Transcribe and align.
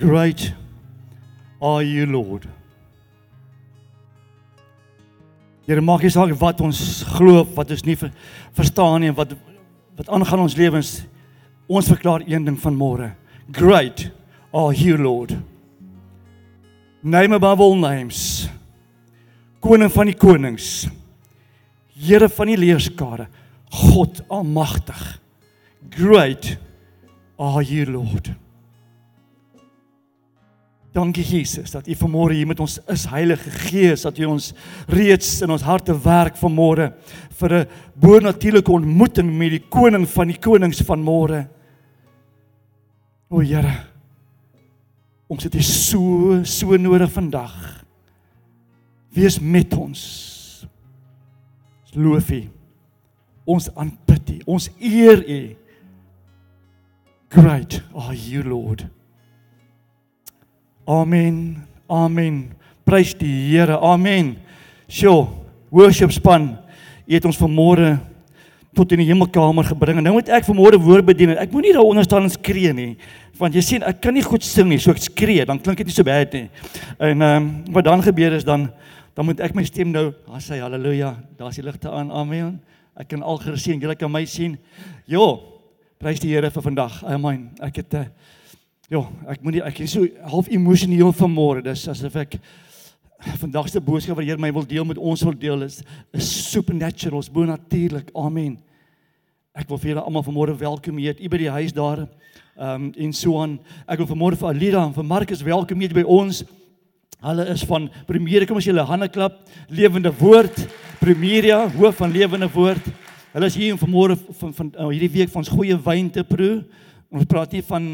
Great 0.00 0.54
are 1.60 1.82
you, 1.82 2.06
Lord. 2.06 2.46
Here 5.68 5.82
maak 5.84 6.06
nie 6.06 6.10
saak 6.10 6.32
wat 6.40 6.62
ons 6.64 6.80
glo 7.04 7.42
of 7.42 7.52
wat 7.58 7.74
ons 7.76 7.84
nie 7.84 7.98
ver, 8.00 8.08
verstaan 8.56 9.04
nie 9.04 9.10
en 9.12 9.18
wat 9.18 9.36
wat 10.00 10.08
aangaan 10.08 10.46
ons 10.46 10.56
lewens. 10.56 10.94
Ons 11.68 11.92
verklaar 11.92 12.24
een 12.24 12.48
ding 12.48 12.56
van 12.58 12.80
môre. 12.80 13.10
Great 13.52 14.08
are 14.56 14.72
you, 14.72 14.96
Lord. 14.96 15.36
Name 17.04 17.36
above 17.36 17.60
all 17.60 17.76
names. 17.76 18.48
Koning 19.60 19.92
van 19.92 20.08
die 20.08 20.16
konings. 20.16 20.88
Here 21.92 22.32
van 22.32 22.48
die 22.48 22.56
leerskare. 22.56 23.28
God 23.84 24.24
almagtig. 24.32 25.20
Great 25.92 26.54
are 27.36 27.60
you, 27.60 27.84
Lord. 27.84 28.32
Dankie 30.92 31.22
Jesus 31.22 31.70
dat 31.70 31.86
U 31.86 31.94
vanmôre 31.94 32.34
hier 32.34 32.48
met 32.50 32.60
ons 32.60 32.80
is 32.90 33.04
Heilige 33.06 33.50
Gees 33.68 34.02
dat 34.02 34.18
U 34.18 34.24
ons 34.32 34.50
reeds 34.90 35.36
in 35.44 35.52
ons 35.54 35.62
harte 35.62 35.94
werk 35.94 36.38
vanmôre 36.40 36.90
vir 37.38 37.54
'n 37.54 37.68
bonatuurlike 37.94 38.72
ontmoeting 38.72 39.30
met 39.38 39.50
die 39.50 39.62
koning 39.68 40.06
van 40.08 40.26
die 40.26 40.38
konings 40.38 40.82
van 40.82 41.02
môre. 41.02 41.48
O 43.30 43.40
Here. 43.40 43.86
Ons 45.28 45.44
het 45.44 45.54
U 45.54 45.62
so 45.62 46.42
so 46.44 46.76
nodig 46.76 47.12
vandag. 47.12 47.84
Wees 49.14 49.38
met 49.38 49.72
ons. 49.74 50.66
Ons 51.84 51.94
loof 51.94 52.30
U. 52.30 52.48
Ons 53.44 53.74
aanbid 53.74 54.30
U. 54.30 54.38
Ons 54.46 54.70
eer 54.80 55.22
U. 55.22 55.56
Great 57.28 57.82
are 57.94 58.14
you 58.14 58.42
Lord. 58.42 58.99
Amen. 60.90 61.62
Amen. 61.86 62.50
Prys 62.84 63.14
die 63.14 63.30
Here. 63.52 63.78
Amen. 63.78 64.34
Sjoe, 64.90 65.28
worship 65.70 66.10
span. 66.10 66.56
U 67.06 67.14
het 67.14 67.26
ons 67.28 67.38
vanmôre 67.38 67.92
tot 68.74 68.90
in 68.94 69.02
die 69.02 69.08
hemelkamer 69.08 69.66
gebring 69.66 69.98
en 69.98 70.06
nou 70.06 70.16
moet 70.16 70.30
ek 70.34 70.46
vanmôre 70.46 70.78
woord 70.82 71.06
bedien. 71.06 71.34
Ek 71.38 71.52
moenie 71.54 71.74
daar 71.74 71.86
onder 71.86 72.06
staan 72.06 72.26
en 72.26 72.32
skree 72.32 72.72
nie. 72.74 72.94
Want 73.38 73.54
jy 73.54 73.62
sien, 73.66 73.86
ek 73.86 74.00
kan 74.02 74.14
nie 74.14 74.24
goed 74.26 74.46
sing 74.46 74.68
nie, 74.70 74.78
so 74.82 74.94
ek 74.94 75.02
skree, 75.02 75.46
dan 75.46 75.58
klink 75.62 75.80
dit 75.80 75.90
nie 75.90 75.94
so 75.94 76.06
baie 76.06 76.26
nie. 76.34 76.46
En 76.98 77.22
ehm 77.26 77.36
um, 77.38 77.48
wat 77.74 77.86
dan 77.86 78.02
gebeur 78.06 78.34
is 78.38 78.46
dan 78.46 78.68
dan 79.14 79.26
moet 79.26 79.40
ek 79.42 79.56
my 79.58 79.64
stem 79.66 79.90
nou, 79.90 80.12
dan 80.26 80.42
sê 80.42 80.60
haleluja, 80.62 81.10
daar's 81.38 81.58
die 81.58 81.66
ligte 81.66 81.90
aan. 81.90 82.12
Amen. 82.14 82.58
Ek 82.98 83.10
kan 83.10 83.22
al 83.26 83.40
geseën, 83.42 83.80
julle 83.82 83.96
kan 83.98 84.10
my 84.10 84.22
sien. 84.24 84.54
Jo, 85.10 85.26
prys 85.98 86.22
die 86.22 86.30
Here 86.30 86.50
vir 86.50 86.66
vandag. 86.66 87.02
Amen. 87.04 87.50
Ek 87.62 87.82
het 87.82 87.94
'n 87.94 88.06
uh, 88.06 88.38
Ja, 88.90 89.04
ek 89.30 89.44
moet 89.46 89.54
nie 89.54 89.60
ek 89.62 89.76
is 89.84 89.92
so 89.94 90.02
half 90.32 90.48
emosioneel 90.50 91.12
vanmôre. 91.14 91.60
Dis 91.62 91.84
asof 91.86 92.16
ek 92.18 92.32
vandag 93.38 93.68
se 93.70 93.78
boodskap 93.78 94.16
wat 94.18 94.24
die 94.24 94.32
Here 94.32 94.42
my 94.42 94.50
wil 94.50 94.66
deel 94.66 94.88
met 94.88 94.98
ons 94.98 95.22
wil 95.22 95.36
deel 95.38 95.62
is 95.62 95.76
is 96.10 96.30
supernatural, 96.50 97.22
is 97.22 97.30
bonatuurlik. 97.30 98.10
Amen. 98.18 98.56
Ek 99.54 99.70
wil 99.70 99.78
vir 99.78 99.92
julle 99.92 100.02
almal 100.02 100.26
vanmôre 100.26 100.56
welkom 100.58 100.98
heet. 100.98 101.22
U 101.22 101.30
by 101.30 101.38
die 101.44 101.54
huis 101.60 101.76
daar. 101.76 102.02
Ehm 102.58 102.88
um, 102.88 102.90
en 103.06 103.14
so 103.14 103.38
aan. 103.38 103.60
Ek 103.86 104.02
wil 104.02 104.10
vanmôre 104.10 104.40
vir 104.42 104.50
Alida 104.50 104.82
en 104.82 104.98
vir 104.98 105.08
Marcus 105.12 105.46
welkom 105.46 105.86
heet 105.86 105.94
by 105.94 106.02
ons. 106.18 106.42
Hulle 107.22 107.46
is 107.54 107.62
van 107.70 107.86
Premier, 108.10 108.42
kom 108.42 108.58
as 108.58 108.66
julle 108.66 108.90
hande 108.90 109.06
klap. 109.14 109.38
Lewende 109.70 110.10
Woord. 110.18 110.64
Premieria, 110.98 111.62
hoof 111.78 112.02
van 112.02 112.10
Lewende 112.10 112.50
Woord. 112.50 112.90
Hulle 113.36 113.54
is 113.54 113.54
hier 113.54 113.78
vanmôre 113.78 114.18
van, 114.18 114.34
van, 114.50 114.54
van 114.64 114.74
uh, 114.74 114.90
hierdie 114.90 115.14
week 115.20 115.30
van 115.30 115.44
ons 115.44 115.54
goeie 115.54 115.78
wyn 115.78 116.10
te 116.10 116.26
proe. 116.26 116.64
Ons 117.10 117.26
praat 117.26 117.50
nie 117.56 117.62
van 117.66 117.86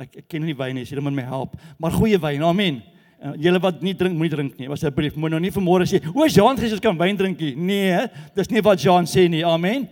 ek, 0.00 0.14
ek 0.22 0.28
ken 0.32 0.44
nie 0.48 0.54
wyn 0.56 0.78
nie, 0.78 0.86
jy 0.88 1.00
moet 1.04 1.12
my 1.12 1.24
help. 1.28 1.58
Maar 1.76 1.92
goeie 1.92 2.16
wyn, 2.20 2.44
amen. 2.48 2.78
Uh, 3.22 3.34
julle 3.44 3.60
wat 3.60 3.82
nie 3.84 3.92
drink, 3.94 4.16
moenie 4.16 4.32
drink 4.32 4.54
nie. 4.58 4.68
Asseblief, 4.72 5.18
moet 5.20 5.34
nou 5.34 5.40
nie 5.44 5.52
vanmôre 5.52 5.84
sê, 5.86 6.00
"O, 6.14 6.24
Jean 6.26 6.56
Jesus 6.56 6.80
kan 6.80 6.96
wyn 6.96 7.16
drink 7.16 7.38
nie." 7.38 7.54
Nee, 7.54 8.08
dis 8.34 8.48
nie 8.50 8.62
wat 8.62 8.80
Jean 8.80 9.04
sê 9.04 9.28
nie. 9.28 9.44
Amen. 9.44 9.88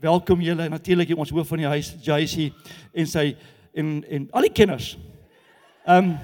Welkom 0.00 0.40
julle 0.40 0.68
natuurlik 0.68 1.16
ons 1.16 1.30
hoof 1.30 1.48
van 1.48 1.58
die 1.58 1.66
huis, 1.66 1.94
JC 2.02 2.52
en 2.92 3.06
sy 3.06 3.36
en 3.74 4.04
en 4.10 4.28
al 4.32 4.42
die 4.42 4.52
kenners. 4.52 4.98
Ehm 5.86 6.04
um, 6.04 6.18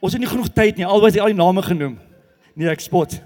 ons 0.00 0.12
het 0.12 0.20
nie 0.20 0.30
genoeg 0.30 0.48
tyd 0.48 0.76
nie. 0.76 0.86
Alwys 0.86 1.18
al 1.18 1.26
die 1.26 1.34
name 1.34 1.62
genoem. 1.62 1.98
Nee, 2.54 2.68
ek 2.68 2.80
spot. 2.80 3.20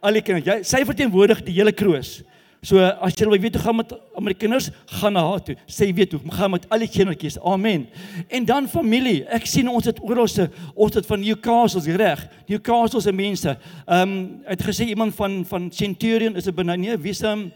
Al 0.00 0.12
die 0.12 0.22
kenners. 0.22 0.46
Jy 0.46 0.62
sy 0.62 0.84
verteenwoordig 0.84 1.42
die 1.44 1.54
hele 1.54 1.72
kroos. 1.72 2.22
So 2.66 2.82
as 2.82 3.14
jy 3.14 3.28
wil 3.30 3.38
weet 3.38 3.54
hoe 3.54 3.62
gaan 3.62 3.76
met 3.78 3.92
met 4.18 4.32
die 4.32 4.40
kinders, 4.40 4.70
gaan 4.98 5.14
na 5.14 5.22
haar 5.22 5.42
toe. 5.44 5.54
Sê 5.70 5.86
weet 5.94 6.16
hoe 6.16 6.32
gaan 6.34 6.50
met 6.50 6.64
al 6.72 6.82
die 6.82 6.88
kindertjies. 6.90 7.36
Amen. 7.46 7.84
En 8.26 8.46
dan 8.48 8.66
familie. 8.66 9.20
Ek 9.30 9.46
sien 9.46 9.68
ons 9.70 9.86
het 9.86 10.00
oral 10.02 10.26
se 10.26 10.48
ons 10.74 10.96
het 10.98 11.06
van 11.06 11.22
Newcastle 11.22 11.94
reg. 12.00 12.24
Newcastle 12.48 13.00
se 13.04 13.12
mense. 13.14 13.54
Ehm 13.86 14.02
um, 14.02 14.16
het 14.48 14.64
gesê 14.66 14.88
iemand 14.90 15.14
van 15.14 15.44
van 15.46 15.70
Centurion 15.70 16.34
is 16.36 16.46
'n 16.46 16.80
nee, 16.80 16.96
wie 16.96 17.12
se 17.12 17.26
ehm 17.26 17.50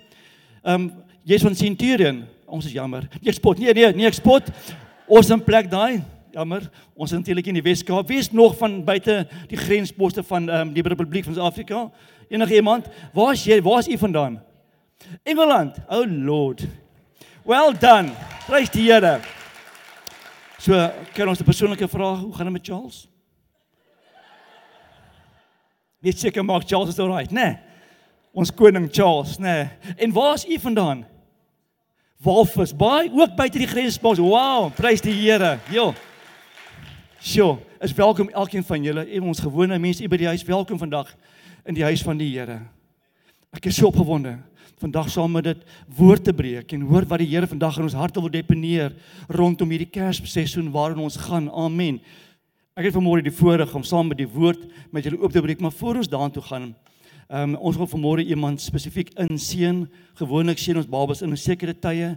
um, 0.64 0.92
jy's 1.24 1.42
van 1.42 1.54
Centurion. 1.54 2.24
Ons 2.46 2.66
is 2.66 2.72
jammer. 2.72 3.08
Ek 3.24 3.34
spot. 3.34 3.58
Nee 3.58 3.72
nee, 3.72 3.92
nee 3.92 4.06
ek 4.06 4.14
spot. 4.14 4.42
Ons 5.08 5.30
in 5.30 5.42
plek 5.42 5.70
daai. 5.70 6.02
Jammer. 6.32 6.70
Ons 6.94 7.10
is 7.10 7.18
natuurlik 7.18 7.46
in 7.46 7.54
die 7.54 7.62
Weskaap. 7.62 8.08
Wie 8.08 8.18
is 8.18 8.30
nog 8.30 8.56
van 8.56 8.84
buite 8.84 9.26
die 9.48 9.58
grensposte 9.58 10.22
van 10.22 10.48
ehm 10.48 10.68
um, 10.68 10.72
die 10.72 10.82
Republiek 10.82 11.24
van 11.24 11.34
Suid-Afrika? 11.34 11.90
Enige 12.28 12.54
iemand? 12.54 12.86
Waar 13.12 13.32
is 13.32 13.44
jy? 13.44 13.62
Waar 13.62 13.78
is 13.78 13.88
u 13.88 13.98
vandaan? 13.98 14.49
Engeland. 15.22 15.76
Oh 15.88 16.04
Lord. 16.06 16.68
Well 17.44 17.72
done. 17.72 18.12
Prys 18.46 18.70
die 18.70 18.92
Here. 18.92 19.20
So, 20.58 20.90
kan 21.14 21.28
ons 21.28 21.40
'n 21.40 21.44
persoonlike 21.44 21.88
vraag, 21.88 22.18
hoe 22.18 22.34
gaan 22.34 22.44
dit 22.44 22.52
met 22.52 22.66
Charles? 22.66 23.08
Net 26.00 26.18
seker 26.18 26.44
maak 26.44 26.66
Charles 26.66 26.88
is 26.88 26.98
alright, 26.98 27.30
né? 27.30 27.44
Nee. 27.44 27.58
Ons 28.32 28.54
koning 28.54 28.88
Charles, 28.92 29.38
né? 29.38 29.44
Nee. 29.44 29.94
En 29.96 30.12
waar 30.12 30.34
is 30.34 30.46
u 30.46 30.58
vandaan? 30.58 31.06
Walvis 32.16 32.76
Bay, 32.76 33.10
ook 33.12 33.36
buite 33.36 33.58
die 33.58 33.66
grenspoort. 33.66 34.18
Wow, 34.18 34.72
prys 34.74 35.00
die 35.00 35.14
Here. 35.14 35.58
Jo. 35.70 35.94
Sjoe, 37.20 37.58
is 37.80 37.92
welkom 37.92 38.28
elkeen 38.28 38.64
van 38.64 38.82
julle, 38.82 39.04
en 39.04 39.22
ons 39.22 39.40
gewone 39.40 39.78
mense 39.78 40.08
by 40.08 40.16
die 40.16 40.26
huis, 40.26 40.44
welkom 40.44 40.78
vandag 40.78 41.14
in 41.64 41.74
die 41.74 41.84
huis 41.84 42.02
van 42.02 42.18
die 42.18 42.38
Here. 42.38 42.60
Ek 43.52 43.66
is 43.66 43.76
so 43.76 43.86
opgewonde 43.86 44.38
vandag 44.80 45.10
saam 45.12 45.34
met 45.36 45.44
dit 45.44 45.64
woord 45.96 46.24
te 46.24 46.32
breek 46.32 46.72
en 46.72 46.86
hoor 46.88 47.04
wat 47.08 47.20
die 47.20 47.28
Here 47.28 47.48
vandag 47.48 47.76
in 47.78 47.84
ons 47.84 47.96
harte 47.98 48.20
wil 48.22 48.32
deponeer 48.32 48.94
rondom 49.28 49.70
hierdie 49.72 49.90
Kersseisoen 49.92 50.70
waarin 50.72 51.02
ons 51.04 51.18
gaan. 51.20 51.50
Amen. 51.52 52.00
Ek 52.78 52.86
het 52.88 52.96
vanmôre 52.96 53.20
die 53.26 53.34
voorreg 53.34 53.74
om 53.76 53.84
saam 53.84 54.08
met 54.08 54.22
die 54.22 54.28
woord 54.30 54.62
met 54.94 55.04
julle 55.04 55.20
oop 55.20 55.34
te 55.34 55.42
breek, 55.44 55.60
maar 55.60 55.74
voor 55.76 56.00
ons 56.00 56.08
daartoe 56.08 56.42
gaan, 56.48 56.70
ehm 57.28 57.54
um, 57.54 57.56
ons 57.60 57.76
wil 57.76 57.90
vanmôre 57.90 58.24
iemand 58.24 58.62
spesifiek 58.62 59.12
inseën. 59.20 59.84
Gewoonlik 60.18 60.58
sien 60.58 60.80
ons 60.80 60.88
babas 60.88 61.20
in 61.22 61.30
'n 61.30 61.36
sekere 61.36 61.74
tye, 61.74 62.16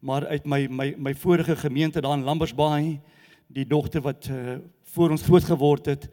maar 0.00 0.26
uit 0.26 0.46
my 0.46 0.68
my 0.70 0.94
my 0.96 1.14
vorige 1.14 1.56
gemeente 1.56 2.00
daar 2.00 2.16
in 2.16 2.24
Lambersbaai, 2.24 3.00
die 3.48 3.66
dogter 3.66 4.00
wat 4.00 4.28
uh, 4.30 4.58
voor 4.94 5.10
ons 5.10 5.22
groot 5.22 5.44
geword 5.44 5.86
het, 5.86 6.08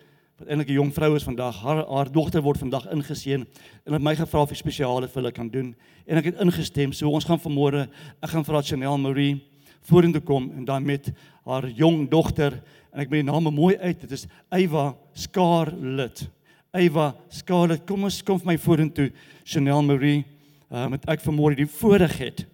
eintlik 0.48 0.70
'n 0.70 0.74
jong 0.74 0.94
vrou 0.94 1.16
is 1.16 1.24
vandag. 1.24 1.62
Haar 1.62 1.86
haar 1.88 2.12
dogter 2.12 2.42
word 2.42 2.58
vandag 2.58 2.88
ingeseën 2.92 3.46
en 3.86 3.94
het 3.94 4.02
my 4.02 4.16
gevra 4.16 4.42
of 4.42 4.52
ek 4.52 4.58
spesiale 4.58 5.08
vir 5.08 5.22
hulle 5.22 5.32
kan 5.32 5.50
doen 5.50 5.76
en 6.08 6.18
ek 6.18 6.26
het 6.26 6.40
ingestem. 6.40 6.94
So 6.94 7.10
ons 7.10 7.26
gaan 7.26 7.40
vanmôre, 7.40 7.90
ek 8.22 8.30
gaan 8.30 8.46
vir 8.46 8.64
Chanel 8.64 8.98
Marie 8.98 9.42
vorentoe 9.82 10.22
kom 10.22 10.52
en 10.52 10.66
dan 10.66 10.86
met 10.86 11.12
haar 11.46 11.70
jong 11.70 12.10
dogter 12.10 12.54
en 12.94 13.00
ek 13.00 13.10
met 13.10 13.26
die 13.26 13.32
naam 13.32 13.54
mooi 13.54 13.78
uit. 13.78 14.02
Dit 14.02 14.12
is 14.12 14.28
Eva 14.52 14.96
Scarlett. 15.14 16.30
Eva 16.74 17.16
Scarlett, 17.30 17.86
kom 17.86 18.04
ons 18.04 18.22
kom 18.24 18.40
vir 18.40 18.54
my 18.54 18.58
vorentoe 18.58 19.12
Chanel 19.44 19.84
Marie. 19.84 20.26
Uh 20.72 20.88
met 20.88 21.06
ek 21.10 21.22
vanmôre 21.22 21.56
die 21.56 21.68
voorreg 21.68 22.18
het. 22.18 22.46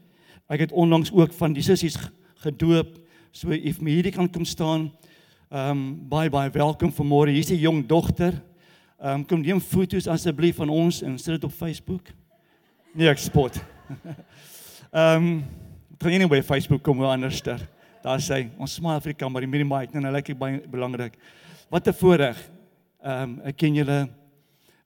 Ek 0.50 0.60
het 0.60 0.72
onlangs 0.72 1.12
ook 1.12 1.34
van 1.34 1.54
die 1.54 1.64
sissies 1.64 1.98
gedoop. 2.44 2.98
So 3.32 3.52
if 3.52 3.82
me 3.82 3.92
hierdie 3.92 4.12
kan 4.16 4.30
kom 4.32 4.46
staan. 4.46 4.92
Ehm 5.48 5.70
um, 5.70 6.08
baie 6.10 6.28
baie 6.28 6.50
welkom 6.52 6.92
vanmôre. 6.92 7.32
Hier's 7.32 7.50
'n 7.52 7.56
jong 7.56 7.86
dogter. 7.88 8.34
Ehm 9.00 9.14
um, 9.14 9.26
kom 9.26 9.40
neem 9.42 9.62
foto's 9.62 10.08
asseblief 10.08 10.56
van 10.56 10.70
ons 10.70 11.02
en 11.02 11.18
sit 11.18 11.34
dit 11.34 11.44
op 11.44 11.52
Facebook. 11.52 12.12
Nee, 12.94 13.08
ek 13.08 13.18
spot. 13.18 13.56
Ehm 14.92 15.16
um, 15.16 15.46
kan 15.98 16.28
by 16.28 16.42
Facebook 16.42 16.84
kom 16.84 16.98
hoe 16.98 17.08
anderster. 17.08 17.64
Daar 18.04 18.20
sê 18.20 18.50
ons 18.58 18.74
smile 18.74 19.00
vir 19.02 19.14
die 19.14 19.18
kamera, 19.24 19.46
die 19.46 19.64
mic 19.64 19.96
en 19.96 20.02
nou 20.02 20.12
lyk 20.12 20.30
ek 20.30 20.38
baie 20.38 20.60
belangrik. 20.68 21.16
Wat 21.70 21.88
'n 21.88 21.94
voorreg. 21.94 22.52
Ehm 23.04 23.24
um, 23.24 23.42
ek 23.46 23.56
ken 23.58 23.74
julle 23.74 24.10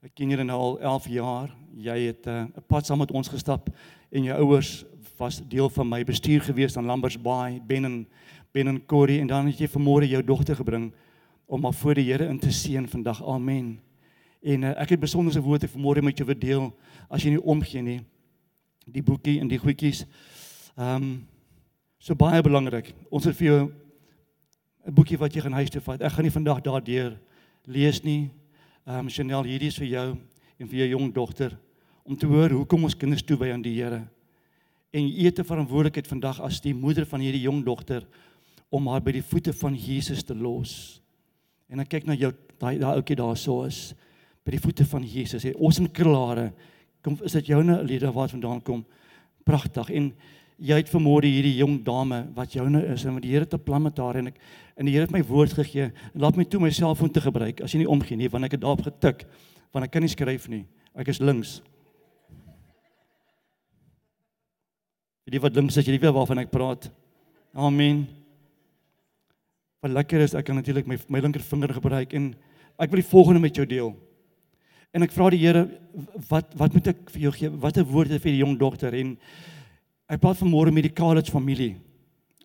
ek 0.02 0.14
ken 0.14 0.30
julle 0.30 0.44
nou 0.44 0.60
al 0.60 0.78
11 0.78 1.08
jaar. 1.08 1.50
Jy 1.74 1.98
het 2.06 2.26
eh, 2.26 2.32
'n 2.32 2.52
uh, 2.56 2.62
pad 2.68 2.86
saam 2.86 2.98
met 2.98 3.10
ons 3.10 3.28
gestap 3.28 3.68
en 4.12 4.22
jou 4.22 4.38
ouers 4.38 4.84
was 5.18 5.42
deel 5.48 5.68
van 5.70 5.88
my 5.88 6.04
bestuur 6.04 6.40
gewees 6.40 6.76
aan 6.76 6.86
Lambers 6.86 7.18
Bay, 7.18 7.60
Ben 7.66 7.84
en 7.84 8.06
Ben 8.52 8.68
en 8.68 8.86
Corrie 8.86 9.20
en 9.20 9.26
dan 9.26 9.46
het 9.48 9.58
jy 9.58 9.68
vanmôre 9.68 10.08
jou 10.08 10.22
dogter 10.24 10.56
gebring 10.56 10.90
om 11.46 11.60
maar 11.60 11.72
voor 11.72 11.94
die 11.94 12.04
Here 12.10 12.26
in 12.28 12.38
te 12.38 12.50
seën 12.52 12.88
vandag. 12.88 13.22
Amen. 13.24 13.80
En 14.42 14.62
uh, 14.62 14.72
ek 14.80 14.94
het 14.94 15.00
besonderse 15.00 15.40
woorde 15.40 15.68
vanmôre 15.68 16.02
met 16.04 16.18
jou 16.18 16.26
wil 16.28 16.38
deel 16.38 16.66
as 17.08 17.24
jy 17.24 17.32
nie 17.32 17.42
omgee 17.42 17.82
nie. 17.82 18.00
Die 18.84 19.02
boekie 19.02 19.38
en 19.40 19.48
die 19.48 19.60
goedjies. 19.60 20.04
Ehm 20.76 20.96
um, 20.96 21.12
so 22.02 22.16
baie 22.18 22.42
belangrik. 22.42 22.88
Ons 23.14 23.28
het 23.30 23.36
vir 23.38 23.46
jou 23.46 23.60
'n 24.86 24.94
boekie 24.94 25.18
wat 25.18 25.34
jy 25.34 25.40
gaan 25.40 25.52
huis 25.52 25.70
toe 25.70 25.80
vat. 25.80 26.02
Ek 26.02 26.12
gaan 26.12 26.24
nie 26.24 26.34
vandag 26.34 26.60
daardeur 26.60 27.20
lees 27.64 28.02
nie. 28.02 28.30
Ehm 28.86 29.06
um, 29.06 29.08
Chanel, 29.08 29.44
hierdie 29.44 29.68
is 29.68 29.78
vir 29.78 29.86
jou 29.86 30.18
en 30.58 30.68
vir 30.68 30.78
jou 30.78 30.88
jong 30.88 31.12
dogter 31.14 31.58
om 32.02 32.16
te 32.16 32.26
hoor 32.26 32.50
hoekom 32.50 32.84
ons 32.84 32.96
kinders 32.96 33.22
toewy 33.22 33.52
aan 33.52 33.62
die 33.62 33.76
Here. 33.78 34.08
En 34.92 35.08
jy 35.08 35.24
het 35.24 35.38
'n 35.38 35.44
verantwoordelikheid 35.44 36.06
vandag 36.06 36.40
as 36.40 36.60
die 36.60 36.74
moeder 36.74 37.06
van 37.06 37.20
hierdie 37.20 37.46
jong 37.46 37.64
dogter 37.64 38.06
om 38.72 38.88
haar 38.88 39.02
by 39.04 39.12
die 39.18 39.24
voete 39.24 39.52
van 39.52 39.76
Jesus 39.76 40.24
te 40.24 40.34
los. 40.34 41.02
En 41.68 41.80
dan 41.80 41.88
kyk 41.88 42.08
na 42.08 42.16
jou 42.16 42.32
daai 42.60 42.78
daai 42.80 42.94
ouetjie 42.96 43.18
daar 43.18 43.36
so 43.36 43.66
is 43.68 43.92
by 44.42 44.54
die 44.56 44.62
voete 44.62 44.86
van 44.88 45.04
Jesus. 45.06 45.44
Hy 45.46 45.52
ons 45.60 45.78
in 45.82 45.90
krulare. 45.92 46.50
Kom 47.04 47.18
is 47.26 47.36
dit 47.36 47.52
joune 47.52 47.78
lede 47.86 48.10
waar 48.14 48.30
vandaan 48.32 48.62
kom? 48.64 48.84
Pragtig. 49.46 49.90
En 49.90 50.12
jy 50.62 50.78
het 50.78 50.90
vermoorde 50.90 51.30
hierdie 51.30 51.56
jong 51.58 51.80
dame 51.84 52.22
wat 52.36 52.54
joune 52.54 52.84
is 52.92 53.04
en 53.06 53.16
wat 53.16 53.24
die 53.24 53.32
Here 53.34 53.48
te 53.48 53.58
plan 53.58 53.82
met 53.82 53.98
haar 53.98 54.20
en 54.20 54.30
ek 54.30 54.38
en 54.78 54.88
die 54.88 54.94
Here 54.94 55.08
het 55.08 55.14
my 55.14 55.22
woord 55.26 55.56
gegee. 55.58 55.90
Laat 56.14 56.38
my 56.38 56.46
toe 56.46 56.60
my 56.62 56.70
selfoon 56.72 57.12
te 57.12 57.22
gebruik 57.22 57.60
as 57.64 57.74
jy 57.74 57.82
nie 57.82 57.90
omgee 57.90 58.18
nie 58.18 58.30
want 58.32 58.48
ek 58.48 58.56
het 58.56 58.64
daarop 58.64 58.86
getik 58.86 59.26
want 59.72 59.86
ek 59.86 59.92
kan 59.92 60.04
nie 60.04 60.12
skryf 60.12 60.48
nie. 60.52 60.64
Ek 60.94 61.08
is 61.08 61.20
links. 61.20 61.60
Vir 65.22 65.38
die 65.38 65.42
wat 65.42 65.54
links 65.56 65.78
is, 65.78 65.86
jy 65.86 65.96
weet 65.96 66.12
waarvan 66.12 66.42
ek 66.42 66.50
praat. 66.52 66.90
Amen. 67.54 68.04
Wat 69.82 69.90
lekker 69.90 70.22
is, 70.22 70.34
ek 70.38 70.46
kan 70.46 70.58
natuurlik 70.58 70.86
my 70.86 70.96
my 71.10 71.20
linkervinger 71.24 71.72
gebruik 71.74 72.12
en 72.14 72.32
ek 72.78 72.90
wil 72.92 73.00
die 73.00 73.08
volgende 73.08 73.42
met 73.42 73.56
jou 73.58 73.66
deel. 73.66 73.88
En 74.94 75.02
ek 75.02 75.14
vra 75.14 75.30
die 75.32 75.40
Here 75.42 75.64
wat 76.28 76.52
wat 76.60 76.76
moet 76.76 76.92
ek 76.92 77.00
vir 77.10 77.24
jou 77.24 77.32
gee? 77.34 77.50
Watter 77.64 77.86
woorde 77.88 78.20
vir 78.20 78.30
die 78.30 78.42
jong 78.44 78.54
dogter 78.60 78.94
en 78.94 79.16
ek 80.12 80.20
praat 80.22 80.38
vanmôre 80.38 80.70
met 80.74 80.86
die 80.86 80.94
college 80.94 81.32
familie. 81.34 81.74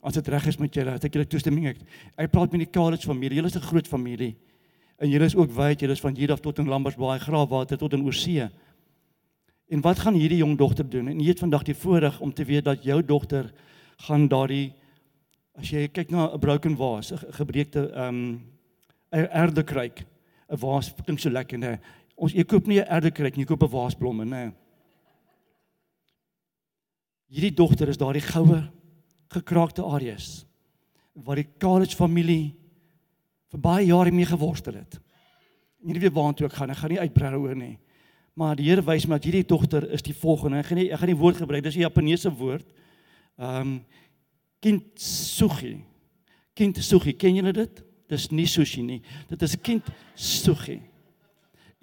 As 0.02 0.18
dit 0.18 0.30
reg 0.34 0.48
is 0.50 0.58
met 0.58 0.74
julle, 0.74 0.96
as 0.96 1.06
ek 1.06 1.14
julle 1.14 1.28
toestemming 1.30 1.68
het. 1.70 1.82
Ek 2.18 2.32
praat 2.32 2.54
met 2.56 2.64
die 2.64 2.72
college 2.72 3.06
familie. 3.06 3.38
Julle 3.38 3.52
is 3.52 3.58
'n 3.58 3.70
groot 3.70 3.88
familie. 3.88 4.36
En 4.98 5.10
julle 5.10 5.26
is 5.26 5.36
ook 5.36 5.52
wyd, 5.52 5.80
julle 5.82 5.94
is 5.94 6.02
van 6.02 6.16
hier 6.16 6.32
af 6.32 6.40
tot 6.40 6.58
in 6.58 6.68
Lambersbaai, 6.68 7.20
Graafwater 7.20 7.78
tot 7.78 7.94
in 7.94 8.04
Oorsee. 8.04 8.50
En 9.70 9.82
wat 9.82 10.00
gaan 10.00 10.16
hierdie 10.16 10.40
jong 10.40 10.58
dogter 10.58 10.90
doen? 10.90 11.08
En 11.08 11.20
jy 11.20 11.28
het 11.28 11.40
vandag 11.40 11.64
die 11.64 11.76
voorreg 11.76 12.20
om 12.20 12.34
te 12.34 12.46
weet 12.46 12.64
dat 12.64 12.84
jou 12.84 13.04
dogter 13.06 13.52
gaan 14.08 14.28
daardie 14.28 14.74
as 15.58 15.72
jy 15.72 15.88
kyk 15.90 16.12
na 16.12 16.30
'n 16.34 16.40
broken 16.40 16.76
vase, 16.78 17.16
'n 17.16 17.34
gebreekte 17.34 17.90
ehm 17.92 18.08
um, 18.08 18.42
erdekruik, 19.12 20.06
'n 20.50 20.58
vaas 20.58 20.94
klink 21.06 21.20
so 21.20 21.30
lekker, 21.30 21.58
né? 21.58 21.80
Ons 22.16 22.34
jy 22.34 22.44
koop 22.44 22.68
nie 22.68 22.80
'n 22.80 22.88
erdekruik 22.88 23.36
nie, 23.36 23.44
jy 23.44 23.48
koop 23.48 23.64
'n 23.64 23.76
vaasblomme, 23.76 24.26
né? 24.26 24.54
Hierdie 27.30 27.56
dogter 27.56 27.90
is 27.90 27.98
daardie 27.98 28.22
goue 28.22 28.64
gekraakte 29.30 29.84
areas 29.84 30.46
waar 31.14 31.36
die 31.36 31.50
college 31.60 31.96
familie 31.96 32.56
vir 33.52 33.60
baie 33.60 33.88
jare 33.88 34.12
mee 34.12 34.26
geworstel 34.26 34.76
het. 34.76 35.00
Nie 35.82 36.00
weet 36.00 36.14
waartoe 36.14 36.46
ek 36.48 36.54
gaan, 36.54 36.70
ek 36.70 36.78
gaan 36.78 36.92
nie 36.92 37.00
uitbrei 37.00 37.36
oor 37.36 37.56
nie. 37.56 37.78
Maar 38.38 38.56
die 38.56 38.68
Here 38.70 38.84
wys 38.86 39.08
my 39.08 39.18
dat 39.18 39.26
hierdie 39.26 39.48
dogter 39.48 39.92
is 39.92 40.04
die 40.06 40.14
volgende. 40.14 40.60
Ek 40.60 40.70
gaan 40.70 40.78
nie 40.78 40.92
ek 40.92 41.00
gaan 41.00 41.10
die 41.10 41.18
woord 41.18 41.38
gebruik. 41.38 41.64
Dis 41.64 41.76
'n 41.76 41.88
Japaneese 41.88 42.30
woord. 42.30 42.68
Ehm 43.38 43.62
um, 43.62 43.86
kintsugi. 44.64 45.78
Kintsugi. 46.58 47.14
Ken 47.18 47.36
julle 47.38 47.54
dit? 47.54 47.84
Dis 48.08 48.30
nie 48.32 48.48
sushi 48.48 48.84
nie. 48.86 49.02
Dit 49.30 49.44
is 49.44 49.58
kintsugi. 49.62 50.80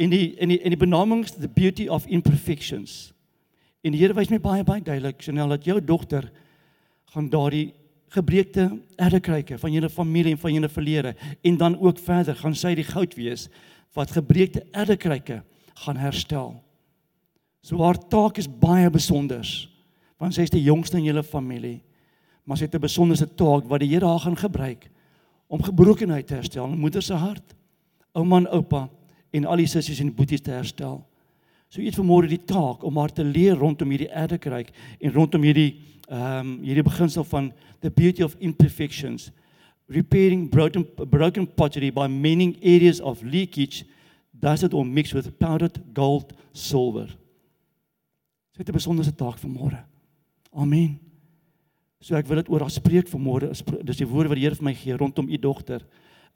In 0.01 0.11
die 0.11 0.35
in 0.43 0.51
die 0.51 0.59
in 0.59 0.75
die 0.75 0.81
benaming 0.81 1.27
the 1.39 1.49
beauty 1.49 1.89
of 1.89 2.07
imperfections. 2.07 3.13
En 3.85 3.93
die 3.93 4.01
Here 4.01 4.17
wys 4.17 4.31
my 4.33 4.41
baie 4.41 4.65
baie 4.65 4.83
duidelik, 4.83 5.21
Chanel, 5.23 5.53
dat 5.53 5.67
jou 5.69 5.77
dogter 5.85 6.31
gaan 7.13 7.29
daardie 7.31 7.75
gebreekte 8.15 8.69
erdekryke 8.97 9.59
van 9.59 9.73
julle 9.75 9.91
familie 9.91 10.35
en 10.35 10.41
van 10.41 10.55
julle 10.55 10.71
verlede 10.71 11.15
en 11.43 11.57
dan 11.61 11.77
ook 11.79 11.99
verder 11.99 12.37
gaan 12.39 12.55
sy 12.55 12.75
die 12.79 12.87
goud 12.87 13.15
wees 13.19 13.49
wat 13.95 14.15
gebreekte 14.15 14.65
erdekryke 14.73 15.43
gaan 15.85 15.99
herstel. 15.99 16.55
So 17.63 17.83
haar 17.83 17.99
taak 17.99 18.39
is 18.39 18.49
baie 18.49 18.91
besonder. 18.91 19.47
Want 20.21 20.37
sy 20.37 20.47
is 20.47 20.53
die 20.53 20.63
jongste 20.63 20.99
in 21.01 21.09
julle 21.09 21.25
familie. 21.27 21.81
Maar 22.45 22.57
sy 22.57 22.65
het 22.65 22.75
'n 22.75 22.81
besonderse 22.81 23.35
taak 23.35 23.69
wat 23.69 23.81
die 23.81 23.89
Here 23.89 24.07
haar 24.07 24.21
gaan 24.21 24.37
gebruik 24.37 24.91
om 25.47 25.63
gebrokenheid 25.63 26.27
te 26.27 26.35
herstel 26.35 26.67
in 26.67 26.79
moeder 26.79 27.03
se 27.03 27.15
hart, 27.15 27.55
ouma 28.13 28.37
en 28.37 28.49
oupa 28.49 28.89
en 29.31 29.45
al 29.45 29.57
die 29.57 29.67
sissies 29.67 30.01
en 30.01 30.15
boeties 30.15 30.41
te 30.41 30.51
herstel. 30.51 31.07
So 31.69 31.83
het 31.83 31.97
vanmôre 31.97 32.29
die 32.29 32.45
taak 32.45 32.85
om 32.85 32.97
haar 32.97 33.13
te 33.13 33.25
leer 33.25 33.57
rondom 33.57 33.91
hierdie 33.91 34.11
erdekryk 34.11 34.71
en 35.01 35.13
rondom 35.13 35.43
hierdie 35.43 35.83
ehm 36.09 36.39
um, 36.39 36.59
hierdie 36.63 36.85
beginsel 36.85 37.25
van 37.25 37.53
the 37.81 37.91
beauty 37.91 38.23
of 38.23 38.37
imperfections 38.39 39.31
repairing 39.87 40.49
broken 40.51 40.85
broken 41.11 41.47
pottery 41.55 41.91
by 41.93 42.07
mending 42.07 42.57
areas 42.63 43.01
of 43.01 43.23
leakage 43.23 43.85
does 44.31 44.63
it 44.63 44.75
all 44.75 44.85
mix 44.85 45.13
with 45.13 45.39
powdered 45.39 45.79
gold 45.95 46.33
silver. 46.53 47.09
Dit 48.57 48.69
is 48.69 48.73
'n 48.73 48.73
besondere 48.73 49.15
taak 49.15 49.39
vir 49.39 49.51
môre. 49.51 49.85
Amen. 50.53 51.04
So 52.05 52.17
ek 52.19 52.29
wil 52.29 52.43
dit 52.43 52.51
oor 52.53 52.67
haar 52.67 52.73
spreek 52.73 53.09
vir 53.09 53.23
môre. 53.23 53.49
Dis 53.81 54.01
die 54.03 54.09
woorde 54.09 54.29
wat 54.29 54.37
die 54.37 54.45
Here 54.45 54.59
vir 54.59 54.67
my 54.67 54.75
gee 54.77 54.97
rondom 55.01 55.31
u 55.31 55.39
dogter, 55.41 55.87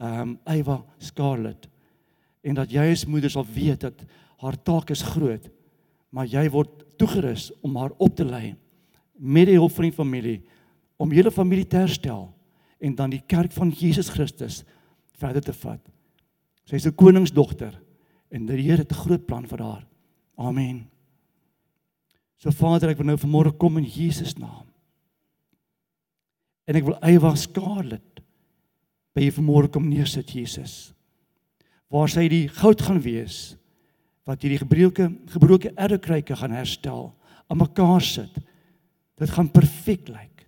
ehm 0.01 0.21
um, 0.23 0.39
Eva 0.49 0.79
Scarlett. 1.03 1.69
En 2.43 2.57
dat 2.57 2.73
jy 2.73 2.87
as 2.93 3.05
moeder 3.05 3.31
sal 3.31 3.45
weet 3.45 3.83
dat 3.85 4.05
haar 4.41 4.57
taak 4.65 4.93
is 4.95 5.03
groot, 5.03 5.51
maar 6.15 6.29
jy 6.31 6.47
word 6.55 6.87
toegerus 6.97 7.51
om 7.61 7.77
haar 7.77 7.93
op 7.99 8.15
te 8.17 8.25
lei 8.25 8.55
met 9.19 9.49
die 9.51 9.59
hulp 9.59 9.75
van 9.75 9.89
die 9.89 9.97
familie 9.97 10.39
om 10.97 11.13
hele 11.13 11.31
familie 11.31 11.67
te 11.67 11.79
herstel 11.83 12.29
en 12.81 12.95
dan 12.95 13.11
die 13.11 13.23
kerk 13.27 13.53
van 13.53 13.71
Jesus 13.75 14.09
Christus 14.11 14.63
verder 15.19 15.43
te 15.43 15.53
vat. 15.53 15.83
Sy's 16.65 16.87
'n 16.87 16.95
koningsdogter 16.95 17.75
en 18.31 18.47
die 18.47 18.63
Here 18.63 18.79
het 18.79 18.93
'n 18.93 19.03
groot 19.05 19.27
plan 19.27 19.47
vir 19.47 19.63
haar. 19.63 19.87
Amen. 20.39 20.89
So 22.39 22.51
Vader, 22.51 22.91
ek 22.91 22.99
wil 22.99 23.07
nou 23.07 23.19
vanmôre 23.19 23.57
kom 23.57 23.77
in 23.79 23.85
Jesus 23.85 24.39
naam. 24.39 24.68
En 26.69 26.77
ek 26.77 26.85
wil 26.85 26.99
Ewa 27.09 27.33
Scarlett 27.41 28.21
by 29.17 29.25
U 29.25 29.35
vanmôre 29.41 29.71
kom 29.73 29.89
neersit 29.89 30.31
Jesus. 30.37 30.93
Waar 31.89 32.11
sy 32.13 32.27
die 32.31 32.45
goud 32.61 32.83
gaan 32.85 33.01
wees 33.03 33.57
wat 34.29 34.45
hierdie 34.45 34.61
gebroke 34.61 35.07
gebroke 35.33 35.73
erdekruike 35.73 36.37
gaan 36.37 36.53
herstel, 36.53 37.07
aan 37.49 37.63
mekaar 37.63 38.05
sit. 38.05 38.35
Dit 39.17 39.33
gaan 39.33 39.49
perfek 39.49 40.11
lyk. 40.13 40.45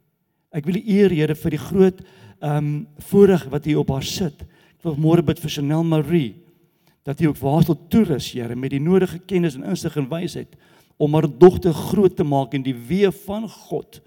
Ek 0.53 0.67
wil 0.69 0.77
U 0.77 0.83
eer 0.85 1.15
Here 1.15 1.37
vir 1.39 1.57
die 1.57 1.62
groot 1.62 2.03
ehm 2.41 2.57
um, 2.57 2.69
voorreg 3.09 3.47
wat 3.53 3.67
U 3.69 3.79
op 3.81 3.95
haar 3.95 4.05
sit. 4.05 4.45
Ek 4.77 4.85
wil 4.85 5.00
môre 5.00 5.25
bid 5.25 5.41
vir 5.41 5.57
Chanel 5.57 5.85
Marie 5.89 6.37
dat 7.09 7.21
U 7.25 7.31
ook 7.31 7.41
waarstel 7.41 7.79
toerus, 7.89 8.29
Here, 8.37 8.55
met 8.55 8.75
die 8.75 8.83
nodige 8.83 9.19
kennis 9.25 9.57
en 9.57 9.65
insig 9.73 9.97
en 9.97 10.09
wysheid 10.11 10.53
om 11.00 11.17
haar 11.17 11.29
dogter 11.29 11.73
groot 11.73 12.12
te 12.17 12.25
maak 12.29 12.53
in 12.55 12.65
die 12.65 12.77
weë 12.77 13.09
van 13.25 13.49
God 13.49 14.03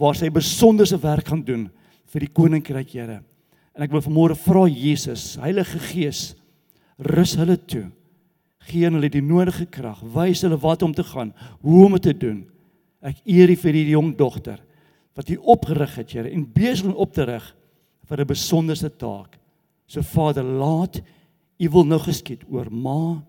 waar 0.00 0.16
sy 0.16 0.30
besonderse 0.32 0.96
werk 1.02 1.28
gaan 1.28 1.42
doen 1.44 1.68
vir 2.10 2.24
die 2.24 2.32
koninkryk, 2.32 2.94
Here. 2.96 3.20
En 3.76 3.84
ek 3.84 3.92
wil 3.92 4.02
vanmôre 4.04 4.36
vra 4.38 4.64
Jesus, 4.66 5.36
Heilige 5.40 5.78
Gees, 5.90 6.22
rus 7.12 7.36
hulle 7.38 7.58
toe. 7.60 7.86
Gee 8.70 8.88
hulle 8.88 9.10
die 9.12 9.22
nodige 9.24 9.66
krag, 9.70 10.00
wys 10.14 10.42
hulle 10.44 10.58
wat 10.60 10.82
om 10.86 10.94
te 10.96 11.04
gaan, 11.06 11.34
hoe 11.62 11.84
om 11.86 11.96
dit 11.96 12.08
te 12.08 12.16
doen. 12.26 12.42
Ek 13.04 13.20
eer 13.28 13.52
U 13.52 13.56
vir 13.62 13.76
hierdie 13.76 13.96
jong 13.96 14.12
dogter 14.18 14.60
wat 15.18 15.28
U 15.34 15.36
opgerig 15.52 15.96
het, 15.98 16.12
Here, 16.14 16.30
en 16.30 16.46
besig 16.48 16.86
om 16.88 16.96
op 17.02 17.12
te 17.12 17.26
rig 17.28 17.46
vir 18.08 18.20
'n 18.20 18.26
besonderse 18.26 18.88
taak. 18.88 19.36
So 19.86 20.02
Vader, 20.02 20.44
laat 20.44 21.02
U 21.60 21.68
wil 21.68 21.84
nou 21.84 21.98
geskied 21.98 22.44
oor 22.48 22.70
ma 22.70 23.22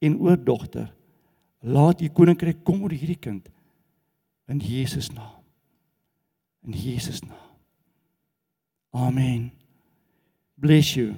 en 0.00 0.18
oor 0.20 0.36
dogter. 0.36 0.92
Laat 1.62 2.02
U 2.02 2.08
koninkryk 2.08 2.62
kom 2.62 2.82
oor 2.82 2.94
hierdie 2.94 3.18
kind 3.18 3.48
in 4.48 4.60
Jesus 4.60 5.10
naam. 5.10 5.37
In 6.66 6.72
Jesus 6.72 7.20
naam. 7.20 7.46
Amen. 8.90 9.52
Bless 10.54 10.94
you. 10.94 11.14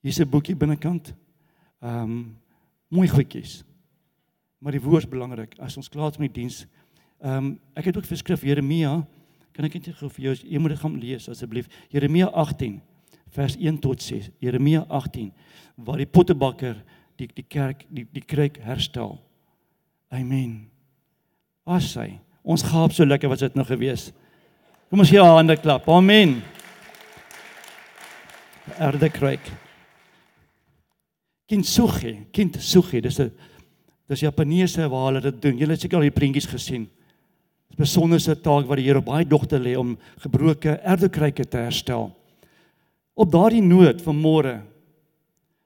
Hier's 0.00 0.18
'n 0.18 0.28
boekie 0.28 0.56
binnekant. 0.56 1.14
Ehm 1.80 2.02
um, 2.02 2.38
mooi 2.88 3.08
goedjies. 3.08 3.64
Maar 4.58 4.72
die 4.72 4.80
woord 4.80 5.02
is 5.02 5.08
belangrik. 5.08 5.58
As 5.58 5.76
ons 5.76 5.88
klaar 5.88 6.10
is 6.10 6.18
met 6.18 6.34
die 6.34 6.40
diens, 6.40 6.66
ehm 7.20 7.36
um, 7.36 7.60
ek 7.72 7.84
het 7.84 7.96
ook 7.96 8.04
verskrif 8.04 8.42
Jeremia, 8.42 9.06
kan 9.52 9.64
ek 9.64 9.74
net 9.74 9.96
gou 9.96 10.10
vir 10.10 10.24
jou, 10.24 10.34
jy 10.34 10.58
moet 10.58 10.74
dit 10.74 10.80
gaan 10.80 10.98
lees 10.98 11.28
asseblief. 11.28 11.68
Jeremia 11.88 12.26
18 12.26 12.80
vers 13.28 13.56
1 13.56 13.78
tot 13.78 14.02
6. 14.02 14.30
Jeremia 14.38 14.84
18 14.88 15.32
waar 15.74 15.96
die 15.96 16.06
pottebakker 16.10 16.84
die 17.16 17.28
die 17.34 17.46
kerk 17.48 17.86
die 17.88 18.06
die 18.12 18.24
kruik 18.24 18.58
herstel. 18.62 19.18
Amen. 20.08 20.70
As 21.64 21.94
hy 21.94 22.20
ons 22.44 22.62
gaap 22.62 22.92
so 22.92 23.06
lekker 23.08 23.30
was 23.32 23.42
dit 23.42 23.56
nou 23.56 23.64
gewees. 23.66 24.10
Kom 24.90 25.00
ons 25.00 25.10
gee 25.10 25.20
'n 25.20 25.36
hande 25.36 25.56
klap. 25.56 25.88
Amen. 25.88 26.42
Erde 28.78 29.10
kruik. 29.10 29.40
Kind 31.48 31.66
sugi, 31.66 32.26
kind 32.32 32.56
sugi. 32.60 33.00
Dis 33.00 33.18
'n 33.18 33.32
dis 34.08 34.20
Japaneese 34.20 34.88
waar 34.88 35.06
hulle 35.06 35.20
dit 35.20 35.42
doen. 35.42 35.58
Julle 35.58 35.72
het 35.72 35.80
seker 35.80 35.96
al 35.96 36.10
die 36.10 36.10
prentjies 36.10 36.46
gesien. 36.46 36.88
Dis 37.68 37.76
besonderse 37.76 38.40
taak 38.40 38.66
wat 38.66 38.76
die 38.76 38.84
Here 38.86 39.00
baie 39.00 39.24
dogter 39.24 39.58
lê 39.58 39.76
om 39.76 39.98
gebroke 40.18 40.80
erde 40.84 41.08
kruike 41.08 41.48
te 41.48 41.56
herstel 41.56 42.14
Op 43.14 43.30
daardie 43.30 43.62
noot 43.62 44.02
van 44.02 44.16
môre. 44.18 44.54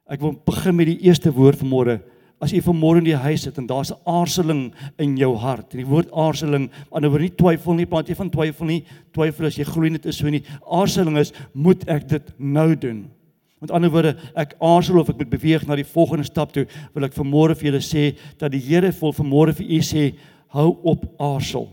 Ek 0.08 0.20
wil 0.20 0.35
begin 0.44 0.76
met 0.76 0.90
die 0.90 1.00
eerste 1.08 1.32
woord 1.32 1.56
van 1.62 1.70
môre. 1.70 1.97
As 2.40 2.52
jy 2.54 2.61
vanmôre 2.62 3.00
in 3.02 3.09
die 3.09 3.18
huis 3.18 3.42
sit 3.42 3.59
en 3.59 3.66
daar's 3.66 3.90
'n 3.90 3.99
aarseling 4.07 4.73
in 4.99 5.16
jou 5.16 5.35
hart. 5.37 5.75
En 5.75 5.78
die 5.78 5.87
woord 5.87 6.12
aarseling, 6.12 6.71
anderswoorde 6.92 7.26
nie 7.26 7.37
twyfel 7.37 7.75
nie, 7.75 7.87
praat 7.87 8.09
jy 8.09 8.14
van 8.14 8.30
twyfel 8.30 8.66
nie. 8.66 8.85
Twyfel 9.12 9.47
as 9.47 9.57
jy 9.57 9.64
glo 9.64 9.88
net 9.88 10.07
is 10.07 10.16
so 10.16 10.28
nie. 10.28 10.42
Aarseling 10.71 11.18
is 11.18 11.33
moet 11.52 11.88
ek 11.88 12.09
dit 12.09 12.33
nou 12.38 12.76
doen? 12.76 13.11
Met 13.61 13.71
ander 13.71 13.90
woorde, 13.90 14.16
ek 14.37 14.54
aarzel 14.62 15.00
of 15.00 15.09
ek 15.09 15.18
moet 15.18 15.30
beweeg 15.30 15.66
na 15.66 15.75
die 15.75 15.85
volgende 15.85 16.25
stap 16.25 16.52
toe. 16.52 16.66
Wil 16.95 17.04
ek 17.04 17.16
vanmôre 17.16 17.57
vir 17.57 17.73
julle 17.73 17.83
sê 17.83 18.16
dat 18.38 18.52
die 18.52 18.62
Here 18.62 18.92
wil 19.00 19.12
vanmôre 19.12 19.54
vir 19.59 19.66
u 19.66 19.80
sê, 19.83 20.14
hou 20.54 20.78
op 20.85 21.04
aarzel. 21.18 21.68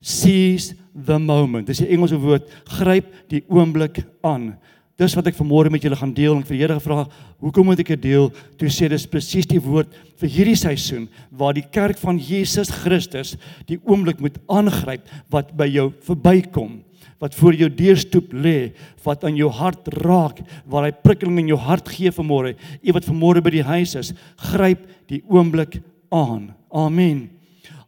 Seize 0.00 0.74
the 0.94 1.18
moment. 1.18 1.66
Dis 1.66 1.80
'n 1.80 1.92
Engelse 1.92 2.16
woord, 2.16 2.48
gryp 2.64 3.12
die 3.28 3.44
oomblik 3.48 4.04
aan. 4.22 4.56
Dis 5.00 5.14
wat 5.16 5.30
ek 5.30 5.38
vanmôre 5.38 5.72
met 5.72 5.82
julle 5.82 5.96
gaan 5.96 6.12
deel 6.12 6.34
en 6.36 6.44
vir 6.44 6.56
die 6.56 6.60
Here 6.60 6.76
gevra, 6.76 7.06
hoekom 7.40 7.70
moet 7.70 7.80
ek 7.80 7.94
dit 7.94 8.02
deel? 8.10 8.28
Toe 8.60 8.68
sê 8.68 8.90
dis 8.92 9.08
presies 9.08 9.48
die 9.48 9.60
woord 9.62 9.92
vir 10.20 10.32
hierdie 10.34 10.58
seisoen 10.58 11.06
waar 11.30 11.56
die 11.56 11.64
kerk 11.64 12.00
van 12.02 12.20
Jesus 12.20 12.70
Christus 12.82 13.34
die 13.70 13.80
oomblik 13.88 14.20
moet 14.20 14.36
aangryp 14.52 15.08
wat 15.32 15.54
by 15.56 15.70
jou 15.72 15.90
verbykom 16.04 16.82
wat 17.22 17.36
voor 17.38 17.54
jou 17.54 17.68
deurstoep 17.70 18.32
lê, 18.34 18.72
wat 19.04 19.22
aan 19.22 19.36
jou 19.38 19.46
hart 19.54 19.86
raak, 20.02 20.40
waar 20.66 20.88
hy 20.88 20.90
prikkeling 21.04 21.44
in 21.44 21.52
jou 21.52 21.58
hart 21.62 21.86
gee 21.94 22.10
vanmôre. 22.10 22.56
U 22.82 22.94
wat 22.96 23.06
vanmôre 23.06 23.42
by 23.46 23.52
die 23.54 23.62
huis 23.62 23.94
is, 23.94 24.10
gryp 24.50 24.82
die 25.06 25.20
oomblik 25.30 25.78
aan. 26.10 26.48
Amen. 26.74 27.28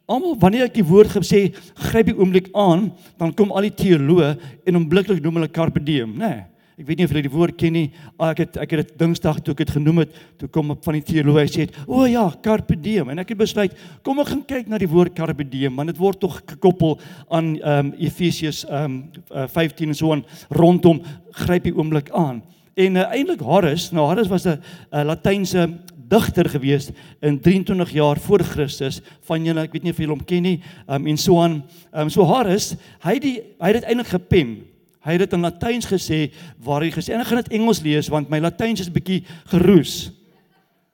Almal 0.07 0.37
wanneer 0.39 0.69
ek 0.69 0.77
die 0.77 0.87
woord 0.87 1.17
gesê 1.17 1.49
gryp 1.89 2.13
die 2.13 2.15
oomblik 2.15 2.47
aan, 2.55 2.93
dan 3.19 3.35
kom 3.35 3.51
al 3.51 3.67
die 3.67 3.75
teoloë 3.75 4.37
en 4.63 4.79
onmiddellik 4.79 5.19
noem 5.19 5.41
hulle 5.41 5.51
carpe 5.51 5.83
diem, 5.83 6.15
né? 6.15 6.31
Nee. 6.31 6.43
Ek 6.75 6.83
weet 6.89 6.99
nie 6.99 7.05
of 7.07 7.13
julle 7.13 7.23
die 7.23 7.31
woord 7.31 7.55
ken 7.55 7.71
nie. 7.71 7.85
Ah, 8.19 8.33
ek 8.33 8.41
het 8.43 8.57
ek 8.59 8.73
het 8.75 8.81
dit 8.81 8.97
Dinsdag 8.99 9.37
toe 9.39 9.53
ek 9.55 9.61
dit 9.63 9.69
genoem 9.77 10.01
het, 10.03 10.17
toe 10.41 10.49
kom 10.51 10.73
op 10.73 10.81
van 10.83 10.97
die 10.97 11.05
teoloog 11.07 11.47
sê, 11.47 11.69
"O 11.87 12.01
oh 12.01 12.07
ja, 12.07 12.25
carpe 12.43 12.75
diem." 12.75 13.09
En 13.09 13.19
ek 13.19 13.29
het 13.29 13.37
besluit, 13.37 13.71
kom 14.03 14.19
ek 14.19 14.27
gaan 14.27 14.43
kyk 14.45 14.67
na 14.67 14.77
die 14.77 14.89
woord 14.89 15.15
carpe 15.15 15.43
diem, 15.49 15.75
want 15.75 15.87
dit 15.87 15.97
word 15.97 16.19
tog 16.19 16.41
gekoppel 16.45 16.99
aan 17.29 17.55
ehm 17.61 17.85
um, 17.85 17.93
Efesiërs 17.97 18.65
ehm 18.65 18.83
um, 18.83 19.11
uh, 19.31 19.47
15 19.47 19.87
en 19.87 19.95
so 19.95 20.11
aan 20.11 20.25
rondom 20.49 21.01
gryp 21.31 21.63
die 21.63 21.75
oomblik 21.75 22.11
aan. 22.11 22.43
En 22.75 22.95
uh, 22.95 23.07
eintlik 23.11 23.39
Horace, 23.39 23.93
nou 23.93 24.05
Horace 24.05 24.29
was 24.29 24.45
'n 24.45 24.59
uh, 24.91 25.03
Latynse 25.03 25.69
digter 26.09 26.49
gewees 26.49 26.91
in 27.21 27.39
23 27.39 27.91
jaar 27.91 28.19
voor 28.19 28.43
Christus 28.43 29.01
van 29.21 29.43
julle 29.43 29.61
ek 29.61 29.71
weet 29.71 29.83
nie 29.83 29.91
of 29.91 29.97
julle 29.97 30.13
hom 30.13 30.25
ken 30.25 30.43
nie 30.43 30.61
um, 30.87 31.07
en 31.07 31.17
so 31.17 31.39
aan 31.41 31.63
um, 31.93 32.09
so 32.09 32.23
Horace 32.23 32.77
hy 33.05 33.19
die 33.19 33.35
hy 33.59 33.71
het 33.71 33.81
dit 33.81 33.89
eintlik 33.89 34.11
gepen 34.13 34.74
Hy 35.05 35.15
het 35.15 35.25
dit 35.25 35.33
in 35.37 35.45
Latyns 35.45 35.85
gesê 35.85 36.19
waar 36.65 36.81
hy 36.81 36.89
gesê 36.93 37.13
en 37.13 37.21
ek 37.21 37.29
gaan 37.29 37.43
dit 37.43 37.53
Engels 37.59 37.81
lees 37.85 38.09
want 38.09 38.29
my 38.33 38.39
Latyns 38.41 38.81
is 38.81 38.91
bietjie 38.91 39.21
geroes. 39.53 40.09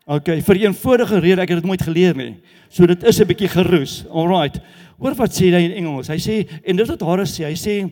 OK, 0.05 0.41
vir 0.43 0.55
'n 0.55 0.65
eenvoudige 0.67 1.19
rede 1.19 1.41
ek 1.41 1.49
het 1.49 1.61
dit 1.61 1.65
nooit 1.65 1.81
geleer 1.81 2.15
nie. 2.15 2.35
So 2.69 2.85
dit 2.85 3.03
is 3.03 3.19
'n 3.19 3.27
bietjie 3.27 3.47
geroes. 3.47 4.03
Alrite. 4.09 4.59
Hoor 4.99 5.15
wat 5.15 5.31
sê 5.31 5.51
hy 5.51 5.63
in 5.63 5.71
Engels? 5.71 6.07
Hy 6.07 6.17
sê 6.17 6.47
en 6.63 6.75
dit 6.75 6.87
wat 6.87 7.01
Horace 7.01 7.33
sê, 7.33 7.45
hy 7.45 7.55
sê 7.55 7.91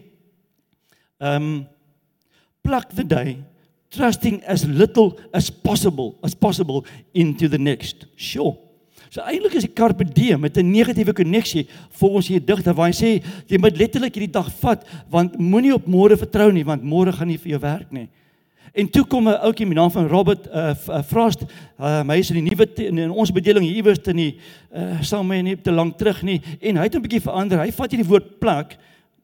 um 1.20 1.68
pluck 2.62 2.90
the 2.96 3.04
day 3.04 3.44
trusting 3.90 4.44
as 4.44 4.66
little 4.66 5.18
as 5.34 5.50
possible 5.50 6.20
as 6.24 6.36
possible 6.36 6.86
into 7.14 7.48
the 7.48 7.58
next. 7.58 8.06
Sure. 8.16 8.69
So 9.10 9.26
eintlik 9.26 9.56
is 9.58 9.66
die 9.66 9.74
carpe 9.74 10.06
diem 10.06 10.40
met 10.40 10.58
'n 10.58 10.72
negatiewe 10.72 11.14
koneksie 11.14 11.68
volgens 11.90 12.28
hier 12.28 12.46
digter 12.46 12.74
waar 12.74 12.92
hy 12.92 12.94
sê 12.94 13.24
jy 13.48 13.58
moet 13.58 13.78
letterlik 13.78 14.14
hierdie 14.14 14.32
dag 14.32 14.52
vat 14.62 14.86
want 15.10 15.38
moenie 15.38 15.74
op 15.74 15.88
môre 15.88 16.18
vertrou 16.18 16.52
nie 16.52 16.64
want 16.64 16.84
môre 16.84 17.12
gaan 17.12 17.28
nie 17.28 17.38
vir 17.38 17.52
jou 17.52 17.60
werk 17.60 17.92
nie. 17.92 18.08
En 18.74 18.90
toe 18.90 19.04
kom 19.06 19.28
'n 19.28 19.42
ouetjie 19.42 19.66
met 19.66 19.78
naam 19.78 19.92
van 19.92 20.08
Robert 20.08 20.48
uh, 20.48 21.02
Frost, 21.04 21.42
uh, 21.80 22.04
hy 22.08 22.18
is 22.20 22.30
in 22.30 22.44
die 22.46 22.50
nuwe 22.52 22.68
in, 22.76 22.98
in 22.98 23.12
ons 23.12 23.32
bedeling 23.32 23.66
iewers 23.66 24.00
in 24.06 24.16
die 24.16 24.38
uh, 24.72 25.02
sal 25.02 25.24
my 25.24 25.42
nie 25.42 25.56
te 25.56 25.72
lank 25.72 25.98
terug 25.98 26.22
nie 26.22 26.42
en 26.62 26.78
hy 26.78 26.84
het 26.84 26.96
'n 26.96 27.02
bietjie 27.02 27.22
verander. 27.22 27.60
Hy 27.60 27.72
vat 27.72 27.92
hierdie 27.92 28.10
woord 28.10 28.40
plak 28.40 28.78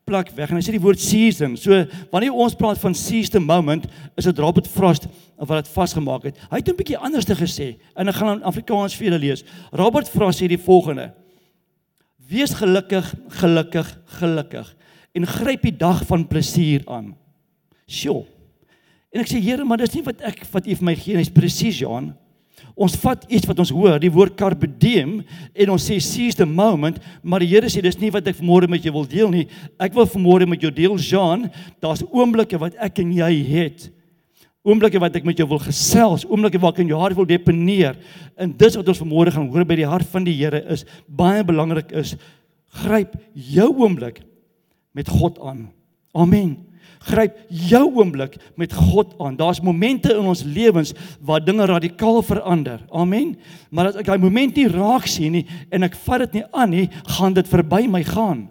plak 0.06 0.30
weg 0.38 0.52
en 0.52 0.60
hy 0.60 0.64
sê 0.64 0.76
die 0.76 0.82
woord 0.84 1.02
season. 1.02 1.56
So 1.58 1.82
wanneer 2.12 2.34
ons 2.34 2.56
praat 2.58 2.80
van 2.82 2.96
season 2.98 3.44
moment, 3.44 3.88
is 4.16 4.28
dit 4.30 4.40
Robert 4.40 4.68
Frost 4.70 5.08
wat 5.36 5.66
dit 5.66 5.74
vasgemaak 5.74 6.30
het. 6.30 6.38
Hy 6.52 6.62
het 6.62 6.70
'n 6.70 6.78
bietjie 6.78 6.98
anders 6.98 7.26
te 7.26 7.36
gesê 7.36 7.76
en 7.98 8.08
ek 8.08 8.16
gaan 8.16 8.38
in 8.38 8.44
Afrikaans 8.44 8.96
vir 8.96 9.10
julle 9.10 9.20
lees. 9.20 9.44
Robert 9.72 10.10
Frost 10.10 10.42
sê 10.42 10.48
die 10.48 10.62
volgende: 10.62 11.14
Wees 12.30 12.54
gelukkig, 12.54 13.14
gelukkig, 13.30 13.98
gelukkig 14.20 14.76
en 15.16 15.28
gryp 15.28 15.62
die 15.62 15.78
dag 15.78 16.04
van 16.06 16.28
plesier 16.28 16.82
aan. 16.86 17.16
Sjoe. 17.88 18.26
En 19.16 19.22
ek 19.22 19.30
sê 19.32 19.40
Here, 19.40 19.64
maar 19.64 19.78
dis 19.78 19.94
nie 19.96 20.04
wat 20.04 20.22
ek 20.22 20.44
wat 20.52 20.68
U 20.68 20.76
vir 20.76 20.86
my 20.86 20.96
gee 20.96 21.16
nie, 21.16 21.22
is 21.22 21.32
presies 21.32 21.80
Johan. 21.80 22.16
Ons 22.76 22.98
vat 23.00 23.22
iets 23.32 23.48
wat 23.48 23.60
ons 23.64 23.72
hoor, 23.72 23.96
die 24.04 24.12
woord 24.12 24.36
carpe 24.36 24.68
diem 24.68 25.22
en 25.56 25.72
ons 25.72 25.84
sê 25.88 25.96
seize 26.04 26.36
the 26.36 26.48
moment, 26.48 26.98
maar 27.24 27.44
die 27.44 27.48
Here 27.54 27.70
sê 27.72 27.80
dis 27.84 27.98
nie 28.02 28.12
wat 28.12 28.28
ek 28.28 28.42
vanmôre 28.42 28.68
met 28.72 28.84
jou 28.84 28.92
wil 28.98 29.08
deel 29.08 29.32
nie. 29.32 29.46
Ek 29.80 29.96
wil 29.96 30.08
vanmôre 30.12 30.48
met 30.50 30.64
jou 30.64 30.72
deel, 30.76 30.98
Jean, 31.00 31.48
daar's 31.84 32.04
oomblikke 32.10 32.60
wat 32.60 32.76
ek 32.84 33.00
en 33.04 33.14
jy 33.16 33.32
het. 33.48 33.88
Oomblikke 34.66 35.00
wat 35.00 35.16
ek 35.16 35.28
met 35.28 35.40
jou 35.40 35.48
wil 35.48 35.62
gesels, 35.64 36.26
oomblikke 36.28 36.60
waar 36.60 36.76
ek 36.76 36.84
in 36.84 36.92
jou 36.92 37.00
hart 37.00 37.16
wil 37.16 37.30
deponeer. 37.30 37.96
En 38.36 38.52
dis 38.52 38.76
wat 38.76 38.92
ons 38.92 39.04
vanmôre 39.06 39.32
gaan 39.36 39.48
hoor 39.54 39.68
by 39.68 39.80
die 39.80 39.88
hart 39.88 40.12
van 40.12 40.28
die 40.28 40.36
Here 40.36 40.64
is 40.74 40.84
baie 41.08 41.46
belangrik 41.48 41.96
is 41.96 42.18
gryp 42.84 43.16
jou 43.56 43.72
oomblik 43.72 44.20
met 44.96 45.08
God 45.12 45.40
aan. 45.40 45.68
Amen 46.16 46.58
gryp 47.06 47.38
jou 47.50 47.84
oomblik 48.00 48.38
met 48.56 48.74
God 48.74 49.14
aan. 49.22 49.38
Daar's 49.38 49.62
momente 49.62 50.14
in 50.14 50.26
ons 50.26 50.44
lewens 50.44 50.94
waar 51.22 51.44
dinge 51.44 51.66
radikaal 51.66 52.22
verander. 52.26 52.82
Amen. 52.90 53.36
Maar 53.70 53.92
as 53.92 54.00
ek 54.02 54.10
daai 54.10 54.22
moment 54.22 54.56
nie 54.56 54.68
raak 54.72 55.08
sien 55.10 55.38
nie 55.38 55.46
en 55.70 55.88
ek 55.88 55.98
vat 56.06 56.26
dit 56.26 56.40
nie 56.40 56.46
aan 56.52 56.74
nie, 56.74 56.88
gaan 57.18 57.36
dit 57.38 57.50
verby 57.50 57.86
my 57.92 58.04
gaan. 58.08 58.48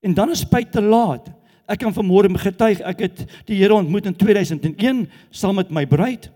En 0.00 0.16
dan 0.16 0.32
is 0.32 0.46
spyt 0.46 0.72
te 0.72 0.82
laat. 0.82 1.28
Ek 1.70 1.78
kan 1.84 1.94
vanmôre 1.94 2.32
getuig, 2.42 2.80
ek 2.82 3.04
het 3.06 3.24
die 3.46 3.60
Here 3.60 3.76
ontmoet 3.76 4.08
in 4.10 4.16
2001 4.18 5.04
saam 5.30 5.60
met 5.60 5.70
my 5.70 5.84
bruid. 5.86 6.30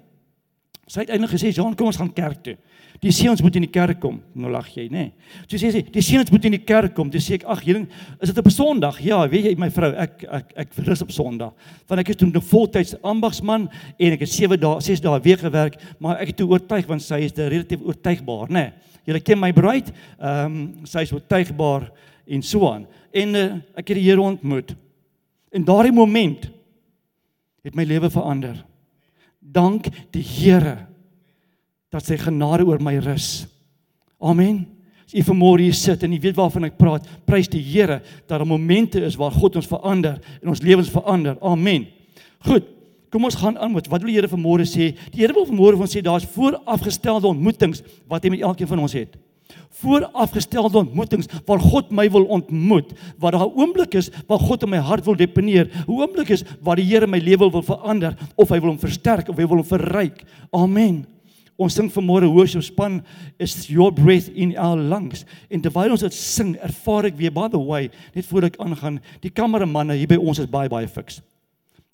Sy 0.87 1.01
het 1.01 1.11
eintlik 1.11 1.33
gesê, 1.33 1.51
"Jean, 1.51 1.75
kom 1.75 1.87
ons 1.87 1.97
gaan 1.97 2.13
kerk 2.13 2.45
toe." 2.45 2.57
Die 3.05 3.13
seuns 3.13 3.43
moet 3.45 3.59
in 3.59 3.67
die 3.67 3.73
kerk 3.73 3.99
kom. 4.01 4.17
Nou 4.33 4.49
lag 4.53 4.69
jy, 4.73 4.87
nê? 4.89 5.03
Nee. 5.11 5.33
So 5.45 5.61
sê 5.61 5.69
sy, 5.75 5.83
die 5.93 6.03
seuns 6.05 6.31
moet 6.33 6.47
in 6.49 6.55
die 6.57 6.63
kerk 6.65 6.95
kom. 6.97 7.11
Dis 7.13 7.27
sê 7.29 7.37
ek, 7.37 7.45
ag, 7.53 7.61
hierding, 7.67 7.85
is 8.17 8.31
dit 8.31 8.41
op 8.41 8.49
Sondag? 8.53 9.01
Ja, 9.05 9.19
weet 9.29 9.51
jy 9.51 9.53
my 9.61 9.69
vrou, 9.75 9.91
ek 10.01 10.25
ek 10.25 10.55
ek 10.65 10.79
rus 10.87 11.05
op 11.05 11.13
Sondag. 11.13 11.53
Want 11.91 12.01
ek 12.01 12.15
is 12.15 12.17
toe 12.17 12.31
'n 12.31 12.41
voltyds 12.41 12.97
ambagsman 13.03 13.69
en 13.99 14.13
ek 14.17 14.25
het 14.25 14.33
7 14.33 14.57
dae, 14.61 14.81
6 14.81 15.01
dae 15.05 15.21
week 15.21 15.41
gewerk, 15.41 15.77
maar 16.01 16.17
ek 16.21 16.29
het 16.29 16.37
toe 16.37 16.49
oortuig 16.49 16.87
want 16.87 17.03
sy 17.03 17.21
is 17.29 17.33
relatief 17.37 17.81
oortuigbaar, 17.85 18.49
nê? 18.49 18.73
Nee. 18.73 18.73
Jy 19.05 19.21
ken 19.21 19.41
my 19.41 19.53
bruid, 19.53 19.93
ehm 20.19 20.47
um, 20.47 20.87
sy 20.87 21.03
is 21.05 21.13
oortuigbaar 21.13 21.91
en 22.27 22.43
so 22.43 22.73
aan. 22.73 22.87
En 23.13 23.35
uh, 23.35 23.53
ek 23.77 23.89
het 23.89 23.97
die 23.99 24.09
Here 24.09 24.21
ontmoet. 24.21 24.75
En 25.53 25.65
daardie 25.65 25.93
oomblik 25.93 26.49
het 27.65 27.75
my 27.75 27.85
lewe 27.85 28.11
verander. 28.11 28.65
Dank 29.41 29.89
die 30.11 30.23
Here 30.23 30.94
dat 31.95 32.07
sy 32.07 32.19
genade 32.19 32.67
oor 32.67 32.83
my 32.83 32.97
rus. 33.03 33.47
Amen. 34.19 34.65
As 35.05 35.13
jy 35.15 35.23
vanmôre 35.27 35.63
hier 35.67 35.77
sit 35.77 36.03
en 36.03 36.15
jy 36.15 36.21
weet 36.25 36.39
waarvan 36.39 36.67
ek 36.71 36.79
praat, 36.81 37.07
prys 37.29 37.51
die 37.53 37.63
Here 37.63 38.01
dat 38.25 38.39
daar 38.39 38.47
momente 38.49 39.03
is 39.05 39.19
waar 39.21 39.35
God 39.35 39.61
ons 39.61 39.69
verander 39.69 40.17
en 40.41 40.53
ons 40.55 40.63
lewens 40.65 40.91
verander. 40.91 41.37
Amen. 41.45 41.87
Goed. 42.49 42.71
Kom 43.15 43.29
ons 43.29 43.37
gaan 43.39 43.55
aan 43.63 43.71
met 43.71 43.87
wat 43.87 44.03
wil 44.03 44.11
die 44.11 44.17
Here 44.17 44.31
vanmôre 44.31 44.65
sê? 44.67 44.89
Die 45.15 45.21
Here 45.23 45.37
wil 45.37 45.47
vanmôre 45.47 45.79
van 45.79 45.91
sê 45.91 46.03
daar's 46.03 46.27
voorafgestelde 46.35 47.31
ontmoetings 47.31 47.85
wat 48.11 48.25
hy 48.27 48.35
met 48.35 48.43
elkeen 48.43 48.73
van 48.73 48.83
ons 48.83 48.97
het. 48.97 49.15
Voorafgestelde 49.85 50.81
ontmoetings 50.81 51.31
waar 51.47 51.63
God 51.63 51.93
my 51.95 52.09
wil 52.11 52.27
ontmoet, 52.35 52.91
waar 53.23 53.37
daar 53.37 53.47
'n 53.47 53.55
oomblik 53.55 53.95
is 53.95 54.11
waar 54.27 54.43
God 54.43 54.63
in 54.65 54.71
my 54.71 54.83
hart 54.83 55.05
wil 55.05 55.15
deponeer, 55.15 55.71
'n 55.71 55.93
oomblik 55.93 56.31
is 56.31 56.43
waar 56.61 56.77
die 56.77 56.91
Here 56.91 57.07
my 57.07 57.19
lewe 57.19 57.51
wil 57.51 57.63
verander 57.63 58.17
of 58.35 58.49
hy 58.49 58.59
wil 58.59 58.71
hom 58.71 58.79
versterk 58.79 59.29
of 59.29 59.37
hy 59.37 59.47
wil 59.47 59.63
hom 59.63 59.67
verryk. 59.79 60.25
Amen. 60.51 61.14
Ons 61.57 61.77
sing 61.79 61.91
vanmôre 61.93 62.27
worship 62.27 62.65
span 62.67 62.99
is 63.39 63.69
your 63.71 63.93
breath 63.95 64.27
in 64.35 64.57
our 64.59 64.77
lungs. 64.77 65.23
En 65.47 65.63
terwyl 65.63 65.95
ons 65.95 66.03
dit 66.03 66.17
sing, 66.17 66.57
ervaar 66.59 67.07
ek 67.11 67.19
weer 67.21 67.35
by 67.35 67.47
the 67.53 67.61
way, 67.61 67.93
net 68.15 68.27
voor 68.27 68.49
ek 68.49 68.59
aangaan, 68.63 68.99
die 69.23 69.31
kameramanne 69.31 69.95
hier 70.01 70.11
by 70.11 70.19
ons 70.19 70.43
is 70.43 70.51
baie 70.51 70.71
baie 70.73 70.89
fiks. 70.91 71.21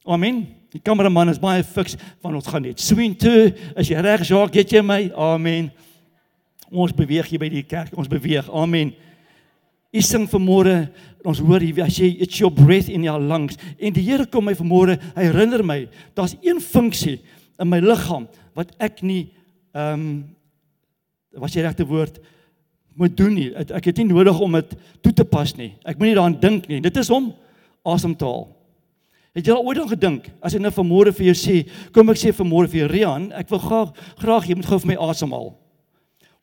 Amen. 0.08 0.46
Die 0.72 0.80
kameraman 0.80 1.28
is 1.28 1.42
baie 1.42 1.64
fiks 1.66 1.98
van 2.22 2.38
ons 2.38 2.48
gaan 2.48 2.64
net 2.64 2.80
swing 2.80 3.12
toe. 3.20 3.50
As 3.76 3.90
jy 3.90 4.00
reg 4.00 4.24
Jacques, 4.24 4.56
get 4.56 4.72
jy 4.72 4.80
my? 4.86 5.02
Amen. 5.12 5.68
Ons 6.70 6.94
beweeg 6.96 7.28
hier 7.28 7.42
by 7.42 7.50
die 7.52 7.66
kerk. 7.66 7.92
Ons 7.98 8.08
beweeg. 8.08 8.48
Amen. 8.48 8.94
Ek 9.90 10.06
sing 10.06 10.24
vanmôre 10.30 10.86
ons 11.26 11.40
hoor 11.42 11.60
hier 11.60 11.82
as 11.84 11.98
jy 11.98 12.14
it's 12.22 12.38
your 12.40 12.52
breath 12.54 12.88
in 12.88 13.04
your 13.04 13.20
lungs 13.20 13.58
en 13.76 13.92
die 13.92 14.04
Here 14.06 14.24
kom 14.30 14.46
my 14.48 14.54
vanmôre 14.56 14.96
herinner 15.16 15.64
my 15.66 15.82
daar's 16.16 16.36
een 16.40 16.62
funksie 16.62 17.18
in 17.60 17.68
my 17.68 17.80
liggaam 17.82 18.28
wat 18.56 18.70
ek 18.80 19.02
nie 19.04 19.26
ehm 19.72 20.00
um, 20.00 20.12
was 21.38 21.52
die 21.54 21.62
regte 21.62 21.86
woord 21.86 22.18
moet 22.98 23.16
doen 23.16 23.34
nie. 23.34 23.50
Ek 23.54 23.84
het 23.86 24.00
nie 24.00 24.08
nodig 24.10 24.40
om 24.42 24.56
dit 24.58 24.72
toe 25.00 25.12
te 25.14 25.24
pas 25.24 25.52
nie. 25.56 25.76
Ek 25.86 25.98
moenie 25.98 26.16
daaraan 26.16 26.40
dink 26.40 26.66
nie. 26.68 26.80
Dit 26.82 26.96
is 26.98 27.10
om 27.14 27.30
asem 27.86 28.16
te 28.18 28.26
haal. 28.26 28.48
Het 29.36 29.46
jy 29.46 29.54
al 29.54 29.62
ooit 29.62 29.78
aan 29.78 29.92
gedink 29.92 30.26
as 30.42 30.56
ek 30.58 30.64
nou 30.64 30.72
vanmôre 30.74 31.12
vir 31.14 31.28
jou 31.30 31.36
sê, 31.38 31.56
kom 31.94 32.10
ek 32.10 32.18
sê 32.18 32.32
vanmôre 32.34 32.70
vir 32.72 32.82
jou 32.82 32.88
Rian, 32.90 33.28
ek 33.38 33.50
wil 33.52 33.62
graag 33.62 33.92
graag 34.18 34.48
jy 34.50 34.56
moet 34.58 34.66
gou 34.66 34.80
vir 34.82 34.90
my 34.90 34.98
asemhaal. 35.06 35.52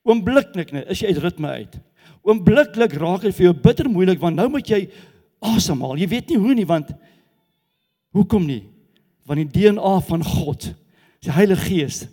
Oombliklik 0.08 0.72
net 0.72 0.88
is 0.94 1.04
jy 1.04 1.12
uit 1.12 1.20
ritme 1.26 1.52
uit. 1.60 1.78
Oombliklik 2.24 2.96
raak 2.96 3.28
dit 3.28 3.36
vir 3.36 3.50
jou 3.50 3.56
bitter 3.68 3.92
moeilik 3.92 4.24
want 4.24 4.40
nou 4.40 4.48
moet 4.56 4.72
jy 4.72 4.86
asemhaal. 5.44 6.00
Jy 6.00 6.08
weet 6.16 6.32
nie 6.32 6.40
hoe 6.40 6.56
nie 6.56 6.68
want 6.68 6.96
hoekom 8.16 8.48
nie? 8.48 8.64
Want 9.28 9.44
die 9.44 9.68
DNA 9.68 9.94
van 10.08 10.24
God, 10.24 10.72
die 11.28 11.36
Heilige 11.36 11.68
Gees 11.68 12.06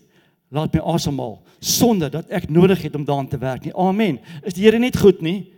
laat 0.52 0.74
my 0.74 0.80
asemhaal 0.94 1.38
sonder 1.64 2.10
dat 2.12 2.28
ek 2.28 2.50
nodig 2.52 2.82
het 2.84 2.94
om 2.96 3.04
daaraan 3.04 3.28
te 3.28 3.40
werk 3.40 3.64
nie. 3.64 3.74
Amen. 3.74 4.18
Is 4.44 4.56
die 4.56 4.66
Here 4.66 4.78
net 4.78 4.96
goed 5.00 5.22
nie? 5.24 5.52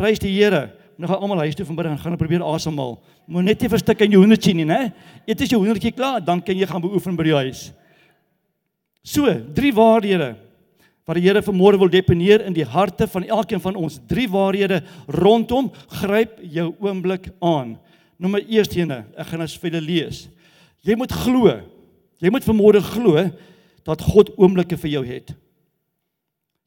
Prys 0.00 0.22
die 0.22 0.32
Here. 0.32 0.70
Nou 1.00 1.08
gaan 1.08 1.22
almal 1.24 1.44
huis 1.46 1.56
toe 1.56 1.64
vanmiddag 1.64 1.96
en 1.96 2.02
gaan 2.02 2.16
probeer 2.20 2.44
asemhaal. 2.44 2.98
Moet 3.28 3.46
net 3.50 3.62
nie 3.62 3.70
verstik 3.72 4.02
in 4.04 4.16
jou 4.16 4.20
hoendertjie 4.20 4.54
nie, 4.56 4.66
né? 4.68 4.90
Eet 5.28 5.44
as 5.44 5.52
jou 5.52 5.60
hoendertjie 5.60 5.94
klaar, 5.96 6.20
dan 6.24 6.42
kan 6.44 6.56
jy 6.56 6.68
gaan 6.68 6.82
beoefen 6.84 7.16
by 7.16 7.28
die 7.28 7.36
huis. 7.36 7.70
So, 9.00 9.32
drie 9.56 9.72
waarhede 9.72 10.34
wat 11.08 11.16
die 11.16 11.24
Here 11.24 11.40
vanmôre 11.42 11.80
wil 11.80 11.90
deponeer 11.90 12.44
in 12.46 12.54
die 12.54 12.66
harte 12.68 13.08
van 13.10 13.24
elkeen 13.24 13.62
van 13.64 13.78
ons. 13.80 13.96
Drie 14.06 14.28
waarhede 14.30 14.82
rondom 15.08 15.70
gryp 16.02 16.36
jou 16.44 16.68
oomblik 16.84 17.30
aan. 17.40 17.78
Nommer 18.20 18.44
1, 18.44 18.92
ek 19.16 19.32
gaan 19.32 19.42
as 19.42 19.56
vir 19.56 19.72
julle 19.72 19.86
lees. 19.86 20.26
Jy 20.84 20.96
moet 21.00 21.12
glo. 21.24 21.56
Jy 22.20 22.30
moet 22.32 22.44
vanmôre 22.44 22.84
glo 22.92 23.24
dat 23.90 24.06
God 24.06 24.32
oomblikke 24.38 24.78
vir 24.80 24.90
jou 24.96 25.04
het. 25.06 25.34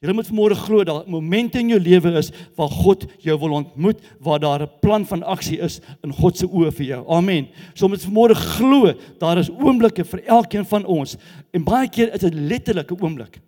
Jy 0.03 0.11
moet 0.11 0.27
vanmôre 0.27 0.55
glo 0.59 0.83
dat 0.83 1.05
momente 1.07 1.61
in 1.61 1.69
jou 1.71 1.79
lewe 1.79 2.11
is 2.19 2.33
waar 2.59 2.71
God 2.73 3.05
jou 3.23 3.37
wil 3.39 3.53
ontmoet, 3.61 4.01
waar 4.19 4.39
daar 4.39 4.63
'n 4.63 4.79
plan 4.81 5.05
van 5.05 5.23
aksie 5.23 5.59
is 5.59 5.79
in 6.03 6.11
God 6.11 6.37
se 6.37 6.45
oë 6.45 6.71
vir 6.71 6.85
jou. 6.85 7.05
Amen. 7.07 7.47
So 7.73 7.87
moet 7.87 8.03
vanmôre 8.03 8.35
glo 8.35 8.93
daar 9.19 9.37
is 9.37 9.49
oomblikke 9.49 10.03
vir 10.03 10.23
elkeen 10.27 10.65
van 10.65 10.85
ons. 10.85 11.15
En 11.53 11.63
baie 11.63 11.87
keer 11.87 12.13
is 12.13 12.19
dit 12.19 12.33
letterlik 12.33 12.91
'n 12.91 13.01
oomblik. 13.01 13.39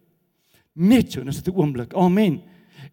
Net 0.74 1.12
so, 1.12 1.24
dis 1.24 1.41
'n 1.41 1.51
oomblik. 1.55 1.94
Amen. 1.94 2.41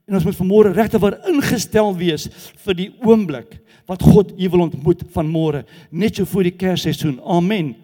En 0.09 0.15
ons 0.15 0.25
moet 0.25 0.37
vanmôre 0.37 0.73
regtig 0.75 1.01
waar 1.01 1.29
ingestel 1.29 1.97
wees 1.97 2.29
vir 2.65 2.75
die 2.75 2.91
oomblik 3.05 3.61
wat 3.87 4.03
God 4.03 4.33
u 4.39 4.49
wil 4.49 4.61
ontmoet 4.61 5.03
van 5.13 5.27
môre, 5.27 5.65
net 5.91 6.17
so 6.17 6.25
voor 6.25 6.43
die 6.43 6.57
Kersseisoen. 6.57 7.21
Amen. 7.25 7.77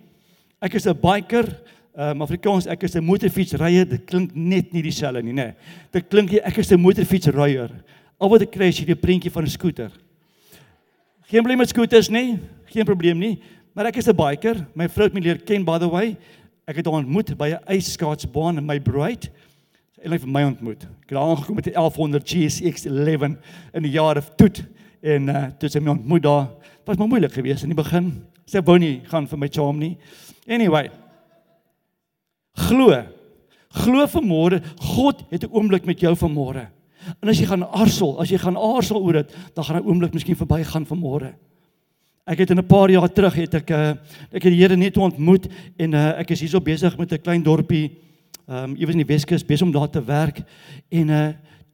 Ek 0.61 0.75
is 0.75 0.87
'n 0.87 0.99
biker 1.01 1.63
um, 1.99 2.23
Afrikaans 2.23 2.67
ek 2.71 2.87
is 2.87 2.95
'n 2.97 3.05
motorfietsryer, 3.05 3.89
dit 3.89 4.05
klink 4.07 4.35
net 4.35 4.73
nie 4.73 4.83
dieselfde 4.83 5.23
nie, 5.23 5.33
nê. 5.33 5.55
Dit 5.93 6.09
klink 6.09 6.31
jy 6.31 6.41
ek 6.45 6.59
is 6.59 6.73
'n 6.73 6.81
motorfietsryer. 6.81 7.71
Al 8.21 8.29
wat 8.29 8.43
ek 8.43 8.51
kry 8.51 8.69
is 8.69 8.79
hierdie 8.79 8.97
prentjie 8.99 9.31
van 9.31 9.45
'n 9.45 9.51
skooter. 9.51 9.91
Geen 11.29 11.43
probleem 11.43 11.59
met 11.59 11.69
skooters 11.69 12.09
nie, 12.09 12.39
geen 12.67 12.85
probleem 12.85 13.19
nie, 13.19 13.39
maar 13.75 13.87
ek 13.87 13.97
is 13.97 14.09
'n 14.09 14.17
biker. 14.17 14.67
My 14.75 14.89
vrou 14.89 15.05
het 15.05 15.15
my 15.15 15.21
leer 15.21 15.39
ken 15.39 15.65
by 15.65 15.79
the 15.79 15.89
way. 15.89 16.17
Ek 16.67 16.77
het 16.77 16.87
haar 16.87 16.95
ontmoet 16.95 17.37
by 17.37 17.49
'n 17.51 17.65
ijskaatsbaan 17.67 18.59
in 18.59 18.67
my 18.67 18.81
bride. 18.81 19.29
Sy 19.97 20.09
het 20.09 20.21
vir 20.21 20.31
my 20.31 20.43
ontmoet. 20.45 20.83
Ek 21.03 21.11
het 21.11 21.19
aangekom 21.19 21.55
met 21.55 21.67
'n 21.67 21.75
1100 21.75 22.25
GSX 22.25 22.87
11 22.87 23.37
in 23.75 23.83
die 23.83 23.91
jaar 23.91 24.17
of 24.17 24.31
toe 24.37 24.51
en 25.03 25.29
uh, 25.29 25.47
toe 25.59 25.69
sy 25.69 25.79
my 25.79 25.91
ontmoet 25.91 26.23
daar. 26.23 26.49
Was 26.85 26.97
maar 26.97 27.09
moeilik 27.09 27.33
geweest 27.33 27.63
in 27.63 27.69
die 27.69 27.83
begin. 27.83 28.25
Sy 28.47 28.63
wou 28.63 28.79
nie 28.79 29.01
gaan 29.05 29.29
vir 29.29 29.39
my 29.39 29.49
charm 29.51 29.79
nie. 29.79 29.99
Anyway, 30.47 30.91
Glo. 32.59 32.91
Glo 33.85 34.07
vanmôre, 34.11 34.63
God 34.97 35.23
het 35.31 35.45
'n 35.45 35.53
oomblik 35.53 35.85
met 35.85 36.01
jou 36.01 36.15
vanmôre. 36.17 36.69
En 37.21 37.29
as 37.29 37.39
jy 37.39 37.47
gaan 37.47 37.65
aarzel, 37.65 38.19
as 38.21 38.29
jy 38.29 38.39
gaan 38.39 38.57
aarzel 38.57 39.01
oor 39.01 39.13
dit, 39.13 39.37
dan 39.55 39.65
gaan 39.65 39.77
'n 39.77 39.87
oomblik 39.87 40.13
miskien 40.13 40.37
verbygaan 40.37 40.87
vanmôre. 40.87 41.35
Ek 42.27 42.39
het 42.39 42.51
in 42.51 42.59
'n 42.59 42.67
paar 42.67 42.91
jaar 42.91 43.13
terug 43.13 43.35
het 43.35 43.55
ek 43.55 43.71
uh, 43.71 43.91
ek 44.33 44.43
het 44.43 44.53
die 44.53 44.61
Here 44.61 44.77
net 44.77 44.97
ontmoet 44.97 45.47
en 45.77 45.95
uh, 45.95 46.19
ek 46.19 46.31
is 46.31 46.41
hierso 46.41 46.61
besig 46.61 46.99
met 46.99 47.13
'n 47.13 47.21
klein 47.21 47.43
dorpie 47.43 47.91
ehm 48.49 48.65
um, 48.65 48.77
iewers 48.77 48.97
in 48.97 49.05
die 49.07 49.15
Weskus 49.15 49.45
besig 49.45 49.67
om 49.67 49.73
daar 49.73 49.91
te 49.91 50.05
werk 50.05 50.43
en 50.89 51.09
uh, 51.09 51.29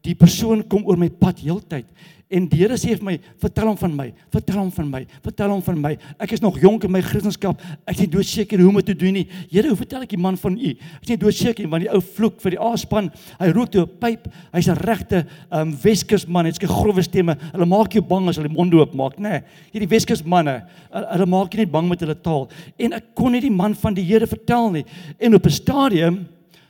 die 0.04 0.14
persoon 0.14 0.62
kom 0.68 0.84
oor 0.86 1.00
my 1.00 1.08
pad 1.08 1.40
heeltyd 1.40 1.88
En 2.34 2.46
die 2.48 2.62
Here 2.62 2.76
sê 2.80 2.94
vir 2.96 3.04
my, 3.04 3.14
vertel 3.42 3.68
hom 3.68 3.76
van 3.78 3.92
my, 3.94 4.06
vertel 4.32 4.56
hom 4.58 4.70
van 4.72 4.86
my, 4.90 5.00
vertel 5.22 5.52
hom 5.52 5.60
van 5.62 5.76
my. 5.78 5.90
Ek 6.24 6.32
is 6.34 6.40
nog 6.42 6.56
jonk 6.58 6.86
in 6.88 6.90
my 6.94 7.02
Christendom. 7.04 7.54
Ek 7.84 7.98
is 7.98 8.00
nie 8.00 8.08
doodseker 8.14 8.62
hoe 8.62 8.70
om 8.72 8.80
dit 8.80 8.88
te 8.90 8.96
doen 9.04 9.14
nie. 9.18 9.24
Here, 9.52 9.68
hoe 9.68 9.78
vertel 9.78 10.06
ek 10.06 10.14
die 10.16 10.20
man 10.20 10.38
van 10.40 10.56
u? 10.56 10.72
Ek 10.72 11.04
is 11.04 11.12
nie 11.12 11.18
doodseker 11.20 11.68
want 11.70 11.84
die 11.84 11.90
ou 11.92 12.00
vloek 12.16 12.40
vir 12.42 12.56
die 12.56 12.60
aaspan. 12.64 13.12
Hy 13.38 13.50
rook 13.52 13.70
toe 13.74 13.84
'n 13.84 13.98
pyp. 14.00 14.26
Hy's 14.54 14.68
'n 14.68 14.80
regte 14.82 15.26
um 15.52 15.76
Weskus 15.84 16.26
man. 16.26 16.46
Hy's 16.46 16.58
'n 16.58 16.66
grouwe 16.66 17.02
stemme. 17.02 17.36
Hulle 17.52 17.66
maak 17.66 17.92
jou 17.92 18.02
bang 18.02 18.28
as 18.28 18.36
hulle 18.36 18.48
die 18.48 18.56
mond 18.56 18.74
oop 18.74 18.94
maak, 18.94 19.18
nê? 19.18 19.28
Nee, 19.28 19.42
hierdie 19.72 19.90
Weskus 19.90 20.24
manne, 20.24 20.64
hulle 20.90 21.26
maak 21.26 21.52
jou 21.52 21.60
net 21.60 21.70
bang 21.70 21.88
met 21.88 22.00
hulle 22.00 22.16
taal. 22.16 22.48
En 22.78 22.92
ek 22.94 23.14
kon 23.14 23.32
nie 23.32 23.40
die 23.40 23.50
man 23.50 23.74
van 23.74 23.94
die 23.94 24.04
Here 24.04 24.26
vertel 24.26 24.70
nie. 24.70 24.84
En 25.20 25.34
op 25.34 25.46
'n 25.46 25.50
stadium 25.50 26.26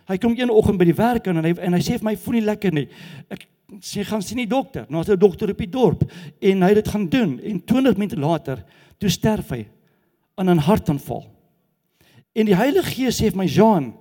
Hy 0.09 0.19
kom 0.21 0.35
een 0.37 0.51
oggend 0.51 0.79
by 0.79 0.85
die 0.85 0.97
werk 0.97 1.27
en 1.27 1.41
hy 1.43 1.55
en 1.57 1.77
hy 1.77 1.81
sê 1.81 1.99
vir 1.99 2.05
my 2.05 2.17
voel 2.17 2.39
nie 2.39 2.47
lekker 2.49 2.75
nie. 2.77 2.89
Ek 3.33 3.47
sê 3.81 4.05
gaan 4.05 4.23
sien 4.23 4.43
die 4.43 4.51
dokter. 4.51 4.87
Nou 4.89 5.01
is 5.01 5.09
'n 5.09 5.19
dokter 5.19 5.51
op 5.51 5.59
die 5.59 5.71
dorp 5.71 6.05
en 6.41 6.63
hy 6.63 6.69
het 6.69 6.85
dit 6.85 6.89
gaan 6.89 7.09
doen 7.09 7.41
en 7.41 7.65
20 7.65 7.97
minute 7.97 8.17
later 8.17 8.65
toe 8.99 9.09
sterf 9.09 9.51
hy 9.51 9.67
aan 10.37 10.51
'n 10.51 10.59
hartaanval. 10.59 11.25
En 12.35 12.47
die 12.47 12.57
Heilige 12.57 12.91
Gees 12.91 13.21
sê 13.21 13.31
vir 13.31 13.39
my 13.39 13.47
Jean, 13.47 13.95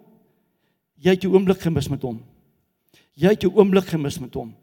jy 0.98 1.12
het 1.12 1.22
jou 1.22 1.34
oomblik 1.34 1.62
gemis 1.62 1.90
met 1.90 2.02
hom. 2.02 2.22
Jy 3.14 3.30
het 3.30 3.42
jou 3.42 3.52
oomblik 3.54 3.86
gemis 3.86 4.20
met 4.20 4.34
hom. 4.34 4.56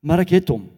Maar 0.00 0.20
ek 0.20 0.30
het 0.30 0.48
hom. 0.48 0.70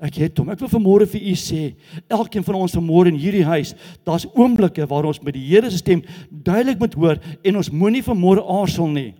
Ek 0.00 0.16
het 0.16 0.38
hom. 0.40 0.48
Ek 0.48 0.60
wil 0.62 0.70
vanmôre 0.72 1.06
vir 1.12 1.24
u 1.28 1.34
sê, 1.36 1.74
elkeen 2.08 2.44
van 2.46 2.56
ons 2.62 2.76
vanmôre 2.78 3.10
in 3.12 3.18
hierdie 3.20 3.44
huis, 3.44 3.74
daar's 4.08 4.24
oomblikke 4.32 4.86
waar 4.88 5.08
ons 5.10 5.20
met 5.20 5.36
die 5.36 5.44
Here 5.44 5.68
se 5.68 5.82
stem 5.82 6.00
duidelik 6.30 6.80
moet 6.80 6.96
hoor 6.96 7.20
en 7.44 7.60
ons 7.60 7.68
moenie 7.72 8.04
vanmôre 8.06 8.44
aarzel 8.48 8.88
nie. 8.94 9.10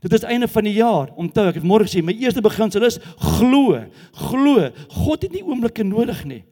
Dit 0.00 0.12
is 0.16 0.24
einde 0.24 0.48
van 0.48 0.64
die 0.64 0.76
jaar. 0.76 1.10
Onthou, 1.20 1.46
ek 1.48 1.60
het 1.60 1.66
môre 1.66 1.88
gesê, 1.88 2.02
my 2.04 2.12
eerste 2.16 2.44
beginsel 2.44 2.84
is 2.88 3.00
glo. 3.38 3.80
Glo. 4.28 4.68
God 5.04 5.24
het 5.24 5.34
nie 5.36 5.44
oomblikke 5.44 5.84
nodig 5.84 6.22
nie. 6.28 6.42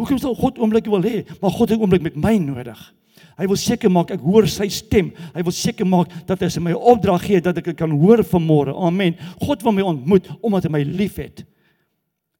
Hoekom 0.00 0.20
sou 0.20 0.32
God 0.36 0.60
oomblikke 0.60 0.92
wil 0.92 1.04
hê? 1.04 1.22
Maar 1.40 1.52
God 1.56 1.72
het 1.72 1.80
oomblik 1.80 2.04
met 2.04 2.18
my 2.20 2.34
nodig. 2.40 2.80
Hy 3.38 3.48
wil 3.48 3.56
seker 3.60 3.92
maak 3.92 4.12
ek 4.12 4.24
hoor 4.24 4.48
sy 4.48 4.68
stem. 4.72 5.10
Hy 5.32 5.44
wil 5.44 5.54
seker 5.56 5.88
maak 5.88 6.12
dat 6.28 6.44
hy 6.44 6.50
sy 6.52 6.60
my 6.64 6.74
opdrag 6.76 7.24
gee 7.24 7.44
dat 7.44 7.60
ek 7.60 7.70
dit 7.72 7.78
kan 7.78 7.92
hoor 8.02 8.20
vanmôre. 8.28 8.74
Amen. 8.76 9.16
God 9.40 9.64
wil 9.64 9.76
my 9.76 9.86
ontmoet 9.94 10.28
omdat 10.40 10.68
hy 10.68 10.72
my 10.76 10.82
liefhet. 11.00 11.44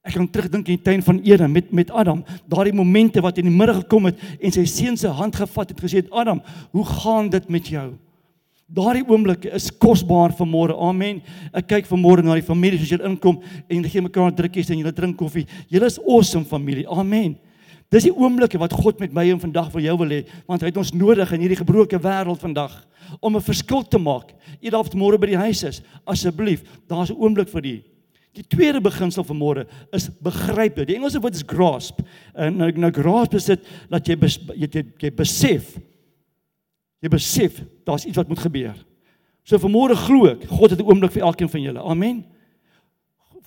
Ek 0.03 0.17
kan 0.17 0.27
terugdink 0.27 0.67
in 0.67 0.81
die 0.81 0.83
tuin 0.83 1.03
van 1.07 1.21
Eden 1.23 1.53
met 1.55 1.71
met 1.71 1.91
Adam, 1.91 2.25
daardie 2.51 2.75
momente 2.75 3.23
wat 3.23 3.37
in 3.39 3.47
die 3.47 3.55
middag 3.55 3.85
gekom 3.85 4.09
het 4.11 4.19
en 4.41 4.51
sy 4.51 4.65
seun 4.67 4.97
se 4.99 5.09
hand 5.09 5.37
gevat 5.39 5.71
het 5.71 5.81
gesê 5.81 6.03
het 6.03 6.11
Adam, 6.11 6.41
hoe 6.73 6.85
gaan 6.85 7.31
dit 7.31 7.49
met 7.49 7.69
jou? 7.71 7.93
Daardie 8.67 9.05
oomblik 9.07 9.45
is 9.53 9.69
kosbaar 9.71 10.33
vir 10.33 10.49
môre. 10.49 10.75
Amen. 10.75 11.21
Ek 11.53 11.69
kyk 11.69 11.87
vanmôre 11.87 12.25
na 12.25 12.35
die 12.39 12.47
familie 12.47 12.81
soos 12.81 12.91
julle 12.91 13.07
inkom 13.07 13.39
en 13.69 13.85
gee 13.85 14.03
mekaar 14.03 14.33
drukkies 14.35 14.73
en 14.73 14.81
julle 14.81 14.95
drink 14.97 15.19
koffie. 15.21 15.45
Julle 15.71 15.91
is 15.93 16.01
awesome 16.01 16.49
familie. 16.49 16.87
Amen. 16.89 17.37
Dis 17.93 18.09
die 18.09 18.15
oomblikke 18.17 18.59
wat 18.59 18.73
God 18.73 18.99
met 19.05 19.13
my 19.13 19.27
en 19.29 19.43
vandag 19.43 19.69
vir 19.75 19.85
jou 19.85 19.97
wil 20.01 20.15
hê, 20.17 20.23
want 20.49 20.65
hy 20.65 20.71
het 20.71 20.81
ons 20.81 20.95
nodig 20.97 21.35
in 21.37 21.45
hierdie 21.45 21.61
gebroke 21.61 22.01
wêreld 22.01 22.41
vandag 22.41 22.79
om 23.21 23.37
'n 23.37 23.45
verskil 23.45 23.85
te 23.85 23.99
maak. 23.99 24.33
Of 24.73 24.95
môre 24.95 25.19
by 25.21 25.27
die 25.27 25.37
huis 25.37 25.63
is, 25.63 25.83
asseblief, 26.07 26.65
daar's 26.89 27.11
'n 27.11 27.21
oomblik 27.21 27.49
vir 27.49 27.61
die. 27.63 27.92
Die 28.33 28.47
tweede 28.49 28.81
beginsel 28.81 29.25
van 29.25 29.37
môre 29.37 29.67
is 29.93 30.09
begryp. 30.25 30.87
Die 30.87 30.97
Engelse 30.97 31.21
woord 31.21 31.35
is 31.35 31.47
grasp. 31.47 32.01
En 32.35 32.57
nou 32.57 32.71
nou 32.73 32.91
grasp 32.91 33.35
is 33.35 33.45
dit 33.45 33.73
dat 33.93 34.07
jy 34.09 34.17
bes, 34.17 34.39
jy, 34.57 34.69
jy, 34.73 34.85
jy 34.99 35.11
besef 35.17 35.75
Jy 37.03 37.11
besef 37.11 37.59
daar's 37.87 38.07
iets 38.07 38.19
wat 38.21 38.29
moet 38.31 38.43
gebeur. 38.45 38.77
So 39.43 39.59
vanmôre 39.59 39.97
glo 39.99 40.29
ek, 40.31 40.47
God 40.47 40.71
het 40.71 40.81
'n 40.81 40.87
oomblik 40.87 41.13
vir 41.13 41.27
elkeen 41.27 41.51
van 41.51 41.63
julle. 41.63 41.83
Amen. 41.83 42.25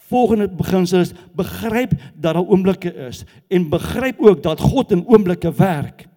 Volgende 0.09 0.47
beginsel 0.49 0.99
is 0.99 1.13
begryp 1.33 1.91
dat 2.15 2.35
daar 2.35 2.45
oomblikke 2.45 2.93
is 3.07 3.23
en 3.47 3.69
begryp 3.69 4.19
ook 4.19 4.43
dat 4.43 4.59
God 4.59 4.91
in 4.91 5.07
oomblikke 5.07 5.51
werk. 5.51 6.07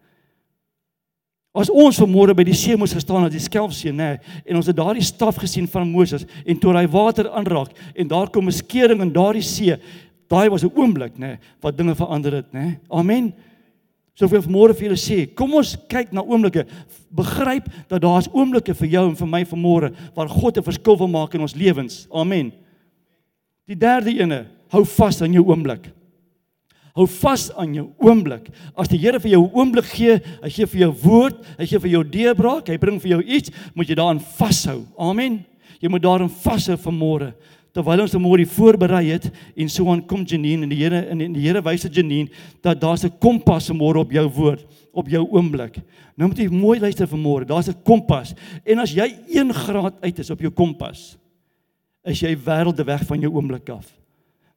As 1.59 1.71
ons 1.75 1.99
vanmôre 1.99 2.37
by 2.39 2.45
die 2.47 2.55
see 2.55 2.77
moes 2.79 2.95
gestaan 2.95 3.25
het, 3.27 3.35
die 3.35 3.43
skelfsee, 3.43 3.91
nê, 3.91 4.13
en 4.47 4.61
ons 4.61 4.69
het 4.71 4.77
daardie 4.79 5.03
staf 5.03 5.41
gesien 5.43 5.67
van 5.71 5.89
Moses 5.91 6.27
en 6.47 6.61
toe 6.61 6.75
hy 6.77 6.85
water 6.93 7.27
aanraak 7.35 7.73
en 7.99 8.09
daar 8.09 8.31
kom 8.31 8.47
'n 8.47 8.55
skeuring 8.55 9.03
in 9.03 9.13
daardie 9.13 9.43
see, 9.43 9.75
daai 10.31 10.51
was 10.51 10.63
'n 10.63 10.71
oomblik, 10.77 11.19
nê, 11.19 11.39
wat 11.61 11.77
dinge 11.77 11.95
verander 11.95 12.33
het, 12.33 12.53
nê. 12.53 12.79
Amen. 12.91 13.33
So 14.15 14.25
ek 14.27 14.31
wil 14.31 14.43
vanmôre 14.43 14.75
vir 14.75 14.89
julle 14.89 14.99
sê, 14.99 15.35
kom 15.35 15.55
ons 15.55 15.77
kyk 15.89 16.13
na 16.13 16.23
oomblikke. 16.23 16.67
Begryp 17.11 17.67
dat 17.89 18.03
daar's 18.03 18.29
oomblikke 18.33 18.75
vir 18.75 18.89
jou 18.89 19.09
en 19.09 19.17
vir 19.17 19.27
my 19.27 19.45
vanmôre 19.45 19.95
waar 20.15 20.29
God 20.29 20.59
'n 20.59 20.63
verskil 20.63 20.97
wil 20.97 21.09
maak 21.09 21.35
in 21.35 21.41
ons 21.41 21.55
lewens. 21.55 22.07
Amen. 22.13 22.53
Die 23.67 23.77
derde 23.77 24.11
ene, 24.11 24.47
hou 24.71 24.85
vas 24.85 25.23
aan 25.23 25.33
jou 25.33 25.45
oomblik. 25.45 25.98
Hou 26.99 27.07
vas 27.07 27.45
aan 27.55 27.77
jou 27.77 27.85
oomblik. 28.03 28.49
As 28.75 28.89
die 28.91 28.99
Here 28.99 29.21
vir 29.23 29.31
jou 29.31 29.45
'n 29.47 29.55
oomblik 29.55 29.87
gee, 29.87 30.21
hy 30.43 30.51
gee 30.51 30.67
vir 30.67 30.81
jou 30.81 30.93
woord, 31.03 31.37
hy 31.59 31.67
gee 31.67 31.79
vir 31.79 31.91
jou 31.91 32.03
deurbraak, 32.03 32.69
hy 32.69 32.77
bring 32.77 32.99
vir 32.99 33.11
jou 33.11 33.23
iets, 33.23 33.51
moet 33.75 33.87
jy 33.87 33.95
daaraan 33.95 34.21
vashou. 34.21 34.85
Amen. 34.99 35.45
Jy 35.81 35.89
moet 35.89 36.03
daarin 36.03 36.29
vashou 36.29 36.77
vanmôre 36.77 37.35
terwyl 37.73 38.01
ons 38.01 38.15
môre 38.15 38.47
voorberei 38.47 39.13
het 39.13 39.31
en 39.57 39.69
so 39.69 39.89
aan 39.93 40.03
kom 40.03 40.25
Janine 40.25 40.65
en 40.65 40.69
die 40.69 40.79
Here 40.79 41.07
en 41.11 41.19
die 41.19 41.41
Here 41.41 41.63
wys 41.63 41.85
aan 41.85 41.93
Janine 41.93 42.29
dat 42.61 42.81
daar's 42.81 43.05
'n 43.05 43.19
kompas 43.21 43.71
môre 43.71 43.99
op 43.99 44.11
jou 44.11 44.29
woord, 44.29 44.67
op 44.93 45.09
jou 45.09 45.25
oomblik. 45.31 45.79
Nou 46.17 46.29
moet 46.29 46.39
jy 46.39 46.49
mooi 46.49 46.81
luister 46.81 47.07
vir 47.07 47.19
môre. 47.19 47.45
Daar's 47.45 47.69
'n 47.69 47.77
kompas. 47.85 48.35
En 48.67 48.79
as 48.81 48.93
jy 48.93 49.15
1 49.29 49.53
graad 49.53 49.95
uit 50.03 50.19
is 50.19 50.31
op 50.31 50.41
jou 50.41 50.51
kompas, 50.51 51.17
is 52.05 52.21
jy 52.21 52.37
wêrelde 52.37 52.85
weg 52.85 53.07
van 53.07 53.21
jou 53.21 53.33
oomblik 53.33 53.69
af 53.69 53.98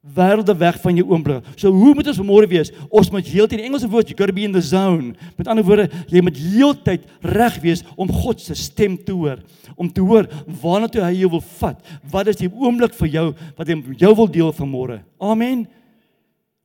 wêrelde 0.01 0.55
weg 0.57 0.79
van 0.81 0.95
jou 0.97 1.05
oomblik. 1.11 1.45
So 1.55 1.69
hoe 1.69 1.93
moet 1.93 2.07
ons 2.09 2.17
vanmôre 2.17 2.47
wees? 2.49 2.71
Ons 2.89 3.11
moet 3.13 3.27
heeltyd 3.29 3.59
die 3.61 3.67
Engelse 3.67 3.89
woord 3.89 4.09
you 4.09 4.17
got 4.17 4.31
to 4.31 4.33
be 4.33 4.47
in 4.47 4.55
the 4.55 4.61
zone. 4.61 5.13
Met 5.37 5.49
ander 5.51 5.65
woorde, 5.65 5.91
jy 6.09 6.23
moet 6.25 6.39
heeltyd 6.41 7.05
reg 7.21 7.59
wees 7.61 7.83
om 7.93 8.09
God 8.09 8.41
se 8.41 8.57
stem 8.57 8.97
te 8.97 9.13
hoor, 9.13 9.43
om 9.77 9.91
te 9.93 10.01
hoor 10.01 10.25
waarna 10.63 10.89
toe 10.89 11.03
hy 11.05 11.13
jou 11.19 11.29
wil 11.35 11.45
vat. 11.59 11.77
Wat 12.09 12.33
is 12.33 12.41
die 12.41 12.49
oomblik 12.49 12.97
vir 12.97 13.13
jou 13.13 13.27
wat 13.59 13.69
hy 13.69 13.77
met 13.77 14.01
jou 14.01 14.11
wil 14.17 14.31
deel 14.33 14.51
vanmôre? 14.57 14.99
Amen. 15.21 15.67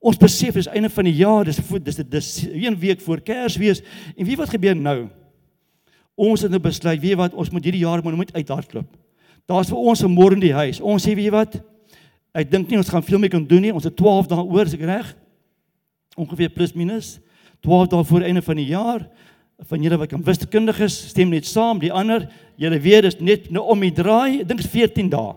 Ons 0.01 0.21
besef 0.21 0.57
dis 0.57 0.73
einde 0.73 0.89
van 0.93 1.09
die 1.09 1.17
jaar, 1.21 1.45
dis 1.45 1.61
dis 1.61 2.03
dis 2.09 2.33
een 2.49 2.81
week 2.81 3.05
voor 3.05 3.21
Kersfees 3.21 3.85
en 4.17 4.25
wie 4.25 4.41
wat 4.41 4.53
gebeur 4.55 4.77
nou? 4.77 5.11
Ons 6.17 6.47
het 6.47 6.51
nou 6.51 6.63
besluit, 6.65 7.03
weet 7.03 7.21
wat, 7.21 7.35
ons 7.37 7.53
moet 7.53 7.65
hierdie 7.65 7.85
jaar 7.85 8.01
moet 8.01 8.17
net 8.17 8.37
uithardloop. 8.39 8.89
Daar's 9.47 9.69
vir 9.69 9.77
ons 9.79 10.03
'n 10.03 10.09
môre 10.09 10.33
in 10.33 10.41
die 10.41 10.57
huis. 10.57 10.81
Ons 10.81 11.05
sê 11.05 11.13
weet 11.15 11.29
jy 11.29 11.31
wat? 11.31 11.61
Ek 12.37 12.51
dink 12.53 12.69
nie 12.69 12.77
ons 12.77 12.91
gaan 12.93 13.05
veel 13.05 13.21
meer 13.23 13.33
kan 13.33 13.45
doen 13.49 13.65
nie. 13.65 13.73
Ons 13.73 13.87
het 13.89 13.97
12 13.97 14.29
dae 14.33 14.45
oor, 14.45 14.69
is 14.69 14.77
ek 14.77 14.85
reg? 14.85 15.15
Ongeveer 16.21 16.53
plus 16.53 16.75
minus 16.77 17.17
12 17.65 17.89
dae 17.93 18.05
voor 18.05 18.27
einde 18.27 18.43
van 18.45 18.61
die 18.61 18.69
jaar. 18.69 19.07
Van 19.71 19.83
julle 19.83 19.97
wat 19.97 20.11
kan 20.13 20.23
wiskundig 20.25 20.79
is, 20.85 20.97
stem 21.11 21.33
net 21.33 21.49
saam. 21.49 21.81
Die 21.81 21.93
ander, 21.93 22.27
julle 22.61 22.79
weet 22.83 23.09
dis 23.09 23.19
net 23.25 23.49
nou 23.51 23.65
om 23.73 23.81
die 23.81 23.95
draai. 23.95 24.43
Ek 24.43 24.51
dink 24.51 24.61
dit 24.61 24.69
is 24.69 24.73
14 24.75 25.11
dae. 25.13 25.35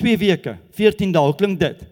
2 0.00 0.16
weke, 0.22 0.56
14 0.78 1.12
dae. 1.12 1.34
Klink 1.36 1.60
dit? 1.60 1.84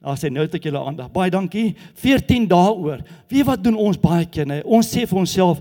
Daar 0.00 0.16
sê 0.16 0.30
nou 0.30 0.46
dat 0.46 0.62
julle 0.62 0.78
aandag. 0.78 1.10
Baie 1.10 1.30
dankie. 1.30 1.74
14 1.98 2.46
dae 2.46 2.70
oor. 2.70 3.00
Wie 3.28 3.42
wat 3.44 3.64
doen 3.64 3.74
ons 3.74 3.98
baie 3.98 4.26
keer, 4.30 4.46
nee? 4.46 4.62
Ons 4.64 4.92
sê 4.94 5.06
vir 5.06 5.18
onsself, 5.18 5.58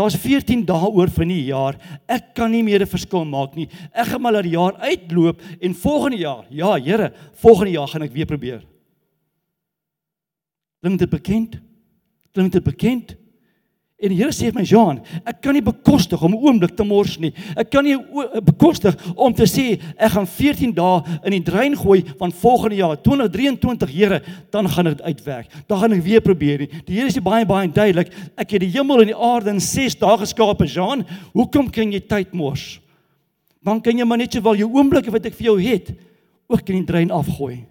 Daar's 0.00 0.16
14 0.16 0.62
dae 0.64 0.88
oor 0.88 1.10
vir 1.12 1.26
die 1.28 1.42
jaar. 1.50 1.76
Ek 2.08 2.32
kan 2.34 2.50
nie 2.50 2.62
meer 2.62 2.80
'n 2.80 2.88
verskil 2.88 3.24
maak 3.24 3.54
nie. 3.54 3.68
Ek 3.92 4.06
gaan 4.06 4.22
maar 4.22 4.32
dat 4.32 4.44
die 4.44 4.56
jaar 4.56 4.74
uitloop 4.80 5.40
en 5.60 5.74
volgende 5.74 6.16
jaar, 6.16 6.44
ja, 6.48 6.78
Here, 6.78 7.12
volgende 7.34 7.72
jaar 7.72 7.88
gaan 7.88 8.02
ek 8.02 8.12
weer 8.12 8.26
probeer. 8.26 8.62
Klink 10.80 10.98
dit 10.98 11.10
bekend? 11.10 11.60
Klink 12.32 12.52
dit 12.52 12.64
bekend? 12.64 13.16
En 14.00 14.08
die 14.08 14.16
Here 14.16 14.32
sê 14.32 14.48
vir 14.48 14.56
my, 14.56 14.64
Jean, 14.64 15.00
ek 15.28 15.42
kan 15.44 15.52
nie 15.52 15.64
bekostig 15.64 16.22
om 16.24 16.32
'n 16.32 16.40
oomblik 16.40 16.72
te 16.76 16.84
mors 16.84 17.18
nie. 17.20 17.34
Ek 17.54 17.70
kan 17.70 17.84
nie 17.84 17.98
bekostig 18.40 18.96
om 19.14 19.32
te 19.32 19.44
sê 19.44 19.78
ek 19.98 20.12
gaan 20.12 20.26
14 20.26 20.72
dae 20.72 21.02
in 21.24 21.32
die 21.32 21.44
drein 21.44 21.76
gooi 21.76 22.02
van 22.18 22.32
volgende 22.32 22.76
jaar 22.76 22.96
2023, 22.96 23.90
Here, 23.90 24.22
dan 24.50 24.68
gaan 24.68 24.84
dit 24.84 25.02
uitwerk. 25.02 25.48
Dan 25.68 25.78
gaan 25.78 25.92
ek 25.92 26.02
weer 26.02 26.20
probeer 26.20 26.58
nie. 26.58 26.70
Die 26.86 26.96
Here 26.96 27.10
sê 27.10 27.20
baie 27.20 27.44
baie 27.44 27.68
duidelik, 27.68 28.08
ek 28.38 28.50
het 28.50 28.60
die 28.60 28.72
hemel 28.72 29.02
en 29.02 29.06
die 29.12 29.16
aarde 29.16 29.50
in 29.50 29.60
6 29.60 29.94
dae 29.96 30.16
geskaap, 30.16 30.64
Jean. 30.64 31.04
Hoekom 31.34 31.70
kan 31.70 31.92
jy 31.92 32.00
tyd 32.00 32.32
mors? 32.32 32.80
Dan 33.62 33.82
kan 33.82 33.98
jy 33.98 34.04
maar 34.04 34.18
net 34.18 34.32
sowel 34.32 34.56
jou 34.56 34.70
oomblikke 34.72 35.12
wat 35.12 35.26
ek 35.26 35.34
vir 35.34 35.44
jou 35.44 35.60
het, 35.60 35.92
ook 36.48 36.68
in 36.70 36.76
die 36.76 36.86
drein 36.86 37.10
afgooi. 37.10 37.66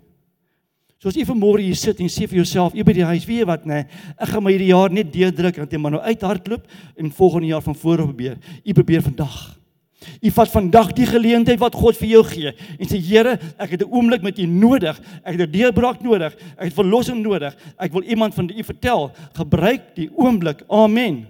So 0.99 1.07
as 1.07 1.15
jy 1.15 1.23
vanmôre 1.23 1.63
hier 1.63 1.77
sit 1.79 2.01
en 2.03 2.09
sê 2.11 2.25
vir 2.27 2.41
jouself, 2.41 2.73
jy 2.75 2.83
by 2.83 2.93
die 2.97 3.05
huis, 3.07 3.23
weet 3.23 3.45
jy 3.45 3.45
wat 3.47 3.63
nê, 3.63 3.85
nee, 3.85 3.99
ek 4.19 4.33
gaan 4.33 4.43
my 4.43 4.51
hierdie 4.51 4.73
jaar 4.73 4.91
net 4.91 5.13
deurdruk 5.13 5.61
en 5.61 5.69
net 5.71 5.79
maar 5.79 5.93
nou 5.95 6.01
uithardloop 6.03 6.65
en 6.99 7.13
volgende 7.15 7.53
jaar 7.53 7.63
van 7.63 7.77
voor 7.79 8.03
af 8.03 8.09
probeer. 8.11 8.35
Jy 8.67 8.75
probeer 8.75 9.05
vandag. 9.05 9.37
Jy 10.19 10.31
vat 10.35 10.51
vandag 10.51 10.91
die 10.97 11.07
geleentheid 11.07 11.59
wat 11.59 11.77
God 11.79 11.95
vir 12.01 12.09
jou 12.17 12.23
gee 12.27 12.51
en 12.51 12.91
sê 12.91 12.99
Here, 12.99 13.37
ek 13.55 13.77
het 13.77 13.81
'n 13.87 13.91
oomblik 13.91 14.21
met 14.23 14.39
U 14.39 14.45
nodig. 14.45 14.99
Ek 15.23 15.39
het 15.39 15.47
'n 15.47 15.51
deurbraak 15.51 16.03
nodig. 16.03 16.35
Ek 16.57 16.67
het 16.67 16.73
verlossing 16.73 17.23
nodig. 17.23 17.55
Ek 17.79 17.91
wil 17.93 18.03
iemand 18.03 18.33
van 18.33 18.51
U 18.51 18.63
vertel. 18.63 19.11
Gebruik 19.33 19.95
die 19.95 20.09
oomblik. 20.15 20.63
Amen. 20.67 21.27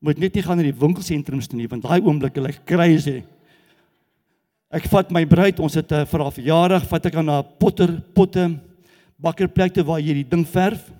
Moet 0.00 0.18
net 0.18 0.34
nie 0.34 0.42
gaan 0.42 0.56
na 0.56 0.62
die 0.62 0.74
winkelsentrums 0.74 1.46
toe 1.46 1.56
nie 1.56 1.68
want 1.68 1.82
daai 1.82 2.00
oomblik 2.00 2.36
is 2.36 2.42
like 2.42 2.60
crazy. 2.64 3.22
Ek 4.70 4.84
vat 4.86 5.08
my 5.10 5.24
bruid, 5.26 5.58
ons 5.58 5.74
het 5.74 5.90
'n 5.90 6.02
uh, 6.02 6.06
vir 6.06 6.20
haar 6.22 6.32
verjaardag, 6.32 6.84
vat 6.86 7.06
ek 7.06 7.14
haar 7.14 7.24
na 7.26 7.42
potter 7.42 7.90
potte 8.14 8.44
bakkerplek 9.18 9.74
toe 9.74 9.82
waar 9.82 9.98
jy 9.98 10.22
die 10.22 10.28
ding 10.30 10.46
verf 10.46 10.92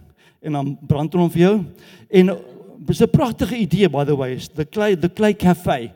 en 0.42 0.52
dan 0.52 0.78
brand 0.82 1.14
hom 1.14 1.30
vir 1.30 1.40
jou. 1.40 1.64
En 2.10 2.36
dis 2.78 3.00
'n 3.00 3.06
pragtige 3.06 3.54
idee 3.54 3.88
by 3.88 4.04
the 4.04 4.16
way, 4.16 4.36
the 4.56 4.64
clay 4.64 4.96
the 4.96 5.08
clay 5.08 5.34
cafe. 5.34 5.92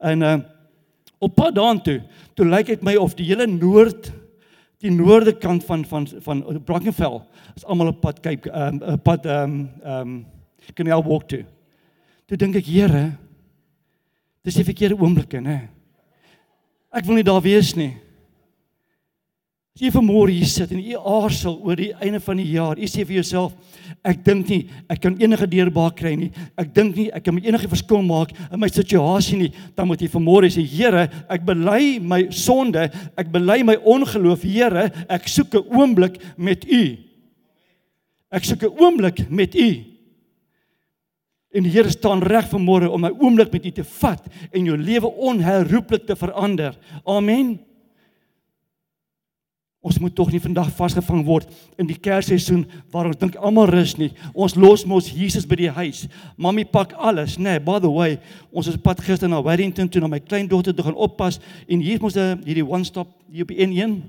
En 0.00 0.22
uh 0.22 0.38
op 1.20 1.34
pad 1.34 1.54
daartoe, 1.54 2.02
toe 2.34 2.46
lyk 2.46 2.66
dit 2.66 2.82
my 2.82 2.94
of 2.94 3.14
die 3.14 3.26
hele 3.26 3.46
noord 3.46 4.12
die 4.78 4.90
noorde 4.90 5.32
kant 5.32 5.64
van 5.64 5.84
van 5.84 6.06
van 6.06 6.62
Brackenfell 6.64 7.20
is 7.56 7.64
almal 7.64 7.88
op 7.88 8.00
pad 8.00 8.20
kyk 8.20 8.46
'n 8.46 8.82
um, 8.82 8.98
pad 9.02 9.26
ehm 9.26 9.42
um, 9.42 9.70
ehm 9.82 10.08
um, 10.08 10.26
Canal 10.74 11.02
Walk 11.02 11.28
toe. 11.28 11.44
Toe 12.26 12.36
dink 12.36 12.54
ek, 12.54 12.66
Here, 12.66 13.16
dis 14.44 14.54
die 14.54 14.64
verkeerde 14.64 15.00
oomblikke, 15.00 15.40
né? 15.40 15.68
Ek 16.98 17.06
wil 17.06 17.20
nie 17.20 17.26
daar 17.26 17.42
wees 17.44 17.76
nie. 17.78 17.92
As 19.78 19.84
jy 19.84 19.92
vanmôre 19.94 20.32
hier 20.34 20.48
sit 20.50 20.72
en 20.74 20.80
jy 20.82 20.98
aarsel 20.98 21.54
oor 21.62 21.78
die 21.78 21.92
einde 22.02 22.18
van 22.24 22.40
die 22.40 22.48
jaar, 22.50 22.80
jy 22.82 22.88
sê 22.90 23.04
vir 23.06 23.20
jouself, 23.20 23.52
ek 24.02 24.24
dink 24.26 24.48
nie 24.50 24.64
ek 24.90 25.04
kan 25.04 25.14
enige 25.22 25.46
deurbraak 25.52 25.94
kry 26.00 26.16
nie. 26.18 26.32
Ek 26.58 26.72
dink 26.74 26.98
nie 26.98 27.06
ek 27.14 27.28
kan 27.28 27.38
enige 27.38 27.70
verskil 27.70 28.02
maak 28.02 28.32
in 28.48 28.58
my 28.58 28.66
situasie 28.74 29.38
nie. 29.38 29.52
Dan 29.78 29.86
moet 29.86 30.02
jy 30.02 30.10
vanmôre 30.10 30.50
sê, 30.50 30.64
Here, 30.66 31.04
ek 31.30 31.46
bely 31.46 32.00
my 32.02 32.24
sonde, 32.34 32.88
ek 33.14 33.30
bely 33.30 33.60
my 33.68 33.78
ongeloof, 33.78 34.42
Here, 34.42 34.88
ek 35.06 35.30
soek 35.30 35.54
'n 35.54 35.70
oomblik 35.70 36.18
met 36.36 36.66
U. 36.66 36.82
Ek 38.34 38.42
soek 38.42 38.66
'n 38.66 38.74
oomblik 38.74 39.30
met 39.30 39.54
U. 39.54 39.70
En 41.50 41.64
die 41.64 41.72
Here 41.72 41.90
staan 41.90 42.22
reg 42.22 42.48
vanmôre 42.50 42.90
om 42.92 43.00
my 43.00 43.10
oomblik 43.16 43.52
met 43.52 43.64
U 43.64 43.70
te 43.70 43.84
vat 43.84 44.26
en 44.52 44.64
jou 44.64 44.76
lewe 44.76 45.08
onherroepelik 45.08 46.04
te 46.06 46.16
verander. 46.16 46.76
Amen. 47.04 47.56
Ons 49.88 50.00
moet 50.02 50.12
tog 50.14 50.32
nie 50.34 50.40
vandag 50.42 50.72
vasgevang 50.74 51.22
word 51.24 51.52
in 51.78 51.86
die 51.86 51.96
Kersseisoen 51.96 52.64
waar 52.92 53.06
ons 53.08 53.20
dink 53.20 53.38
almal 53.38 53.70
rus 53.70 53.94
nie. 53.96 54.10
Ons 54.34 54.56
los 54.58 54.82
mos 54.90 55.08
Jesus 55.14 55.46
by 55.48 55.56
die 55.60 55.70
huis. 55.70 56.02
Mamy 56.36 56.66
pak 56.68 56.92
alles, 56.98 57.36
nê. 57.38 57.54
Nee, 57.54 57.62
by 57.64 57.78
the 57.80 57.92
way, 57.92 58.18
ons 58.50 58.68
is 58.68 58.76
pad 58.82 59.00
gister 59.06 59.30
na 59.30 59.38
Wellington 59.44 59.88
toe 59.88 60.02
na 60.02 60.10
my 60.10 60.18
kleindogter 60.20 60.74
toe 60.74 60.88
gaan 60.90 60.98
oppas 60.98 61.38
en 61.68 61.80
hier 61.80 62.02
moet 62.02 62.16
'n 62.16 62.42
hierdie 62.44 62.66
one 62.66 62.84
stop 62.84 63.08
hier 63.30 63.46
op 63.46 63.54
N1. 63.54 64.02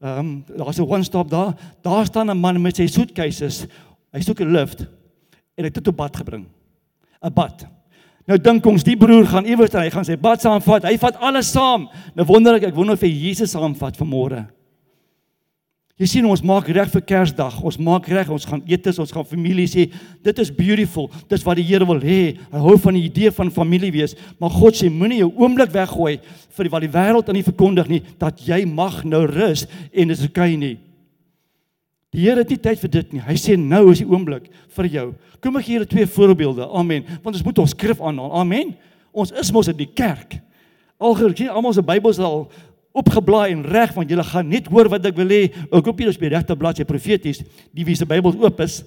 Ehm 0.00 0.18
um, 0.18 0.44
daar's 0.46 0.78
'n 0.78 0.88
one 0.88 1.04
stop 1.04 1.28
daar. 1.28 1.58
Daar 1.82 2.06
staan 2.06 2.30
'n 2.30 2.40
man 2.40 2.62
met 2.62 2.76
sy 2.76 2.86
suitcases. 2.86 3.66
Hy 4.12 4.20
soek 4.20 4.40
'n 4.40 4.52
lift 4.52 4.80
en 4.80 5.64
hy 5.64 5.68
het 5.68 5.74
dit 5.74 5.88
op 5.88 5.96
pad 5.96 6.16
gebring. 6.16 6.46
'n 7.22 7.32
bad. 7.34 7.66
Nou 8.28 8.38
dink 8.38 8.66
ons 8.66 8.84
die 8.86 8.96
broer 8.96 9.26
gaan 9.26 9.48
iewers 9.48 9.74
hy 9.74 9.90
gaan 9.90 10.06
sy 10.06 10.16
bad 10.20 10.40
saamvat. 10.40 10.84
Hy 10.84 10.96
vat 11.02 11.18
alles 11.20 11.50
saam. 11.50 11.88
Nou 12.14 12.26
wonder 12.28 12.54
ek, 12.54 12.70
ek 12.70 12.74
wonder 12.76 12.94
of 12.94 13.02
hy 13.02 13.10
Jesus 13.10 13.50
saamvat 13.56 13.98
vanmôre. 13.98 14.46
Jy 16.00 16.06
sien 16.08 16.24
ons 16.24 16.40
maak 16.40 16.68
reg 16.72 16.88
vir 16.88 17.02
Kersdag. 17.04 17.58
Ons 17.66 17.76
maak 17.76 18.06
reg, 18.08 18.30
ons 18.32 18.46
gaan 18.48 18.62
eet, 18.64 18.86
ons 18.88 19.12
gaan 19.12 19.26
familie 19.28 19.66
sê, 19.68 19.84
dit 20.24 20.38
is 20.40 20.52
beautiful. 20.56 21.10
Dis 21.28 21.44
wat 21.44 21.58
die 21.60 21.66
Here 21.68 21.84
wil 21.84 22.00
hê. 22.00 22.38
Hy 22.54 22.62
hou 22.64 22.78
van 22.80 22.96
die 22.96 23.04
idee 23.04 23.32
van 23.36 23.52
familie 23.52 23.90
wees. 23.92 24.14
Maar 24.40 24.54
God 24.54 24.78
sê 24.78 24.88
moenie 24.88 25.20
jou 25.20 25.28
oomblik 25.42 25.74
weggooi 25.74 26.14
vir 26.56 26.70
wat 26.72 26.86
die 26.86 26.92
wêreld 26.94 27.28
aan 27.28 27.40
u 27.40 27.44
verkondig 27.44 27.90
nie 27.92 28.00
dat 28.20 28.40
jy 28.46 28.62
mag 28.64 29.02
nou 29.04 29.26
rus 29.28 29.66
en 29.92 30.08
dit 30.08 30.16
is 30.16 30.24
oukei 30.24 30.54
nie. 30.56 30.78
Die 32.10 32.24
Here 32.24 32.42
het 32.42 32.50
nie 32.50 32.58
tyd 32.58 32.80
vir 32.82 32.90
dit 32.90 33.12
nie. 33.14 33.22
Hy 33.22 33.36
sê 33.38 33.54
nou 33.58 33.84
is 33.92 34.00
die 34.02 34.08
oomblik 34.08 34.48
vir 34.74 34.88
jou. 34.90 35.06
Kom 35.42 35.58
ek 35.60 35.68
gee 35.68 35.76
julle 35.78 35.90
twee 35.90 36.08
voorbeelde. 36.10 36.66
Amen. 36.66 37.04
Want 37.22 37.36
ons 37.36 37.44
moet 37.46 37.60
ons 37.62 37.74
skrif 37.74 38.00
aanhaal. 38.02 38.32
Amen. 38.40 38.72
Ons 39.14 39.30
is 39.38 39.52
mos 39.54 39.70
in 39.70 39.78
die 39.78 39.88
kerk. 39.88 40.40
Algerig, 41.00 41.46
almal 41.48 41.74
se 41.76 41.84
Bybels 41.86 42.18
al 42.18 42.48
opgeblaai 42.98 43.52
en 43.54 43.62
reg 43.62 43.92
want 43.94 44.10
julle 44.10 44.24
gaan 44.26 44.48
net 44.50 44.66
hoor 44.66 44.90
wat 44.90 45.06
ek 45.06 45.14
wil 45.20 45.30
hê. 45.30 45.44
Ek 45.70 45.86
hoop 45.86 46.02
julle 46.02 46.10
is 46.10 46.18
by 46.18 46.26
die 46.26 46.34
regte 46.34 46.56
bladsy 46.58 46.86
profeties, 46.88 47.44
die 47.70 47.86
wie 47.86 47.94
se 47.98 48.08
Bybel 48.10 48.34
oop 48.42 48.58
is. 48.66 48.80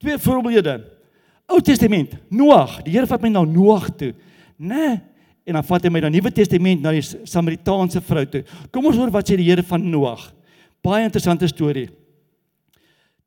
Twee 0.00 0.16
voorbeelde. 0.22 0.78
Ou 1.52 1.60
Testament, 1.64 2.16
Noag. 2.32 2.80
Die 2.86 2.96
Here 2.96 3.08
vat 3.08 3.20
my 3.24 3.34
na 3.34 3.44
Noag 3.44 3.92
toe. 4.00 4.14
Né? 4.56 4.72
Nee. 4.72 4.96
En 5.48 5.56
dan 5.56 5.64
vat 5.64 5.84
hy 5.84 5.92
my 5.92 6.02
na 6.04 6.10
Nuwe 6.12 6.28
Testament 6.36 6.82
na 6.84 6.90
die 6.92 7.04
Samaritaanse 7.04 8.02
vrou 8.04 8.24
toe. 8.28 8.42
Kom 8.72 8.84
ons 8.88 8.98
hoor 9.00 9.12
wat 9.12 9.28
sê 9.28 9.36
die 9.40 9.46
Here 9.48 9.64
van 9.64 9.84
Noag. 9.92 10.26
Baie 10.84 11.06
interessante 11.08 11.48
storie 11.48 11.88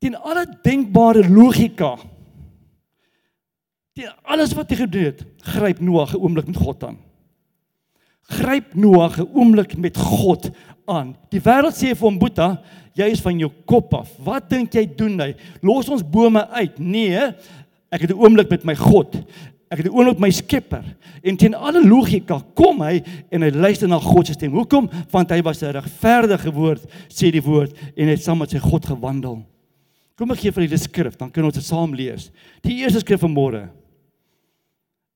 teen 0.02 0.18
alle 0.18 0.46
denkbare 0.64 1.22
logika 1.30 1.94
teen 3.94 4.10
alles 4.34 4.54
wat 4.58 4.72
hy 4.72 4.82
gedoen 4.82 5.10
het 5.12 5.24
gryp 5.54 5.80
Noag 5.80 6.14
'n 6.16 6.22
oomblik 6.22 6.50
met 6.50 6.58
God 6.58 6.84
aan 6.88 6.98
gryp 8.34 8.74
Noag 8.74 9.18
'n 9.20 9.30
oomblik 9.30 9.76
met 9.78 9.96
God 9.96 10.50
aan 10.86 11.14
die 11.30 11.40
wêreld 11.40 11.78
sê 11.78 11.94
vir 11.94 12.08
hom 12.08 12.18
Boeta 12.18 12.62
jy 12.94 13.08
is 13.14 13.22
van 13.22 13.38
jou 13.38 13.50
kop 13.64 13.94
af 13.94 14.10
wat 14.18 14.50
dink 14.50 14.74
jy 14.74 14.86
doen 14.86 15.20
hy 15.20 15.34
los 15.62 15.88
ons 15.88 16.02
bome 16.02 16.42
uit 16.50 16.78
nee 16.78 17.20
ek 17.92 18.00
het 18.00 18.10
'n 18.10 18.18
oomblik 18.18 18.50
met 18.50 18.64
my 18.64 18.74
God 18.74 19.22
Ek 19.72 19.78
het 19.78 19.86
'n 19.86 19.96
oomblik 19.96 20.18
my 20.18 20.30
Skepper. 20.30 20.84
En 21.22 21.36
teen 21.36 21.54
alle 21.54 21.80
logika 21.88 22.42
kom 22.54 22.82
hy 22.82 23.02
en 23.30 23.42
hy 23.42 23.50
luister 23.50 23.88
na 23.88 23.98
God 23.98 24.26
se 24.26 24.32
stem. 24.32 24.52
Hoekom? 24.52 24.90
Want 25.10 25.30
hy 25.30 25.40
was 25.42 25.62
'n 25.62 25.72
regverdige 25.72 26.52
woord, 26.52 26.84
sê 27.08 27.30
die 27.30 27.42
woord, 27.42 27.72
en 27.96 28.04
hy 28.04 28.10
het 28.10 28.22
saam 28.22 28.38
met 28.38 28.50
sy 28.50 28.58
God 28.58 28.86
gewandel. 28.86 29.51
Kom 30.18 30.30
ek 30.34 30.42
gee 30.44 30.52
vir 30.52 30.66
julle 30.66 30.78
skrif, 30.80 31.16
dan 31.16 31.30
kan 31.32 31.44
ons 31.44 31.56
dit 31.56 31.64
saam 31.64 31.94
lees. 31.96 32.30
Die 32.64 32.82
eerste 32.82 33.00
skrif 33.00 33.22
van 33.24 33.32
môre 33.32 33.62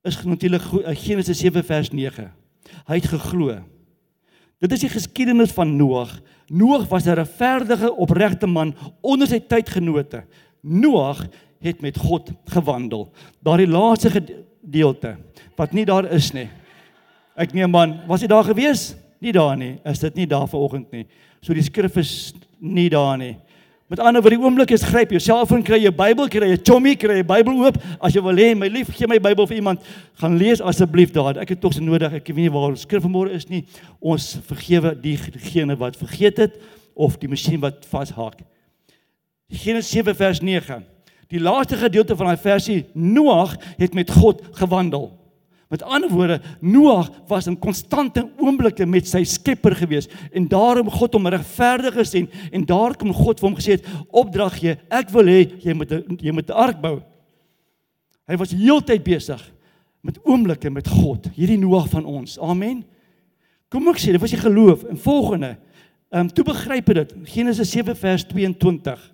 is 0.07 0.19
natuurlik 0.23 0.63
eh, 0.85 0.95
Genesis 0.95 1.41
7 1.43 1.65
vers 1.67 1.91
9. 1.91 2.29
Hy 2.87 2.99
het 3.01 3.09
geglo. 3.11 3.57
Dit 4.63 4.73
is 4.73 4.85
die 4.87 4.93
geskiedenis 4.93 5.53
van 5.53 5.75
Noag. 5.77 6.15
Noag 6.49 6.87
was 6.89 7.07
'n 7.07 7.19
regverdige, 7.19 7.93
opregte 7.93 8.47
man 8.47 8.75
onder 9.03 9.27
sy 9.27 9.41
tydgenote. 9.41 10.25
Noag 10.63 11.27
het 11.61 11.81
met 11.81 11.99
God 11.99 12.31
gewandel. 12.45 13.13
Daardie 13.43 13.69
laaste 13.69 14.11
gedeelte 14.11 15.17
wat 15.57 15.73
nie 15.73 15.85
daar 15.85 16.13
is 16.13 16.33
nie. 16.33 16.49
Ek 17.37 17.53
neem 17.53 17.71
man, 17.71 18.01
was 18.07 18.21
jy 18.21 18.29
daar 18.29 18.45
gewees? 18.45 18.95
Nie 19.21 19.33
daar 19.33 19.57
nie. 19.57 19.79
Is 19.85 19.99
dit 19.99 20.15
nie 20.15 20.27
daar 20.27 20.49
vanoggend 20.49 20.91
nie? 20.93 21.07
So 21.41 21.55
die 21.55 21.63
skrif 21.63 21.97
is 21.97 22.35
nie 22.59 22.89
daar 22.89 23.19
nie. 23.19 23.37
Met 23.87 24.01
ander 24.03 24.19
woorde, 24.19 24.35
die 24.35 24.43
oomblik 24.43 24.73
is 24.75 24.83
gryp 24.83 25.13
jou 25.15 25.21
selfoon, 25.23 25.61
kry 25.63 25.77
jy 25.79 25.93
Bybel, 25.95 26.27
kry 26.31 26.49
jy 26.51 26.57
Tommy, 26.67 26.97
kry 26.99 27.21
jy 27.21 27.27
Bybel 27.27 27.61
oop. 27.63 27.77
As 28.03 28.17
jy 28.17 28.23
wil 28.25 28.41
hê, 28.43 28.49
my 28.59 28.67
lief, 28.73 28.89
gee 28.91 29.07
my 29.07 29.21
Bybel 29.23 29.47
vir 29.47 29.61
iemand, 29.61 29.85
gaan 30.19 30.35
lees 30.41 30.59
asseblief 30.59 31.13
daar. 31.15 31.39
Ek 31.39 31.53
het 31.55 31.61
tog 31.63 31.77
se 31.77 31.85
nodig. 31.85 32.17
Ek 32.19 32.27
weet 32.33 32.49
nie 32.49 32.55
waar 32.55 32.75
skrif 32.81 33.05
vanmôre 33.07 33.37
is 33.39 33.47
nie. 33.47 33.63
Ons 34.03 34.33
vergewe 34.49 34.91
diegene 34.99 35.79
wat 35.79 35.99
vergeet 36.01 36.43
het 36.43 36.59
of 36.99 37.15
die 37.23 37.31
masjien 37.31 37.63
wat 37.63 37.87
vashaak. 37.87 38.43
Genesis 39.55 39.93
7 39.95 40.17
vers 40.19 40.43
9. 40.43 40.83
Die 41.31 41.43
laaste 41.43 41.79
gedeelte 41.79 42.19
van 42.19 42.33
daai 42.33 42.43
versie, 42.43 42.81
Noag 42.95 43.55
het 43.79 43.95
met 43.95 44.11
God 44.11 44.43
gewandel. 44.59 45.13
Met 45.69 45.83
ander 45.83 46.11
woorde, 46.11 46.41
Noag 46.61 47.11
was 47.27 47.47
in 47.47 47.59
konstante 47.59 48.23
oomblikke 48.39 48.87
met 48.87 49.09
sy 49.11 49.25
Skepper 49.27 49.75
gewees 49.75 50.07
en 50.31 50.47
daarom 50.49 50.91
God 50.95 51.17
hom 51.19 51.27
regverdig 51.27 51.97
gesien 51.99 52.29
en 52.55 52.67
daar 52.69 52.95
kom 52.99 53.11
God 53.15 53.43
vir 53.43 53.49
hom 53.49 53.59
gesê 53.59 53.75
het 53.75 53.89
opdrag 54.15 54.61
gee, 54.61 54.77
ek 54.95 55.11
wil 55.15 55.27
hê 55.27 55.41
jy 55.65 55.75
moet 55.75 55.91
jy 56.23 56.33
moet 56.33 56.49
'n 56.49 56.61
ark 56.67 56.81
bou. 56.81 57.01
Hy 58.27 58.37
was 58.37 58.55
heeltyd 58.55 59.03
besig 59.03 59.43
met 60.03 60.19
oomblikke 60.23 60.71
met 60.71 60.89
God, 60.89 61.27
hierdie 61.35 61.59
Noag 61.59 61.89
van 61.91 62.05
ons. 62.05 62.39
Amen. 62.39 62.85
Kom 63.69 63.89
ek 63.89 63.99
sê, 63.99 64.13
dit 64.13 64.21
was 64.21 64.31
die 64.31 64.39
geloof 64.39 64.85
en 64.85 64.97
volgende. 64.97 65.57
Ehm 66.13 66.21
um, 66.21 66.29
toe 66.29 66.45
begryp 66.45 66.87
jy 66.87 66.95
dit. 66.95 67.15
Genesis 67.25 67.71
7 67.71 67.97
vers 67.97 68.25
22. 68.25 69.13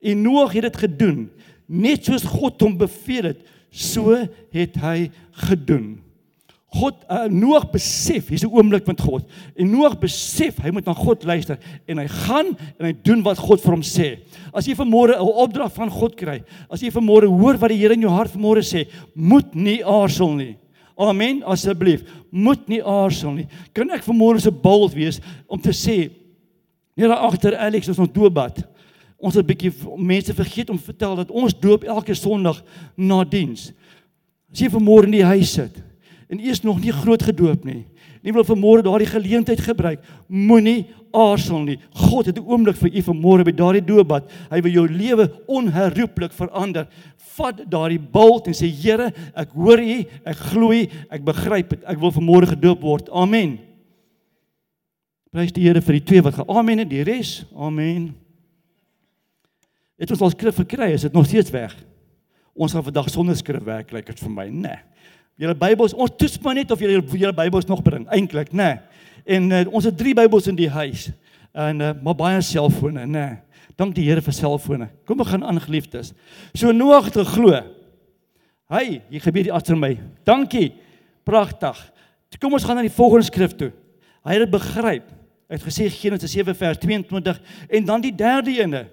En 0.00 0.22
Noag 0.22 0.52
het 0.52 0.62
dit 0.62 0.76
gedoen 0.76 1.30
net 1.66 2.04
soos 2.04 2.24
God 2.24 2.60
hom 2.62 2.78
beveel 2.78 3.32
het 3.32 3.44
so 3.76 4.16
het 4.52 4.76
hy 4.82 5.10
gedoen. 5.46 5.96
God 6.76 6.98
uh, 7.08 7.24
Noag 7.30 7.68
besef, 7.72 8.28
hier's 8.28 8.44
'n 8.44 8.52
oomblik 8.52 8.86
met 8.86 9.00
God. 9.00 9.24
En 9.56 9.70
Noag 9.70 9.98
besef 10.00 10.58
hy 10.60 10.70
moet 10.74 10.84
na 10.84 10.94
God 10.94 11.24
luister 11.24 11.58
en 11.86 11.98
hy 11.98 12.06
gaan 12.08 12.52
en 12.78 12.88
hy 12.88 12.92
doen 13.06 13.22
wat 13.22 13.38
God 13.38 13.62
vir 13.62 13.72
hom 13.72 13.84
sê. 13.86 14.08
As 14.52 14.66
jy 14.66 14.74
vanmôre 14.74 15.16
'n 15.16 15.22
opdrag 15.22 15.72
van 15.72 15.90
God 15.90 16.16
kry, 16.16 16.42
as 16.70 16.82
jy 16.82 16.90
vanmôre 16.90 17.28
hoor 17.28 17.56
wat 17.56 17.70
die 17.70 17.78
Here 17.78 17.94
in 17.94 18.02
jou 18.02 18.10
hart 18.10 18.32
vanmôre 18.32 18.64
sê, 18.64 18.88
moet 19.14 19.54
nie 19.54 19.84
aarzel 19.84 20.34
nie. 20.34 20.56
Amen 20.98 21.42
asseblief. 21.44 22.04
Moet 22.32 22.68
nie 22.68 22.82
aarzel 22.82 23.32
nie. 23.32 23.46
Kan 23.72 23.90
ek 23.90 24.04
vanmôre 24.04 24.40
se 24.40 24.50
bold 24.50 24.94
wees 24.94 25.20
om 25.46 25.60
te 25.60 25.70
sê, 25.70 26.10
nee 26.96 27.08
daar 27.08 27.28
agter 27.28 27.56
Alex 27.56 27.88
is 27.88 27.98
ons 27.98 28.12
doopbad. 28.12 28.64
Ons 29.18 29.34
het 29.34 29.44
'n 29.44 29.48
bietjie 29.48 29.72
mense 29.96 30.34
vergeet 30.34 30.70
om 30.70 30.78
vertel 30.78 31.16
dat 31.16 31.30
ons 31.30 31.58
doop 31.60 31.84
elke 31.84 32.14
Sondag 32.14 32.62
na 32.96 33.24
diens. 33.24 33.72
As 34.52 34.58
jy 34.60 34.68
vanmôre 34.68 35.04
in 35.04 35.10
die 35.10 35.24
huis 35.24 35.52
sit 35.52 35.82
en 36.28 36.40
eers 36.40 36.62
nog 36.62 36.80
nie 36.80 36.92
groot 36.92 37.22
gedoop 37.22 37.64
nie, 37.64 37.86
nie 38.22 38.32
wil 38.32 38.44
vanmôre 38.44 38.82
daardie 38.82 39.06
geleentheid 39.06 39.60
gebruik, 39.60 40.00
moenie 40.26 40.86
aarzel 41.14 41.62
nie. 41.62 41.78
God 41.90 42.26
het 42.26 42.38
'n 42.38 42.46
oomblik 42.46 42.76
vir 42.76 42.90
u 42.90 43.02
vanmôre 43.02 43.44
by 43.44 43.52
daardie 43.52 43.84
doopbad. 43.84 44.30
Hy 44.50 44.60
wil 44.60 44.72
jou 44.72 44.88
lewe 44.88 45.30
onherroepelik 45.46 46.32
verander. 46.32 46.88
Vat 47.36 47.70
daardie 47.70 48.00
bult 48.00 48.46
en 48.46 48.54
sê 48.54 48.66
Here, 48.66 49.12
ek 49.34 49.50
hoor 49.50 49.78
u, 49.78 50.04
ek 50.24 50.36
glo 50.36 50.72
u, 50.72 50.88
ek 51.10 51.24
begryp 51.24 51.68
dit. 51.70 51.84
Ek 51.84 51.98
wil 51.98 52.10
vanmôre 52.10 52.46
gedoop 52.46 52.80
word. 52.80 53.10
Amen. 53.10 53.58
Prys 55.30 55.52
die 55.52 55.62
Here 55.62 55.80
vir 55.80 55.92
die 55.92 56.04
twee 56.04 56.22
wat 56.22 56.34
geamen 56.34 56.78
het, 56.78 56.90
die 56.90 57.02
res. 57.02 57.44
Amen. 57.54 58.25
Het 59.96 60.12
ons 60.12 60.24
al 60.26 60.32
skrif 60.34 60.58
gekry, 60.60 60.90
is 60.96 61.06
dit 61.06 61.14
nog 61.16 61.26
steeds 61.28 61.52
weg. 61.54 61.72
Ons 62.56 62.72
gaan 62.72 62.84
vandag 62.84 63.08
sonder 63.12 63.36
skrif 63.36 63.64
werk, 63.64 63.92
lyk 63.92 64.10
dit 64.12 64.20
vir 64.20 64.32
my, 64.32 64.46
nê. 64.50 64.74
Nee. 64.74 64.82
Julle 65.36 65.56
Bybels, 65.58 65.92
ons 65.92 66.12
toets 66.16 66.38
maar 66.40 66.56
net 66.56 66.70
of 66.72 66.80
julle 66.80 67.02
julle 67.04 67.34
Bybels 67.36 67.66
nog 67.68 67.82
bring, 67.84 68.06
eintlik, 68.12 68.54
nê. 68.56 68.70
Nee. 68.76 69.02
En 69.36 69.50
uh, 69.50 69.64
ons 69.74 69.84
het 69.84 69.96
drie 69.98 70.14
Bybels 70.16 70.46
in 70.48 70.56
die 70.56 70.70
huis. 70.70 71.08
En 71.56 71.82
uh, 71.82 71.90
maar 72.04 72.16
baie 72.16 72.40
selfone, 72.44 73.04
nê. 73.04 73.12
Nee. 73.18 73.42
Dank 73.76 73.92
die 73.92 74.06
Here 74.06 74.22
vir 74.24 74.32
selfone. 74.32 74.88
Kom 75.04 75.20
ons 75.20 75.28
gaan 75.28 75.44
aan 75.44 75.60
geliefdes. 75.60 76.14
So 76.56 76.72
Noag 76.72 77.10
het 77.10 77.18
geglo. 77.20 77.58
Hy, 78.72 78.84
hier 79.10 79.22
gebeur 79.22 79.44
die 79.44 79.52
agter 79.52 79.76
my. 79.76 79.92
Dankie. 80.24 80.70
Pragtig. 81.28 81.76
Kom 82.40 82.56
ons 82.56 82.64
gaan 82.64 82.80
na 82.80 82.86
die 82.86 82.92
volgende 82.92 83.28
skrif 83.28 83.52
toe. 83.58 83.70
Hy 84.24 84.38
het 84.38 84.46
dit 84.46 84.54
begryp. 84.54 85.10
Hy 85.46 85.58
het 85.58 85.66
gesê 85.66 85.90
Genesis 85.92 86.32
7 86.34 86.56
vers 86.56 86.80
22 86.82 87.38
en 87.68 87.84
dan 87.86 88.02
die 88.02 88.14
derde 88.16 88.56
ene. 88.56 88.86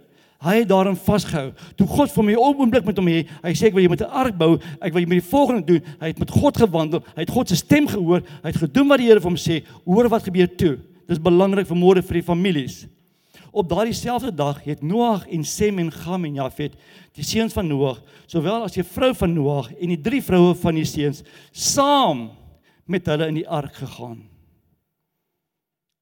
Hy 0.44 0.58
het 0.60 0.70
daarin 0.70 0.98
vasgehou. 1.00 1.54
Toe 1.80 1.88
God 1.88 2.12
vir 2.12 2.26
my 2.28 2.34
oomblik 2.36 2.88
met 2.88 2.98
hom 3.00 3.08
hê, 3.08 3.22
hy 3.44 3.54
sê 3.56 3.70
ek 3.70 3.78
wil 3.78 3.86
jy 3.86 3.92
met 3.94 4.02
'n 4.02 4.12
ark 4.12 4.38
bou, 4.38 4.60
ek 4.82 4.94
wil 4.94 5.02
jy 5.02 5.08
met 5.08 5.22
die 5.24 5.32
volgende 5.32 5.66
doen. 5.66 5.82
Hy 6.02 6.08
het 6.08 6.20
met 6.20 6.32
God 6.32 6.58
gewandel, 6.58 7.04
hy 7.16 7.22
het 7.22 7.32
God 7.32 7.50
se 7.50 7.56
stem 7.56 7.88
gehoor, 7.88 8.22
hy 8.44 8.50
het 8.52 8.58
gedoen 8.58 8.88
wat 8.90 9.00
die 9.00 9.08
Here 9.08 9.22
vir 9.22 9.30
hom 9.30 9.38
sê. 9.38 9.64
Hoor 9.86 10.10
wat 10.10 10.24
gebeur 10.24 10.48
toe. 10.48 10.80
Dis 11.08 11.18
belangrik 11.20 11.68
vir 11.68 11.78
môre 11.78 12.02
vir 12.04 12.14
die 12.14 12.28
families. 12.28 12.88
Op 13.54 13.70
daardie 13.70 13.94
selfde 13.94 14.32
dag 14.34 14.64
het 14.64 14.82
Noag 14.82 15.28
en 15.30 15.44
Sem 15.44 15.80
en 15.80 15.92
Gam 15.92 16.26
en 16.26 16.36
Jafet, 16.36 16.74
die 17.14 17.24
seuns 17.24 17.54
van 17.54 17.68
Noag, 17.68 18.02
sowel 18.26 18.64
as 18.64 18.74
die 18.74 18.84
vrou 18.84 19.14
van 19.14 19.34
Noag 19.34 19.72
en 19.80 19.90
die 19.90 20.02
drie 20.02 20.22
vroue 20.22 20.56
van 20.56 20.76
die 20.76 20.86
seuns, 20.86 21.22
saam 21.52 22.32
met 22.90 23.06
hulle 23.06 23.28
in 23.28 23.36
die 23.36 23.48
ark 23.48 23.76
gegaan. 23.76 24.24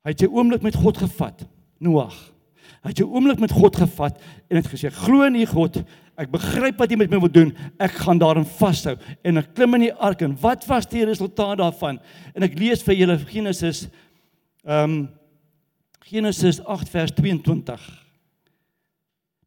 Hy 0.01 0.13
het 0.13 0.23
sy 0.23 0.30
oomblik 0.32 0.63
met 0.63 0.80
God 0.80 0.97
gevat, 0.97 1.43
Noag. 1.84 2.15
Hy 2.82 2.89
het 2.89 3.00
'n 3.00 3.13
oomblik 3.13 3.39
met 3.39 3.52
God 3.52 3.76
gevat 3.76 4.22
en 4.50 4.56
het 4.56 4.67
gesê: 4.67 4.89
"Glo 4.89 5.22
in 5.24 5.36
U 5.36 5.46
God. 5.46 5.84
Ek 6.17 6.32
begryp 6.32 6.78
wat 6.78 6.91
U 6.91 6.96
met 6.96 7.10
my 7.10 7.20
wil 7.20 7.32
doen. 7.32 7.56
Ek 7.78 7.91
gaan 7.91 8.17
daarin 8.17 8.46
vashou." 8.46 8.98
En 9.24 9.38
ek 9.38 9.54
klim 9.54 9.74
in 9.74 9.82
die 9.82 9.94
ark 9.94 10.22
en 10.22 10.38
wat 10.41 10.65
was 10.65 10.89
die 10.89 11.06
resultaat 11.06 11.58
daarvan? 11.58 12.00
En 12.34 12.44
ek 12.44 12.60
lees 12.60 12.84
vir 12.84 12.96
julle 12.96 13.17
Genesis 13.17 13.88
ehm 14.65 14.84
um, 14.84 15.10
Genesis 16.12 16.63
8 16.63 16.89
vers 16.89 17.12
22. 17.12 18.06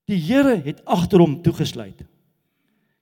Die 0.04 0.18
Here 0.18 0.60
het 0.64 0.84
agter 0.84 1.18
hom 1.18 1.42
toegesluit. 1.42 2.04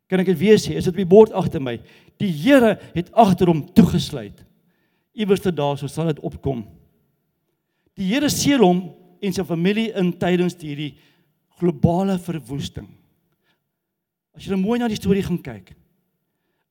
Kan 0.06 0.20
ek 0.20 0.26
dit 0.26 0.38
weer 0.38 0.58
sê? 0.58 0.74
Is 0.74 0.84
dit 0.84 0.92
op 0.92 0.96
die 0.96 1.06
bord 1.06 1.32
agter 1.32 1.62
my? 1.62 1.76
Die 2.18 2.30
Here 2.30 2.78
het 2.94 3.12
agter 3.12 3.46
hom 3.46 3.62
toegesluit. 3.74 4.44
Iewers 5.12 5.40
te 5.40 5.52
daar 5.52 5.78
so 5.78 5.86
sal 5.86 6.10
dit 6.10 6.20
opkom. 6.20 6.64
Die 7.94 8.08
Here 8.10 8.28
seël 8.32 8.64
hom 8.64 8.82
en 9.22 9.32
sy 9.32 9.44
familie 9.46 9.92
in 9.98 10.12
tydens 10.18 10.58
hierdie 10.60 10.94
globale 11.60 12.18
verwoesting. 12.18 12.88
As 14.36 14.46
jy 14.46 14.56
mooi 14.56 14.80
na 14.80 14.88
die 14.90 14.98
storie 14.98 15.22
gaan 15.22 15.40
kyk. 15.42 15.74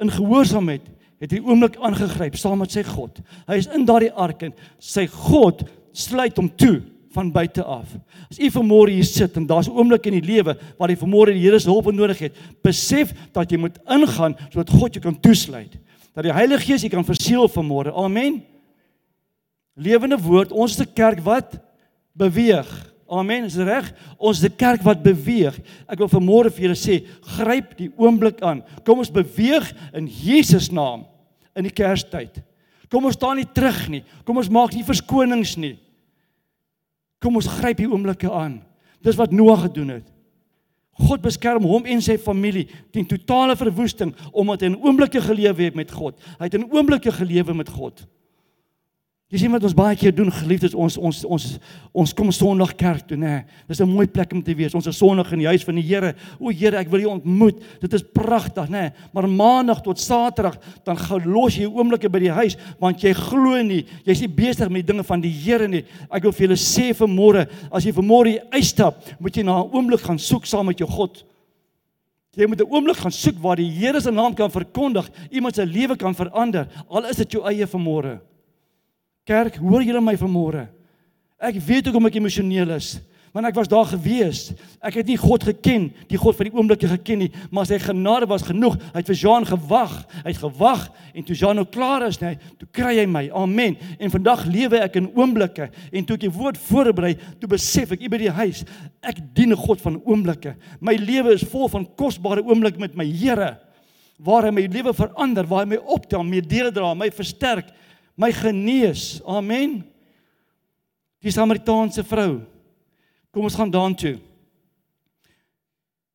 In 0.01 0.11
gehoorsaamheid 0.11 0.87
het 1.21 1.35
hy 1.35 1.41
oomblik 1.45 1.77
aangegryp 1.77 2.37
saam 2.39 2.63
met 2.63 2.73
sy 2.73 2.81
God. 2.87 3.21
Hy 3.47 3.59
is 3.61 3.69
in 3.71 3.85
daardie 3.85 4.11
ark 4.11 4.47
en 4.47 4.55
sy 4.81 5.05
God 5.05 5.61
sluit 5.93 6.37
hom 6.39 6.49
toe 6.57 6.79
van 7.11 7.29
buite 7.31 7.63
af. 7.63 7.91
As 8.31 8.39
u 8.39 8.49
vanmôre 8.55 8.95
hier 8.95 9.05
sit 9.05 9.35
en 9.37 9.45
daar's 9.45 9.67
'n 9.67 9.75
oomblik 9.75 10.05
in 10.07 10.19
die 10.19 10.27
lewe 10.33 10.57
waar 10.77 10.89
jy 10.89 10.97
vanmôre 10.97 11.33
die 11.33 11.43
Here 11.43 11.59
se 11.59 11.69
hulp 11.69 11.91
nodig 11.91 12.19
het, 12.19 12.35
besef 12.63 13.13
dat 13.33 13.51
jy 13.51 13.57
moet 13.57 13.77
ingaan 13.87 14.35
sodat 14.49 14.69
God 14.69 14.93
jou 14.93 15.01
kan 15.01 15.19
toesluit. 15.19 15.77
Dat 16.15 16.23
die 16.23 16.33
Heilige 16.33 16.65
Gees 16.65 16.81
jou 16.81 16.89
kan 16.89 17.05
verseël 17.05 17.47
vanmôre. 17.49 17.93
Amen. 17.93 18.43
Lewende 19.75 20.17
woord, 20.17 20.51
ons 20.51 20.71
is 20.71 20.79
'n 20.79 20.93
kerk 20.93 21.19
wat 21.19 21.59
beweeg. 22.13 22.69
Amen, 23.12 23.43
is 23.43 23.56
reg? 23.60 23.91
Ons 24.17 24.39
is 24.39 24.50
'n 24.50 24.56
kerk 24.56 24.82
wat 24.84 25.04
beweeg. 25.04 25.60
Ek 25.88 25.97
wil 25.97 26.08
vanmôre 26.08 26.52
vir 26.52 26.69
julle 26.69 26.80
sê, 26.80 27.06
gryp 27.38 27.78
die 27.78 27.91
oomblik 27.97 28.41
aan. 28.41 28.63
Kom 28.86 29.00
ons 29.00 29.12
beweeg 29.12 29.74
in 29.93 30.08
Jesus 30.08 30.71
naam 30.71 31.06
in 31.56 31.63
die 31.63 31.74
Kerstyd. 31.74 32.41
Kom 32.89 33.06
ons 33.06 33.15
staan 33.15 33.38
nie 33.38 33.47
terug 33.54 33.89
nie. 33.89 34.04
Kom 34.26 34.38
ons 34.38 34.50
maak 34.50 34.74
nie 34.74 34.84
verskonings 34.84 35.58
nie. 35.58 35.78
Kom 37.21 37.36
ons 37.36 37.47
gryp 37.47 37.78
die 37.78 37.88
oomblikke 37.88 38.32
aan. 38.32 38.62
Dis 39.02 39.15
wat 39.15 39.32
Noag 39.32 39.62
gedoen 39.62 39.89
het. 39.89 40.08
God 41.02 41.21
beskerm 41.21 41.63
hom 41.63 41.86
en 41.86 42.02
sy 42.02 42.17
familie 42.17 42.67
teen 42.91 43.08
totale 43.08 43.56
verwoesting 43.56 44.13
omdat 44.32 44.62
hy 44.62 44.67
'n 44.69 44.82
oomblikke 44.84 45.21
gelewe 45.21 45.63
het 45.63 45.76
met 45.76 45.91
God. 45.91 46.19
Hy 46.39 46.45
het 46.45 46.56
'n 46.56 46.69
oomblikke 46.71 47.12
gelewe 47.12 47.54
met 47.54 47.69
God. 47.69 48.06
Jy 49.31 49.39
sien 49.39 49.53
wat 49.53 49.63
ons 49.63 49.75
baie 49.75 49.95
keer 49.95 50.11
doen 50.11 50.27
geliefdes 50.27 50.73
ons 50.75 50.97
ons 50.99 51.21
ons 51.23 51.43
ons 52.03 52.13
kom 52.19 52.33
Sondag 52.35 52.73
kerk 52.75 53.05
toe 53.07 53.15
nê. 53.15 53.45
Dis 53.65 53.79
'n 53.79 53.87
mooi 53.87 54.05
plek 54.05 54.33
om 54.33 54.43
te 54.43 54.53
wees. 54.53 54.75
Ons 54.75 54.87
is 54.87 54.97
Sondag 54.97 55.31
in 55.31 55.39
die 55.39 55.47
huis 55.47 55.63
van 55.63 55.75
die 55.75 55.83
Here. 55.83 56.15
O 56.37 56.49
Here, 56.51 56.77
ek 56.77 56.89
wil 56.89 56.99
U 56.99 57.05
ontmoet. 57.05 57.63
Dit 57.79 57.93
is 57.93 58.03
pragtig 58.03 58.67
nê. 58.69 58.91
Maar 59.13 59.29
Maandag 59.29 59.81
tot 59.81 59.97
Saterdag 59.97 60.57
dan 60.83 60.97
gaan 60.97 61.23
los 61.23 61.55
jy 61.55 61.65
oomblikke 61.65 62.09
by 62.09 62.19
die 62.19 62.31
huis 62.31 62.57
want 62.77 62.99
jy 63.01 63.13
glo 63.13 63.63
nie. 63.63 63.85
Jy's 64.05 64.19
nie 64.19 64.27
besig 64.27 64.69
met 64.69 64.85
die 64.85 64.93
dinge 64.93 65.03
van 65.03 65.21
die 65.21 65.31
Here 65.31 65.67
nie. 65.67 65.85
Ek 66.11 66.23
wil 66.23 66.33
vir 66.33 66.47
julle 66.47 66.57
sê 66.57 66.93
vanmôre, 66.93 67.47
as 67.71 67.85
jy 67.85 67.93
vanmôre 67.93 68.51
uitstap, 68.51 68.95
moet 69.17 69.33
jy 69.33 69.43
na 69.43 69.63
'n 69.63 69.71
oomblik 69.71 70.01
gaan 70.01 70.19
soek 70.19 70.45
saam 70.45 70.65
met 70.65 70.77
jou 70.77 70.89
God. 70.89 71.23
Jy 72.35 72.47
moet 72.47 72.59
'n 72.59 72.69
oomblik 72.69 72.97
gaan 72.97 73.11
soek 73.11 73.39
waar 73.39 73.55
die 73.55 73.71
Here 73.71 74.01
se 74.01 74.11
naam 74.11 74.33
kan 74.33 74.51
verkondig, 74.51 75.09
iemand 75.31 75.55
se 75.55 75.65
lewe 75.65 75.95
kan 75.95 76.13
verander, 76.13 76.67
al 76.89 77.05
is 77.05 77.15
dit 77.15 77.31
jou 77.31 77.45
eie 77.45 77.65
vanmôre. 77.65 78.19
Kerk, 79.31 79.61
hoor 79.63 79.83
julle 79.85 80.01
my 80.03 80.17
vanmôre? 80.19 80.65
Ek 81.39 81.55
weet 81.63 81.87
hoekom 81.87 82.09
ek 82.09 82.19
emosioneel 82.19 82.75
is. 82.75 82.97
Want 83.31 83.47
ek 83.47 83.55
was 83.55 83.69
daar 83.71 83.87
gewees. 83.87 84.49
Ek 84.83 84.97
het 84.99 85.07
nie 85.07 85.15
God 85.15 85.45
geken, 85.47 85.85
die 86.09 86.19
God 86.19 86.35
van 86.35 86.49
die 86.49 86.57
oomblikke 86.57 86.89
geken 86.91 87.21
nie, 87.23 87.29
maar 87.47 87.69
sy 87.69 87.77
genade 87.79 88.27
was 88.27 88.43
genoeg. 88.43 88.75
Hy 88.91 88.99
het 88.99 89.07
vir 89.07 89.19
Jean 89.21 89.47
gewag. 89.47 89.93
Hy 90.17 90.33
het 90.33 90.41
gewag 90.41 90.83
en 91.15 91.27
toe 91.27 91.37
Jean 91.39 91.55
nou 91.55 91.63
klaar 91.63 92.03
is, 92.09 92.19
nee, 92.19 92.35
toe 92.59 92.67
kry 92.75 92.97
hy 92.97 93.05
my. 93.07 93.23
Amen. 93.39 93.77
En 94.03 94.11
vandag 94.11 94.43
lewe 94.51 94.81
ek 94.83 94.99
in 94.99 95.07
oomblikke 95.15 95.69
en 95.71 96.07
toe 96.07 96.19
ek 96.19 96.25
die 96.25 96.33
woord 96.35 96.59
voorberei, 96.67 97.13
toe 97.39 97.53
besef 97.55 97.95
ek 97.95 98.03
by 98.11 98.19
die 98.25 98.33
huis, 98.35 98.65
ek 98.99 99.23
dien 99.31 99.55
'n 99.55 99.63
God 99.63 99.79
van 99.79 100.01
oomblikke. 100.03 100.57
My 100.81 100.97
lewe 100.99 101.31
is 101.39 101.47
vol 101.47 101.69
van 101.71 101.87
kosbare 101.95 102.43
oomblikke 102.43 102.83
met 102.83 102.97
my 102.99 103.07
Here. 103.07 103.59
Waar 104.19 104.43
hy 104.43 104.51
my 104.51 104.67
lewe 104.67 104.93
verander, 104.93 105.47
waar 105.47 105.63
hy 105.63 105.69
my 105.69 105.79
optel, 105.87 106.23
my 106.23 106.41
dele 106.41 106.71
dra, 106.71 106.93
my 106.93 107.09
versterk 107.09 107.71
my 108.21 108.31
genees. 108.36 109.21
Amen. 109.25 109.81
Die 111.21 111.34
Samaritaanse 111.34 112.03
vrou. 112.05 112.41
Kom 113.31 113.47
ons 113.47 113.57
gaan 113.57 113.71
daartoe. 113.71 114.17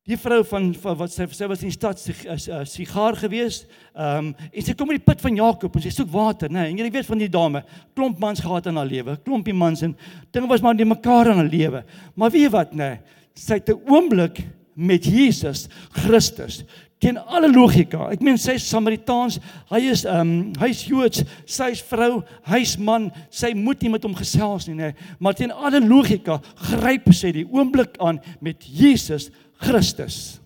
Die 0.07 0.15
vrou 0.15 0.39
van, 0.47 0.69
van 0.79 0.95
wat 1.01 1.11
sy 1.11 1.25
sy 1.35 1.47
was 1.51 1.63
in 1.65 1.71
die 1.71 1.75
stad 1.75 1.99
sy 1.99 2.13
is 2.31 2.47
'n 2.47 2.63
sigaar 2.63 3.17
gewees. 3.19 3.65
Ehm 3.91 4.29
um, 4.29 4.35
en 4.53 4.63
sy 4.63 4.73
kom 4.73 4.87
by 4.87 4.95
die 4.95 5.03
put 5.03 5.19
van 5.21 5.35
Jakob 5.35 5.75
en 5.75 5.83
sy 5.83 5.91
soek 5.91 6.11
water, 6.11 6.49
né? 6.49 6.61
Nee, 6.61 6.71
en 6.71 6.77
jy 6.77 6.91
weet 6.91 7.09
van 7.09 7.19
die 7.19 7.27
dame, 7.29 7.63
klomp 7.93 8.19
mans 8.19 8.39
gehad 8.39 8.67
in 8.67 8.79
haar 8.79 8.87
lewe, 8.87 9.17
klompie 9.25 9.53
mans 9.53 9.83
en 9.83 9.97
dinge 10.31 10.47
was 10.47 10.61
maar 10.61 10.75
nie 10.75 10.85
mekaar 10.85 11.27
in 11.27 11.41
haar 11.41 11.51
lewe. 11.51 11.83
Maar 12.15 12.31
weet 12.31 12.47
jy 12.47 12.49
wat, 12.49 12.71
né? 12.71 12.77
Nee, 12.77 12.99
sy 13.35 13.59
het 13.59 13.69
'n 13.69 13.83
oomblik 13.91 14.47
met 14.77 15.03
Jesus 15.03 15.67
Christus 15.91 16.63
teen 16.99 17.17
alle 17.17 17.49
logika. 17.51 18.07
Ek 18.13 18.23
meen 18.25 18.39
sy's 18.41 18.65
Samaritaans, 18.71 19.37
hy 19.69 19.81
is 19.91 20.03
ehm 20.07 20.31
um, 20.31 20.31
hy's 20.61 20.81
Joods, 20.87 21.23
sy's 21.45 21.83
vrou, 21.85 22.23
hy's 22.49 22.77
man, 22.81 23.11
sy 23.29 23.53
moet 23.57 23.83
nie 23.83 23.91
met 23.93 24.07
hom 24.07 24.15
gesels 24.17 24.65
nie, 24.67 24.77
nê. 24.79 24.93
Maar 25.19 25.37
teen 25.37 25.53
alle 25.53 25.81
logika 25.83 26.39
gryp 26.71 27.11
sy 27.13 27.33
die 27.35 27.45
oomblik 27.45 27.99
aan 28.01 28.21
met 28.41 28.65
Jesus 28.65 29.29
Christus. 29.61 30.39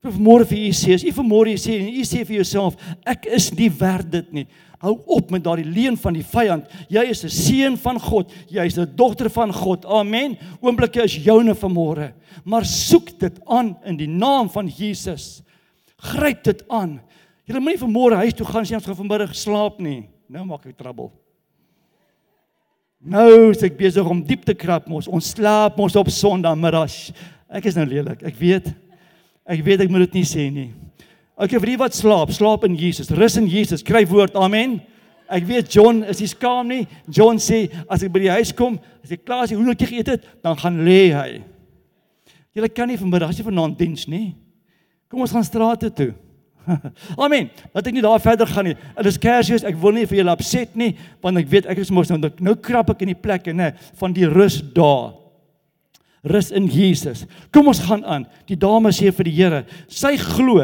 Vir 0.00 0.16
môre 0.16 0.46
vir 0.48 0.62
u 0.64 0.72
sê, 0.72 0.94
as 0.96 1.04
u 1.04 1.12
vir 1.12 1.26
môre 1.28 1.58
sê 1.60 1.76
en 1.76 1.90
u 1.90 2.04
sê 2.08 2.22
vir 2.24 2.38
jouself, 2.38 2.78
ek 3.04 3.26
is 3.28 3.50
nie 3.52 3.68
werd 3.82 4.08
dit 4.14 4.30
nie. 4.32 4.46
Hou 4.80 4.94
op 5.12 5.30
met 5.30 5.44
daardie 5.44 5.68
leuen 5.68 5.96
van 6.00 6.16
die 6.16 6.24
vyand. 6.24 6.68
Jy 6.88 7.02
is 7.12 7.24
'n 7.24 7.28
seun 7.28 7.76
van 7.76 8.00
God. 8.00 8.32
Jy 8.48 8.64
is 8.64 8.78
'n 8.78 8.92
dogter 8.96 9.30
van 9.30 9.52
God. 9.52 9.84
Amen. 9.84 10.38
Oomblikke 10.60 11.02
is 11.04 11.16
joune 11.16 11.54
vir 11.54 11.70
môre. 11.70 12.12
Maar 12.44 12.64
soek 12.64 13.18
dit 13.18 13.40
aan 13.46 13.76
in 13.84 13.96
die 13.96 14.08
naam 14.08 14.48
van 14.48 14.66
Jesus. 14.66 15.42
Gryp 15.96 16.44
dit 16.44 16.64
aan. 16.68 17.00
Jy 17.44 17.58
moenie 17.58 17.78
vir 17.78 17.88
môre 17.88 18.16
huis 18.16 18.34
toe 18.34 18.46
gaan 18.46 18.64
sê 18.64 18.74
ons 18.74 18.84
gaan 18.86 18.96
vanmiddag 18.96 19.34
slaap 19.34 19.80
nie. 19.80 20.08
Nou 20.28 20.44
maak 20.44 20.66
ek 20.66 20.78
trouble. 20.78 21.10
Nou 23.00 23.50
is 23.50 23.62
ek 23.62 23.76
besig 23.76 24.06
om 24.06 24.22
diep 24.22 24.44
te 24.44 24.54
krap 24.54 24.88
mos. 24.88 25.08
Ons 25.08 25.32
slaap 25.34 25.76
mos 25.76 25.96
op 25.96 26.08
Sondagmiddag. 26.08 27.12
Ek 27.48 27.64
is 27.66 27.74
nou 27.74 27.86
lelik. 27.86 28.22
Ek 28.22 28.36
weet. 28.36 28.74
Ek 29.46 29.64
weet 29.64 29.80
ek 29.80 29.90
moet 29.90 30.00
dit 30.00 30.20
nie 30.20 30.24
sê 30.24 30.50
nie. 30.52 30.72
Okay, 31.40 31.56
vir 31.56 31.70
die 31.72 31.80
wat 31.80 31.96
slaap, 31.96 32.34
slaap 32.36 32.66
in 32.68 32.74
Jesus. 32.76 33.08
Rus 33.16 33.38
in 33.40 33.46
Jesus. 33.48 33.80
Kry 33.86 34.02
woord. 34.08 34.34
Amen. 34.36 34.76
Ek 35.30 35.46
weet 35.48 35.70
John 35.72 36.02
is 36.04 36.18
nie 36.20 36.28
skaam 36.28 36.68
nie. 36.68 36.82
John 37.08 37.38
sê 37.40 37.62
as 37.88 38.02
ek 38.04 38.10
by 38.12 38.24
die 38.26 38.32
huis 38.34 38.50
kom, 38.56 38.76
as 39.00 39.14
ek 39.14 39.22
klaar 39.24 39.46
is, 39.46 39.54
hoe 39.54 39.64
net 39.64 39.80
geëet 39.80 40.10
het, 40.12 40.26
dan 40.44 40.58
gaan 40.58 40.80
lê 40.84 41.14
hy. 41.14 41.28
Jy 42.52 42.68
kan 42.74 42.90
nie 42.90 42.98
vanmiddag 43.00 43.30
as 43.32 43.38
jy 43.38 43.46
vanaand 43.46 43.78
diens 43.78 44.04
nie. 44.10 44.34
Kom 45.08 45.22
ons 45.24 45.32
gaan 45.32 45.46
strate 45.46 45.88
toe. 45.96 46.10
Amen. 47.24 47.48
Laat 47.72 47.88
ek 47.88 47.96
nie 47.96 48.04
daar 48.04 48.20
verder 48.20 48.50
gaan 48.50 48.68
nie. 48.68 48.76
Dit 48.98 49.08
is 49.14 49.20
Kersfees. 49.22 49.64
Ek 49.64 49.78
wil 49.80 49.96
nie 49.96 50.04
vir 50.10 50.20
julle 50.20 50.34
opset 50.34 50.76
nie, 50.76 50.90
want 51.24 51.40
ek 51.40 51.48
weet 51.54 51.70
ek 51.72 51.80
is 51.80 51.94
mos 51.94 52.12
nou 52.12 52.20
nou 52.20 52.56
krap 52.60 52.92
ek 52.92 53.06
in 53.06 53.14
die 53.14 53.22
plekke 53.22 53.54
nê 53.56 53.70
van 54.02 54.12
die 54.12 54.28
rus 54.28 54.60
daar. 54.76 55.14
Rus 56.26 56.52
in 56.52 56.68
Jesus. 56.68 57.24
Kom 57.54 57.70
ons 57.72 57.80
gaan 57.86 58.04
aan. 58.04 58.28
Die 58.50 58.58
dame 58.60 58.92
sê 58.92 59.08
vir 59.14 59.30
die 59.30 59.38
Here, 59.40 59.64
sy 59.88 60.18
glo 60.20 60.58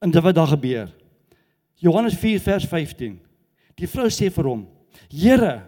in 0.00 0.10
dit 0.10 0.22
wat 0.22 0.34
daar 0.34 0.46
gebeur. 0.46 0.88
Johannes 1.80 2.14
4 2.14 2.40
vers 2.40 2.64
15. 2.64 3.20
Die 3.80 3.88
vrou 3.88 4.08
sê 4.12 4.28
vir 4.32 4.48
hom: 4.48 4.66
"Here, 5.08 5.62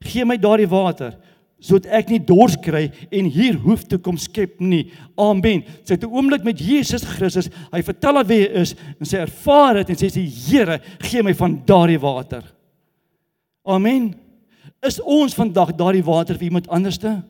gee 0.00 0.24
my 0.24 0.36
daardie 0.36 0.68
water 0.70 1.18
sodat 1.62 1.92
ek 1.94 2.08
nie 2.10 2.18
dors 2.18 2.56
kry 2.58 2.90
en 3.10 3.28
hier 3.30 3.54
hoef 3.54 3.84
te 3.86 3.98
kom 3.98 4.16
skep 4.18 4.60
nie." 4.60 4.90
Amen. 5.16 5.62
Sy 5.84 5.94
het 5.94 6.04
'n 6.04 6.10
oomblik 6.10 6.44
met 6.44 6.58
Jesus 6.58 7.04
Christus. 7.04 7.50
Hy 7.72 7.82
vertel 7.82 8.14
haar 8.14 8.26
wie 8.26 8.40
hy 8.40 8.60
is 8.62 8.74
en 9.00 9.06
sy 9.06 9.18
ervaar 9.18 9.74
dit 9.74 9.90
en 9.90 9.96
sê 9.96 10.10
sy: 10.10 10.26
"Here, 10.26 10.80
gee 11.00 11.22
my 11.22 11.34
van 11.34 11.62
daardie 11.64 12.00
water." 12.00 12.42
Amen. 13.64 14.14
Is 14.82 15.00
ons 15.00 15.34
vandag 15.34 15.76
daardie 15.76 16.04
water 16.04 16.34
vir 16.34 16.44
iemand 16.44 16.68
anderste? 16.68 17.22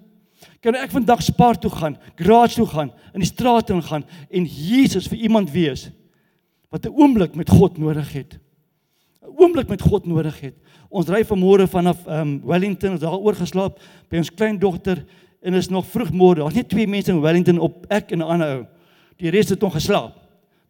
Kan 0.63 0.75
ek 0.75 0.91
vandag 0.91 1.23
spaar 1.23 1.59
toe 1.59 1.71
gaan, 1.71 1.99
garage 2.17 2.55
toe 2.55 2.67
gaan, 2.67 2.91
in 3.15 3.21
die 3.21 3.29
straat 3.29 3.71
in 3.71 3.83
gaan 3.83 4.05
en 4.31 4.45
Jesus 4.45 5.07
vir 5.07 5.19
iemand 5.19 5.51
wees? 5.51 5.91
Wat 6.73 6.87
'n 6.87 6.97
oomblik 6.97 7.35
met 7.35 7.51
God 7.51 7.79
nodig 7.79 8.13
het. 8.13 8.39
'n 9.21 9.37
Oomblik 9.37 9.69
met 9.69 9.83
God 9.83 10.07
nodig 10.07 10.41
het. 10.41 10.55
Ons 10.89 11.09
ry 11.09 11.25
vanmôre 11.25 11.69
vanaf 11.69 12.07
um 12.07 12.41
Wellington, 12.45 12.91
ons 12.91 13.01
daar 13.01 13.19
oorgeslaap 13.19 13.81
by 14.09 14.17
ons 14.17 14.35
kleindogter 14.35 15.05
en 15.43 15.55
is 15.55 15.69
nog 15.69 15.87
vroeg 15.87 16.13
môre. 16.13 16.41
Daar's 16.41 16.55
net 16.55 16.69
twee 16.69 16.87
mense 16.87 17.11
in 17.11 17.21
Wellington 17.21 17.59
op 17.59 17.87
ek 17.89 18.11
en 18.13 18.19
'n 18.19 18.23
ander 18.23 18.49
ou. 18.49 18.67
Die 19.17 19.31
res 19.31 19.49
het 19.49 19.61
nog 19.61 19.73
geslaap. 19.73 20.15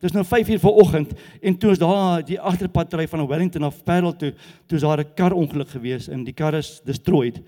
Dit 0.01 0.11
is 0.11 0.13
nou 0.13 0.25
5uur 0.25 0.59
vanoggend 0.59 1.13
en 1.41 1.59
toe 1.59 1.71
ons 1.71 1.79
daar 1.79 2.25
die 2.25 2.41
agterpad 2.41 2.95
ry 2.95 3.07
van 3.09 3.27
Wellington 3.27 3.63
af 3.63 3.85
Parel 3.85 4.17
toe, 4.17 4.35
toe 4.67 4.77
is 4.77 4.83
daar 4.83 4.99
'n 4.99 5.15
kar 5.15 5.33
ongeluk 5.33 5.69
gewees 5.69 6.09
en 6.09 6.25
die 6.25 6.35
kar 6.35 6.55
is 6.55 6.81
destroyed. 6.85 7.41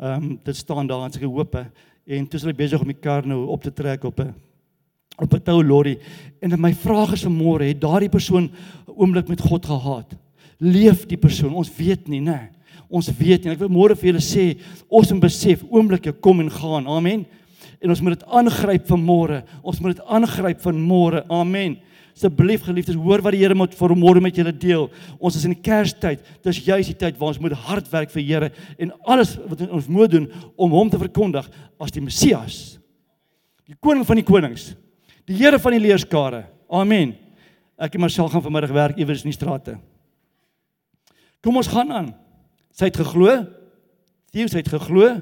Um 0.00 0.40
dit 0.42 0.56
staan 0.56 0.86
daar 0.86 1.00
aan 1.00 1.12
sy 1.12 1.24
hoope 1.24 1.70
en 2.06 2.28
toe 2.28 2.36
is 2.36 2.42
hulle 2.42 2.54
besig 2.54 2.80
om 2.80 2.86
die 2.86 3.00
kar 3.00 3.26
nou 3.26 3.46
op 3.46 3.62
te 3.62 3.72
trek 3.72 4.04
op 4.04 4.20
'n 4.20 4.34
op 5.18 5.32
'n 5.32 5.42
tou 5.42 5.62
lorry. 5.64 5.98
En 6.40 6.60
my 6.60 6.74
vraag 6.74 7.12
is 7.12 7.24
vanmôre 7.24 7.68
het 7.68 7.80
daardie 7.80 8.08
persoon 8.08 8.44
'n 8.44 8.50
oomblik 8.96 9.28
met 9.28 9.40
God 9.40 9.66
gehad? 9.66 10.16
Leef 10.58 11.06
die 11.06 11.18
persoon? 11.18 11.54
Ons 11.54 11.70
weet 11.76 12.08
nie 12.08 12.20
nê 12.20 12.56
ons 12.88 13.08
weet 13.18 13.44
nie. 13.44 13.54
Ek 13.54 13.62
wil 13.62 13.72
môre 13.72 13.96
vir 13.98 14.12
julle 14.12 14.22
sê 14.24 14.46
ons 14.86 15.10
moet 15.12 15.26
besef 15.26 15.64
oomblikke 15.70 16.14
kom 16.22 16.42
en 16.44 16.52
gaan. 16.52 16.86
Amen. 16.90 17.24
En 17.82 17.92
ons 17.92 18.02
moet 18.02 18.16
dit 18.16 18.28
aangryp 18.38 18.86
vanmôre. 18.88 19.42
Ons 19.62 19.82
moet 19.82 19.96
dit 19.96 20.06
aangryp 20.06 20.62
vanmôre. 20.64 21.24
Amen. 21.32 21.76
Asseblief 22.16 22.64
geliefdes 22.64 22.96
hoor 22.96 23.20
wat 23.24 23.34
die 23.36 23.42
Here 23.42 23.56
moet 23.58 23.74
vir 23.76 23.94
môre 23.98 24.22
met 24.24 24.38
julle 24.38 24.54
deel. 24.56 24.86
Ons 25.18 25.36
is 25.36 25.44
in 25.48 25.56
kerstyd. 25.60 26.22
Dis 26.46 26.62
juist 26.64 26.94
die 26.94 26.96
tyd 26.96 27.18
waar 27.20 27.34
ons 27.34 27.42
moet 27.42 27.56
hard 27.66 27.90
werk 27.92 28.14
vir 28.14 28.24
Here 28.24 28.50
en 28.78 28.94
alles 29.04 29.34
wat 29.50 29.66
ons 29.68 29.90
moet 29.92 30.14
doen 30.14 30.30
om 30.56 30.72
hom 30.78 30.90
te 30.92 31.00
verkondig 31.00 31.50
as 31.82 31.92
die 31.92 32.04
Messias. 32.04 32.78
Die 33.66 33.76
koning 33.82 34.06
van 34.06 34.20
die 34.20 34.26
konings 34.26 34.72
Die 35.26 35.34
Here 35.34 35.58
van 35.58 35.74
die 35.74 35.82
leerskare. 35.82 36.44
Amen. 36.70 37.16
Ek 37.76 37.96
en 37.96 38.04
Marcel 38.04 38.28
gaan 38.30 38.44
vanmiddag 38.44 38.74
werk 38.74 38.98
iewers 39.00 39.24
in 39.24 39.32
die 39.32 39.36
strate. 39.36 39.76
Kom 41.42 41.58
ons 41.58 41.70
gaan 41.70 41.90
aan. 41.92 42.12
Sy 42.76 42.90
het 42.90 43.00
geglo. 43.00 43.32
Theo 44.30 44.46
sy 44.50 44.62
het 44.62 44.70
geglo. 44.70 45.16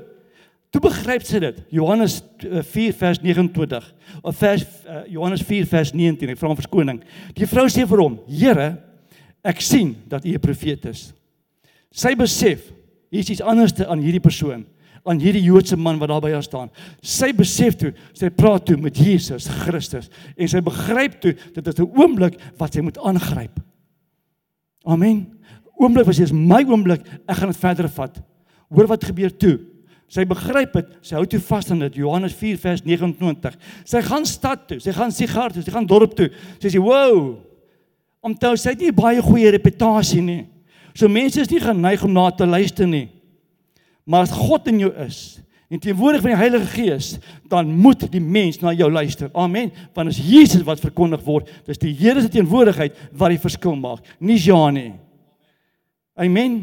Toe 0.75 0.83
begryp 0.85 1.25
sy 1.25 1.40
dit. 1.40 1.62
Johannes 1.73 2.19
4 2.43 2.61
eh, 2.61 2.95
vers 2.99 3.23
29 3.23 3.88
of 4.27 4.37
vers 4.40 4.64
uh, 4.85 5.05
Johannes 5.09 5.45
4 5.47 5.69
vers 5.71 5.93
19. 5.95 6.35
Ek 6.35 6.40
vra 6.40 6.51
om 6.51 6.59
verskoning. 6.59 7.01
Die 7.38 7.49
vrou 7.49 7.64
sê 7.71 7.87
vir 7.88 8.03
hom: 8.03 8.19
"Here, 8.27 8.73
ek 9.47 9.62
sien 9.62 9.95
dat 10.11 10.27
u 10.27 10.35
'n 10.35 10.43
profeet 10.43 10.85
is." 10.90 11.12
Sy 11.94 12.17
besef 12.19 12.73
hier 13.09 13.23
is 13.23 13.31
iets 13.31 13.40
anders 13.40 13.73
aan 13.87 14.02
hierdie 14.02 14.21
persoon 14.21 14.67
aan 15.05 15.21
hierdie 15.21 15.44
Joodse 15.44 15.77
man 15.77 15.98
wat 16.00 16.09
daar 16.09 16.23
by 16.25 16.33
haar 16.33 16.44
staan. 16.44 16.71
Sy 17.05 17.31
besef 17.37 17.77
toe, 17.81 17.92
sy 18.17 18.31
praat 18.33 18.65
toe 18.69 18.79
met 18.81 18.96
Jesus 18.96 19.46
Christus 19.63 20.09
en 20.37 20.48
sy 20.48 20.63
begryp 20.65 21.21
toe 21.21 21.35
dit 21.35 21.67
is 21.67 21.79
'n 21.79 21.92
oomblik 21.92 22.38
wat 22.59 22.73
sy 22.73 22.81
moet 22.81 22.98
aangryp. 22.98 23.61
Amen. 24.85 25.27
Oomblik 25.77 26.07
was 26.07 26.17
dis 26.17 26.33
my 26.33 26.63
oomblik, 26.65 27.02
ek 27.29 27.37
gaan 27.37 27.50
dit 27.50 27.61
verder 27.61 27.88
vat. 27.88 28.23
Hoor 28.71 28.87
wat 28.87 29.05
gebeur 29.05 29.31
toe. 29.31 29.59
Sy 30.09 30.25
begryp 30.25 30.73
dit, 30.73 30.92
sy 31.02 31.17
hou 31.17 31.25
toe 31.27 31.40
vas 31.40 31.71
aan 31.71 31.81
dit 31.87 31.96
Johannes 31.96 32.35
4 32.37 32.59
vers 32.61 32.83
29. 32.85 33.57
Sy 33.85 34.02
gaan 34.05 34.27
stad 34.29 34.69
toe, 34.69 34.79
sy 34.81 34.92
gaan 34.92 35.11
sigaar 35.11 35.52
toe, 35.52 35.63
sy 35.63 35.73
gaan 35.75 35.87
dorp 35.87 36.15
toe. 36.15 36.31
Sy 36.61 36.69
sê, 36.69 36.79
"Wow. 36.79 37.38
Omtrou 38.23 38.57
sy 38.57 38.71
het 38.71 38.81
nie 38.81 38.92
baie 38.92 39.21
goeie 39.21 39.50
reputasie 39.50 40.23
nie." 40.23 40.46
So 40.94 41.09
mense 41.09 41.40
is 41.40 41.50
nie 41.50 41.61
geneig 41.61 42.05
om 42.05 42.13
na 42.13 42.31
te 42.31 42.46
luister 42.46 42.87
nie. 42.87 43.09
Maar 44.05 44.27
as 44.27 44.35
God 44.37 44.69
in 44.69 44.83
jou 44.85 44.92
is 45.05 45.40
en 45.73 45.81
teenwoordig 45.81 46.21
van 46.23 46.35
die 46.35 46.38
Heilige 46.38 46.67
Gees, 46.77 47.07
dan 47.50 47.71
moet 47.73 48.05
die 48.13 48.21
mens 48.21 48.61
na 48.63 48.75
jou 48.77 48.90
luister. 48.92 49.31
Amen. 49.33 49.73
Want 49.96 50.13
as 50.13 50.21
Jesus 50.23 50.63
wat 50.63 50.83
verkondig 50.83 51.25
word, 51.25 51.48
dis 51.67 51.81
die 51.83 51.94
Here 51.98 52.21
se 52.23 52.29
teenwoordigheid 52.31 52.98
wat 53.17 53.33
die 53.33 53.40
verskil 53.42 53.75
maak, 53.81 54.05
nie 54.21 54.37
ja 54.38 54.69
nie. 54.71 54.92
Amen. 56.21 56.61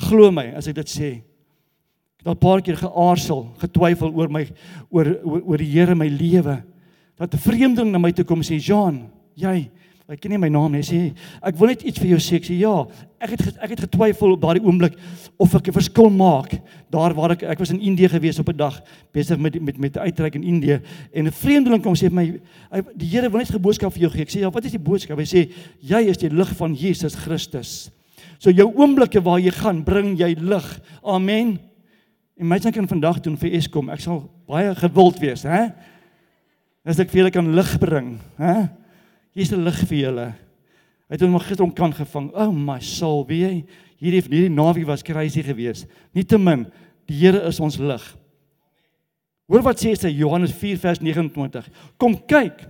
Glo 0.00 0.30
my 0.32 0.46
as 0.56 0.70
ek 0.70 0.78
dit 0.78 0.94
sê. 0.94 1.10
Ek 2.20 2.24
het 2.24 2.30
al 2.30 2.38
'n 2.38 2.44
paar 2.46 2.62
keer 2.62 2.76
geaarsel, 2.76 3.48
getwyfel 3.58 4.14
oor 4.14 4.28
my 4.28 4.46
oor 4.90 5.06
oor, 5.24 5.42
oor 5.42 5.58
die 5.58 5.72
Here 5.72 5.94
my 5.94 6.08
lewe. 6.08 6.62
Dat 7.16 7.34
'n 7.34 7.38
vreemdeling 7.38 7.92
na 7.92 7.98
my 7.98 8.12
toe 8.12 8.24
kom 8.24 8.40
sê, 8.42 8.56
"Jean, 8.58 9.10
jy 9.34 9.70
Hy 10.10 10.16
ken 10.18 10.32
nie 10.34 10.40
my 10.42 10.48
naam 10.50 10.72
nie. 10.74 10.80
Hy 10.82 10.86
sê 10.88 11.00
ek 11.46 11.58
wil 11.60 11.70
net 11.70 11.84
iets 11.86 12.00
vir 12.02 12.08
jou 12.10 12.16
sê. 12.18 12.40
Ek 12.40 12.46
sê 12.48 12.56
ja. 12.58 12.72
Ek 13.22 13.30
het 13.36 13.60
ek 13.62 13.74
het 13.76 13.82
getwyfel 13.84 14.32
op 14.34 14.40
daardie 14.42 14.64
oomblik 14.64 14.96
of 15.38 15.52
ek 15.54 15.68
'n 15.70 15.76
verskil 15.76 16.10
maak. 16.10 16.56
Daar 16.90 17.14
waar 17.14 17.30
ek 17.36 17.44
ek 17.44 17.58
was 17.60 17.70
in 17.70 17.78
Indië 17.78 18.08
gewees 18.10 18.40
op 18.40 18.48
'n 18.48 18.56
dag 18.56 18.82
besig 19.14 19.38
met 19.38 19.54
met 19.62 19.78
met 19.78 19.94
'n 19.94 20.00
uitreik 20.00 20.34
in 20.34 20.42
Indië 20.42 20.82
en 21.14 21.26
'n 21.26 21.30
vreemdeling 21.30 21.82
kom 21.82 21.94
sê 21.94 22.10
my 22.10 22.40
hy, 22.72 22.82
die 22.96 23.06
Here 23.06 23.30
wil 23.30 23.38
net 23.38 23.54
'n 23.54 23.62
boodskap 23.62 23.92
vir 23.92 24.02
jou 24.02 24.10
gee. 24.10 24.22
Ek 24.22 24.30
sê 24.30 24.40
ja, 24.40 24.50
wat 24.50 24.64
is 24.64 24.72
die 24.72 24.82
boodskap? 24.82 25.16
Hy 25.16 25.24
sê 25.24 25.50
jy 25.80 26.08
is 26.08 26.16
die 26.16 26.30
lig 26.30 26.56
van 26.56 26.74
Jesus 26.74 27.14
Christus. 27.14 27.90
So 28.38 28.50
jou 28.50 28.72
oomblikke 28.74 29.22
waar 29.22 29.38
jy 29.38 29.50
gaan, 29.50 29.84
bring 29.84 30.18
jy 30.18 30.34
lig. 30.40 30.80
Amen. 31.04 31.60
En 32.36 32.48
my 32.48 32.58
sê 32.58 32.72
kan 32.72 32.88
vandag 32.88 33.20
doen 33.20 33.36
vir 33.36 33.52
Eskom. 33.52 33.88
Ek 33.90 34.00
sal 34.00 34.28
baie 34.48 34.74
gewild 34.74 35.20
wees, 35.20 35.42
hè? 35.42 35.72
As 36.84 36.98
ek 36.98 37.10
vir 37.10 37.18
julle 37.20 37.30
kan 37.30 37.54
lig 37.54 37.78
bring, 37.78 38.18
hè? 38.36 38.68
Hier's 39.34 39.52
'n 39.52 39.64
lig 39.64 39.78
vir 39.86 39.98
julle. 39.98 40.34
Hy 41.08 41.14
het 41.14 41.20
hom 41.20 41.38
gister 41.38 41.64
om 41.64 41.72
kan 41.74 41.92
gevang. 41.92 42.30
Oh 42.34 42.52
my 42.52 42.78
soul, 42.80 43.24
wie 43.26 43.42
jy 43.42 43.64
hierdie 43.98 44.22
hierdie 44.22 44.54
naweek 44.54 44.86
was 44.86 45.02
crazy 45.02 45.42
geweest. 45.42 45.86
Nietemin, 46.14 46.66
die 47.06 47.14
Here 47.14 47.42
is 47.48 47.60
ons 47.60 47.78
lig. 47.78 48.16
Hoor 49.50 49.62
wat 49.62 49.80
sê 49.82 49.94
hy 49.94 50.12
Johannes 50.14 50.52
4 50.52 50.78
vers 50.78 51.00
29. 51.00 51.68
Kom 51.98 52.14
kyk. 52.14 52.68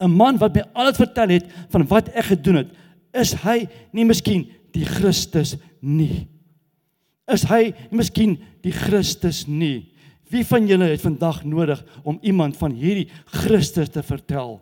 'n 0.00 0.10
Man 0.10 0.38
wat 0.40 0.54
my 0.54 0.64
alles 0.74 0.96
vertel 0.96 1.28
het 1.28 1.46
van 1.68 1.86
wat 1.86 2.08
ek 2.16 2.32
gedoen 2.32 2.56
het, 2.62 2.70
is 3.12 3.34
hy 3.44 3.68
nie 3.92 4.04
miskien 4.04 4.46
die 4.72 4.86
Christus 4.86 5.58
nie? 5.82 6.26
Is 7.28 7.44
hy 7.44 7.74
nie 7.90 8.00
miskien 8.00 8.38
die 8.64 8.72
Christus 8.72 9.46
nie? 9.46 9.92
Wie 10.30 10.44
van 10.46 10.66
julle 10.66 10.88
het 10.88 11.02
vandag 11.02 11.44
nodig 11.44 11.82
om 12.02 12.18
iemand 12.22 12.56
van 12.56 12.72
hierdie 12.72 13.10
Christus 13.26 13.90
te 13.90 14.02
vertel? 14.02 14.60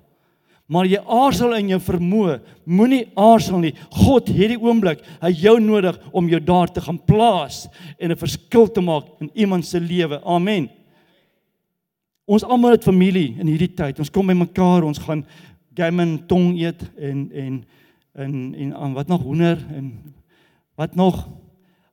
Maar 0.69 0.87
jy 0.87 1.01
aarzel 1.01 1.55
in 1.57 1.71
jou 1.73 1.79
vermoë. 1.81 2.39
Moenie 2.69 3.07
aarzel 3.17 3.63
nie. 3.63 3.73
God 4.05 4.29
het 4.29 4.37
hierdie 4.37 4.59
oomblik 4.61 5.01
hy 5.23 5.31
jou 5.41 5.57
nodig 5.65 5.97
om 6.13 6.29
jou 6.29 6.41
daar 6.45 6.69
te 6.73 6.83
gaan 6.85 6.99
plaas 7.09 7.67
en 7.99 8.13
'n 8.13 8.17
verskil 8.17 8.69
te 8.69 8.81
maak 8.81 9.05
in 9.21 9.31
iemand 9.35 9.65
se 9.65 9.81
lewe. 9.81 10.21
Amen. 10.25 10.69
Ons 12.27 12.45
almal 12.45 12.77
het 12.77 12.85
familie 12.85 13.35
in 13.39 13.47
hierdie 13.47 13.75
tyd. 13.75 13.99
Ons 13.99 14.11
kom 14.11 14.27
by 14.27 14.35
mekaar, 14.35 14.85
ons 14.85 14.99
gaan 14.99 15.25
gammon 15.75 16.27
tong 16.27 16.59
eet 16.61 16.83
en 16.99 17.31
en 17.33 17.65
en 18.15 18.55
en 18.55 18.75
aan 18.75 18.93
wat 18.93 19.09
nog 19.09 19.23
hoender 19.23 19.59
en 19.75 20.15
wat 20.75 20.95
nog 20.95 21.29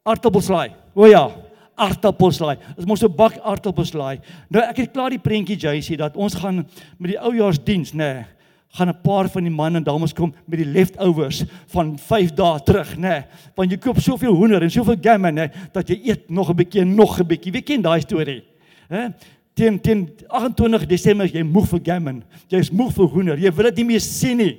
aartappelslaai. 0.04 0.72
O 0.94 1.06
ja, 1.06 1.32
aartappelslaai. 1.76 2.58
Ons 2.78 2.86
moet 2.86 3.00
so 3.00 3.10
bak 3.10 3.38
aartappelslaai. 3.40 4.20
Nou 4.50 4.64
ek 4.64 4.78
het 4.78 4.92
klaar 4.92 5.10
die 5.10 5.20
prentjie 5.20 5.56
JC 5.56 5.98
dat 5.98 6.18
ons 6.18 6.34
gaan 6.34 6.68
met 6.98 7.12
die 7.12 7.20
oujaarsdiens, 7.20 7.94
nê. 7.94 8.14
Nee, 8.14 8.35
gaan 8.76 8.90
'n 8.90 9.02
paar 9.02 9.30
van 9.30 9.44
die 9.44 9.52
manne 9.52 9.78
en 9.78 9.84
dames 9.84 10.14
kom 10.14 10.34
met 10.46 10.60
die 10.60 10.68
leftovers 10.68 11.44
van 11.72 11.98
5 11.98 12.34
dae 12.34 12.60
terug, 12.64 12.96
nê. 12.98 13.02
Nee, 13.02 13.24
want 13.56 13.72
jy 13.72 13.78
koop 13.78 14.00
soveel 14.00 14.36
hoender 14.36 14.62
en 14.64 14.72
soveel 14.72 14.98
gamme, 15.02 15.32
nê, 15.32 15.48
dat 15.72 15.88
jy 15.88 16.00
eet 16.04 16.30
nog 16.30 16.50
'n 16.50 16.56
bietjie 16.56 16.86
nog 16.86 17.20
'n 17.20 17.28
bietjie. 17.28 17.52
Wie 17.52 17.62
ken 17.62 17.82
daai 17.82 18.02
storie? 18.02 18.44
Hè? 18.90 19.10
Teen 19.54 19.80
teen 19.80 20.10
28 20.28 20.86
Desember 20.86 21.26
jy 21.26 21.44
moeg 21.44 21.68
vir 21.68 21.80
gamme. 21.84 22.22
Jy's 22.50 22.72
moeg 22.72 22.94
vir 22.94 23.06
hoender. 23.06 23.40
Jy 23.40 23.52
wil 23.52 23.64
dit 23.64 23.76
nie 23.78 23.86
meer 23.86 24.02
sien 24.02 24.38
nie. 24.38 24.58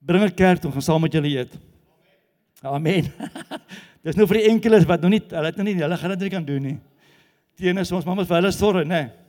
Bring 0.00 0.24
'n 0.24 0.34
kerk 0.34 0.60
toe, 0.60 0.70
gaan 0.72 0.82
saam 0.82 1.00
met 1.00 1.12
julle 1.12 1.28
eet. 1.28 1.58
Amen. 2.62 3.04
Dis 4.04 4.16
nou 4.16 4.26
vir 4.26 4.38
die 4.38 4.50
enkeles 4.50 4.84
wat 4.84 5.00
nog 5.00 5.10
nie 5.10 5.22
hulle 5.30 5.46
het 5.46 5.56
nog 5.56 5.66
nie 5.66 5.74
hulle 5.74 5.96
gaan 5.96 6.10
dit 6.10 6.20
nie 6.20 6.30
kan 6.30 6.44
doen 6.44 6.62
nie. 6.62 6.78
Teen 7.56 7.78
is 7.78 7.92
ons 7.92 8.04
mammas 8.04 8.28
vir 8.28 8.36
hulle 8.36 8.52
sorg, 8.52 8.84
nê. 8.84 8.88
Nee. 8.88 9.25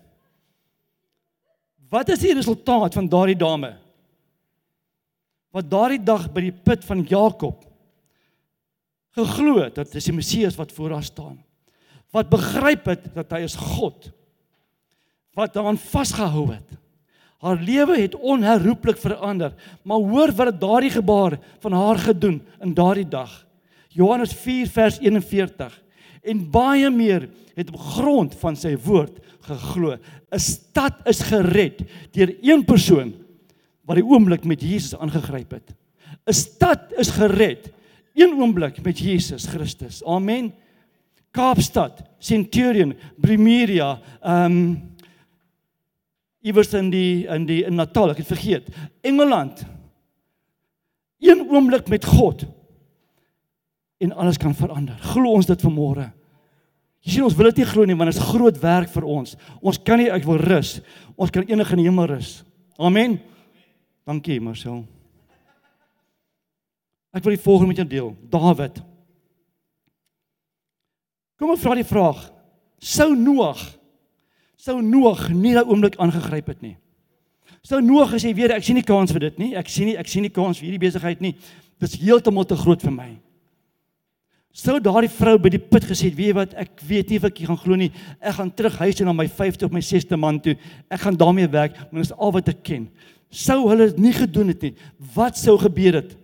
Wat 1.90 2.10
is 2.12 2.20
die 2.20 2.34
resultaat 2.36 2.96
van 2.98 3.08
daardie 3.08 3.38
dame? 3.40 3.76
Wat 5.56 5.70
daardie 5.72 6.04
dag 6.04 6.28
by 6.34 6.50
die 6.50 6.56
put 6.56 6.84
van 6.86 7.06
Jakob 7.08 7.64
geglo 9.18 9.58
het 9.64 9.80
dat 9.80 9.88
dit 9.90 9.98
is 9.98 10.10
die 10.12 10.14
Messias 10.14 10.58
wat 10.60 10.72
voor 10.76 10.92
haar 10.94 11.06
staan. 11.06 11.40
Wat 12.14 12.30
begryp 12.30 12.86
het 12.86 13.08
dat 13.16 13.32
hy 13.34 13.40
is 13.48 13.56
God. 13.58 14.12
Wat 15.34 15.56
daaraan 15.56 15.80
vasgehou 15.82 16.52
het. 16.52 16.76
Haar 17.42 17.58
lewe 17.62 17.98
het 17.98 18.16
onherroepelik 18.16 19.00
verander. 19.02 19.56
Maar 19.82 19.98
hoor 19.98 20.34
wat 20.38 20.62
daardie 20.62 20.94
gebaar 20.94 21.40
van 21.64 21.74
haar 21.74 21.98
gedoen 21.98 22.42
in 22.62 22.74
daardie 22.78 23.08
dag. 23.08 23.34
Johannes 23.90 24.34
4 24.38 24.70
vers 24.70 25.00
41 25.02 25.74
en 26.28 26.50
baie 26.52 26.90
meer 26.92 27.30
het 27.56 27.70
op 27.72 27.80
grond 27.80 28.36
van 28.38 28.58
sy 28.60 28.76
woord 28.84 29.18
geglo. 29.48 29.96
'n 30.32 30.40
Stad 30.40 31.08
is 31.08 31.22
gered 31.22 31.84
deur 32.12 32.36
een 32.42 32.66
persoon 32.66 33.14
wat 33.88 33.96
die 33.96 34.06
oomblik 34.06 34.44
met 34.44 34.62
Jesus 34.62 34.98
aangegryp 35.00 35.52
het. 35.52 35.76
'n 36.28 36.34
Stad 36.34 36.92
is 36.98 37.10
gered 37.10 37.72
een 38.14 38.34
oomblik 38.40 38.82
met 38.84 39.00
Jesus 39.00 39.46
Christus. 39.46 40.04
Amen. 40.04 40.54
Kaapstad, 41.32 42.02
Centurion, 42.20 42.96
Primeria, 43.22 44.00
ehm 44.22 44.52
um, 44.52 44.96
iewers 46.42 46.74
in 46.74 46.90
die 46.90 47.28
in 47.28 47.46
die 47.46 47.64
in 47.66 47.76
Natal, 47.76 48.10
ek 48.10 48.24
het 48.24 48.32
vergeet. 48.32 48.70
Engeland. 49.02 49.66
Een 51.20 51.48
oomblik 51.50 51.88
met 51.90 52.06
God 52.06 52.46
en 53.98 54.12
alles 54.14 54.38
kan 54.38 54.56
verander. 54.56 54.98
Glo 55.02 55.34
ons 55.34 55.46
dit 55.46 55.62
vanmôre? 55.62 56.12
Sien 57.08 57.24
ons 57.24 57.36
wil 57.38 57.50
dit 57.50 57.62
nie 57.62 57.70
glo 57.70 57.88
nie 57.88 57.96
want 57.96 58.12
dit 58.12 58.20
is 58.20 58.30
groot 58.30 58.60
werk 58.60 58.92
vir 58.92 59.08
ons. 59.08 59.38
Ons 59.64 59.80
kan 59.80 60.02
nie 60.02 60.10
ek 60.12 60.28
wil 60.28 60.42
rus. 60.42 60.78
Ons 61.16 61.32
kan 61.32 61.48
enige 61.48 61.78
in 61.78 61.82
die 61.82 61.88
hemel 61.88 62.10
rus. 62.12 62.42
Amen. 62.78 63.18
Dankie 64.08 64.42
Marcel. 64.44 64.84
Ek 67.16 67.24
wil 67.24 67.38
die 67.38 67.42
volgende 67.42 67.72
met 67.72 67.80
jou 67.82 67.88
deel. 67.90 68.12
Dawid. 68.30 68.84
Kom 71.40 71.54
ons 71.54 71.64
vra 71.64 71.78
die 71.80 71.88
vraag. 71.88 72.28
Sou 72.84 73.14
Noag 73.16 73.64
sou 74.68 74.82
Noag 74.84 75.30
nie 75.32 75.54
daai 75.56 75.68
oomblik 75.70 75.98
aangegryp 76.02 76.52
het 76.52 76.66
nie. 76.66 76.76
Sou 77.66 77.80
Noag 77.84 78.12
gesê 78.16 78.34
weer 78.36 78.52
ek 78.56 78.66
sien 78.66 78.78
nie 78.78 78.86
kans 78.86 79.14
vir 79.16 79.28
dit 79.30 79.40
nie. 79.40 79.54
Ek 79.60 79.70
sien 79.72 79.92
nie 79.92 79.96
ek 80.00 80.10
sien 80.12 80.26
nie 80.26 80.34
kans 80.34 80.60
vir 80.60 80.70
hierdie 80.70 80.84
besigheid 80.88 81.24
nie. 81.24 81.36
Dit 81.80 81.92
is 81.92 82.00
heeltemal 82.02 82.48
te 82.48 82.58
groot 82.60 82.84
vir 82.84 82.94
my. 82.94 83.10
Sou 84.58 84.80
daardie 84.82 85.12
vrou 85.14 85.36
by 85.38 85.52
die 85.54 85.62
put 85.62 85.86
gesê, 85.86 86.10
weet 86.10 86.32
jy 86.32 86.36
wat, 86.40 86.56
ek 86.58 86.80
weet 86.90 87.12
nie 87.12 87.20
of 87.22 87.28
ek 87.30 87.44
gaan 87.46 87.60
glo 87.62 87.78
nie. 87.78 87.92
Ek 88.18 88.40
gaan 88.40 88.50
terug 88.58 88.80
huis 88.82 88.98
toe 88.98 89.06
na 89.06 89.14
my 89.14 89.28
50 89.30 89.68
of 89.68 89.76
my 89.76 89.84
6ste 89.86 90.18
man 90.18 90.40
toe. 90.42 90.56
Ek 90.90 91.04
gaan 91.04 91.20
daarmee 91.20 91.50
werk, 91.54 91.78
want 91.78 92.00
dit 92.00 92.08
is 92.08 92.16
al 92.18 92.34
wat 92.34 92.50
ek 92.50 92.64
ken. 92.66 92.88
Sou 93.30 93.60
hulle 93.68 93.92
dit 93.92 94.02
nie 94.02 94.16
gedoen 94.18 94.50
het 94.50 94.66
nie, 94.66 94.74
wat 95.14 95.38
sou 95.38 95.60
gebeur 95.62 96.00
het? 96.00 96.16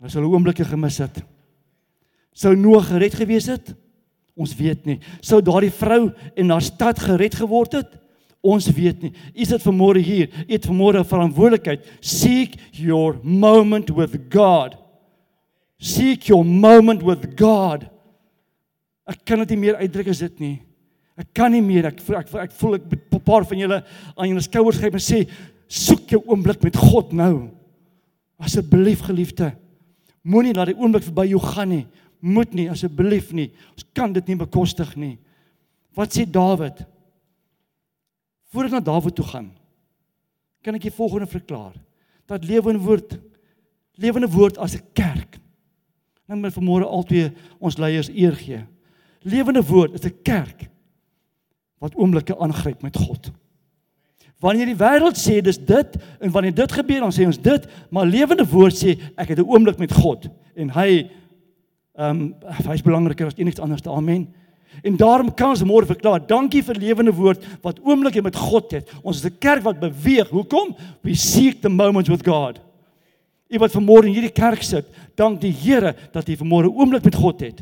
Hulle 0.00 0.14
sou 0.14 0.24
oomblikke 0.24 0.64
gemis 0.64 1.02
het. 1.02 1.20
Sou 2.32 2.54
Noag 2.56 2.88
gered 2.88 3.18
gewees 3.20 3.50
het? 3.52 3.74
Ons 4.32 4.54
weet 4.56 4.86
nie. 4.88 4.96
Sou 5.20 5.42
daardie 5.44 5.72
vrou 5.74 6.06
en 6.08 6.54
haar 6.54 6.64
stad 6.64 7.02
gered 7.02 7.36
geword 7.36 7.76
het? 7.76 7.98
Ons 8.42 8.70
weet 8.74 9.04
nie. 9.04 9.12
Is 9.36 9.52
dit 9.52 9.62
vanmôre 9.62 10.00
hier? 10.02 10.32
Eet 10.48 10.64
vanmôre 10.66 11.04
verantwoordelikheid. 11.06 11.84
Seek 12.00 12.56
your 12.74 13.20
moment 13.22 13.92
with 13.94 14.16
God. 14.32 14.80
Seek 15.82 16.28
your 16.30 16.44
moment 16.46 17.02
with 17.02 17.24
God. 17.34 17.88
Ek 19.10 19.24
kan 19.26 19.40
dit 19.42 19.56
nie 19.56 19.64
meer 19.64 19.80
uitdruk 19.82 20.12
as 20.12 20.20
dit 20.22 20.36
nie. 20.38 20.56
Ek 21.18 21.32
kan 21.34 21.50
nie 21.52 21.62
meer 21.64 21.88
ek 21.90 21.98
voel 22.06 22.20
ek 22.20 22.30
ek 22.44 22.54
voel 22.54 22.76
ek 22.78 22.84
'n 22.86 23.20
paar 23.20 23.42
van 23.44 23.58
julle 23.58 23.78
aan 24.16 24.28
julle 24.30 24.44
skouers 24.46 24.78
gryp 24.78 24.94
en 24.94 25.02
sê 25.02 25.26
soek 25.66 26.06
jou 26.14 26.22
oomblik 26.30 26.62
met 26.62 26.76
God 26.76 27.12
nou. 27.12 27.50
Asseblief 28.38 29.02
geliefde. 29.02 29.52
Moenie 30.22 30.54
laat 30.54 30.70
die 30.70 30.78
oomblik 30.78 31.02
verby 31.02 31.26
jou 31.34 31.40
gaan 31.40 31.68
nie. 31.68 31.86
Moet 32.20 32.54
nie 32.54 32.70
asseblief 32.70 33.32
nie. 33.32 33.50
Ons 33.74 33.84
kan 33.92 34.12
dit 34.12 34.26
nie 34.28 34.38
bekostig 34.38 34.96
nie. 34.96 35.18
Wat 35.96 36.14
sê 36.14 36.24
Dawid? 36.24 36.86
Voordat 38.54 38.72
na 38.72 38.80
Dawid 38.80 39.16
toe 39.16 39.26
gaan, 39.26 39.50
kan 40.62 40.74
ek 40.74 40.82
die 40.82 40.94
volgende 40.94 41.26
verklaar. 41.26 41.74
Dat 42.26 42.44
lewende 42.44 42.80
woord 42.80 43.18
lewende 43.98 44.30
woord 44.30 44.58
as 44.58 44.76
'n 44.76 44.86
kerk 44.94 45.41
Nou 46.26 46.40
moet 46.40 46.54
vanmôre 46.54 46.88
altyd 46.88 47.32
ons 47.58 47.78
leiers 47.78 48.08
eer 48.08 48.36
gee. 48.38 48.60
Lewende 49.22 49.62
woord 49.62 49.94
is 49.94 50.04
'n 50.04 50.22
kerk 50.22 50.68
wat 51.78 51.94
oomblikke 51.94 52.38
aangryp 52.38 52.82
met 52.82 52.96
God. 52.96 53.30
Wanneer 54.42 54.66
die 54.66 54.78
wêreld 54.78 55.18
sê 55.18 55.40
dis 55.40 55.58
dit 55.58 55.96
en 56.20 56.30
wanneer 56.30 56.54
dit 56.54 56.72
gebeur 56.72 57.00
dan 57.00 57.12
sê 57.12 57.26
ons 57.26 57.38
dit, 57.38 57.66
maar 57.90 58.06
lewende 58.06 58.46
woord 58.46 58.74
sê 58.74 58.98
ek 59.16 59.28
het 59.28 59.38
'n 59.38 59.46
oomblik 59.46 59.78
met 59.78 59.92
God 59.92 60.28
en 60.54 60.70
hy 60.70 61.10
ehm 61.94 62.20
um, 62.20 62.34
hy's 62.68 62.82
belangriker 62.82 63.26
as 63.26 63.36
enigiets 63.36 63.60
anders. 63.60 63.86
Amen. 63.86 64.34
En 64.82 64.96
daarom 64.96 65.34
kan 65.34 65.52
ons 65.52 65.62
môre 65.62 65.86
verklaar, 65.86 66.26
dankie 66.26 66.62
vir 66.64 66.78
lewende 66.80 67.12
woord 67.12 67.44
wat 67.60 67.80
oomblikke 67.84 68.22
met 68.22 68.36
God 68.36 68.70
het. 68.72 68.90
Ons 69.02 69.16
is 69.16 69.24
'n 69.24 69.38
kerk 69.38 69.62
wat 69.62 69.80
beweeg. 69.80 70.28
Hoekom? 70.28 70.76
We 71.02 71.14
seek 71.14 71.60
the 71.60 71.68
moments 71.68 72.08
with 72.08 72.26
God. 72.26 72.60
Jy 73.52 73.60
wat 73.60 73.74
vanmôre 73.76 74.08
in 74.08 74.16
hierdie 74.16 74.32
kerk 74.32 74.64
sit, 74.64 74.88
dank 75.18 75.42
die 75.42 75.52
Here 75.52 75.92
dat 76.14 76.28
jy 76.28 76.38
vanmôre 76.40 76.72
oomblik 76.72 77.04
met 77.04 77.18
God 77.20 77.44
het. 77.44 77.60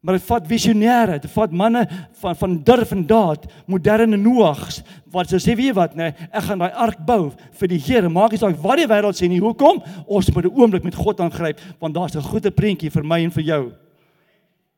Maar 0.00 0.16
dit 0.16 0.24
vat 0.30 0.46
visionêre, 0.48 1.18
dit 1.20 1.32
vat 1.34 1.52
manne 1.52 1.82
van 2.22 2.36
van 2.40 2.54
durf 2.64 2.94
en 2.96 3.02
daad, 3.04 3.44
moderne 3.68 4.16
Noags 4.16 4.80
wat 5.12 5.28
sê 5.34 5.52
weet 5.58 5.74
wat 5.76 5.96
nê, 5.98 6.08
nee, 6.08 6.28
ek 6.32 6.46
gaan 6.46 6.62
daai 6.62 6.72
ark 6.86 7.02
bou 7.04 7.34
vir 7.60 7.68
die 7.68 7.80
Here. 7.84 8.08
Maak 8.08 8.32
nie 8.32 8.40
saak 8.40 8.56
wat 8.62 8.80
die 8.80 8.88
wêreld 8.88 9.18
sê 9.18 9.28
nie. 9.28 9.42
Hoekom? 9.44 9.82
Ons 10.06 10.30
moet 10.32 10.46
'n 10.46 10.56
oomblik 10.56 10.84
met 10.84 10.94
God 10.94 11.20
aangryp 11.20 11.60
want 11.80 11.94
daar's 11.94 12.16
'n 12.16 12.22
goeie 12.22 12.50
prentjie 12.50 12.90
vir 12.90 13.04
my 13.04 13.20
en 13.20 13.30
vir 13.30 13.44
jou. 13.44 13.72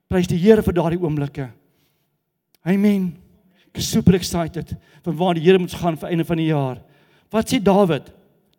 Prys 0.08 0.26
die 0.26 0.38
Here 0.38 0.62
vir 0.62 0.74
daardie 0.74 1.00
oomblikke. 1.00 1.50
Amen. 2.64 3.16
Ek 3.68 3.78
is 3.78 3.90
super 3.90 4.14
excited 4.14 4.74
van 5.04 5.16
waar 5.16 5.34
die 5.34 5.42
Here 5.42 5.58
moet 5.58 5.72
gaan 5.72 5.96
vir 5.96 6.08
einde 6.08 6.24
van 6.24 6.36
die 6.36 6.50
jaar. 6.50 6.82
Wat 7.30 7.48
sê 7.48 7.62
Dawid? 7.62 8.10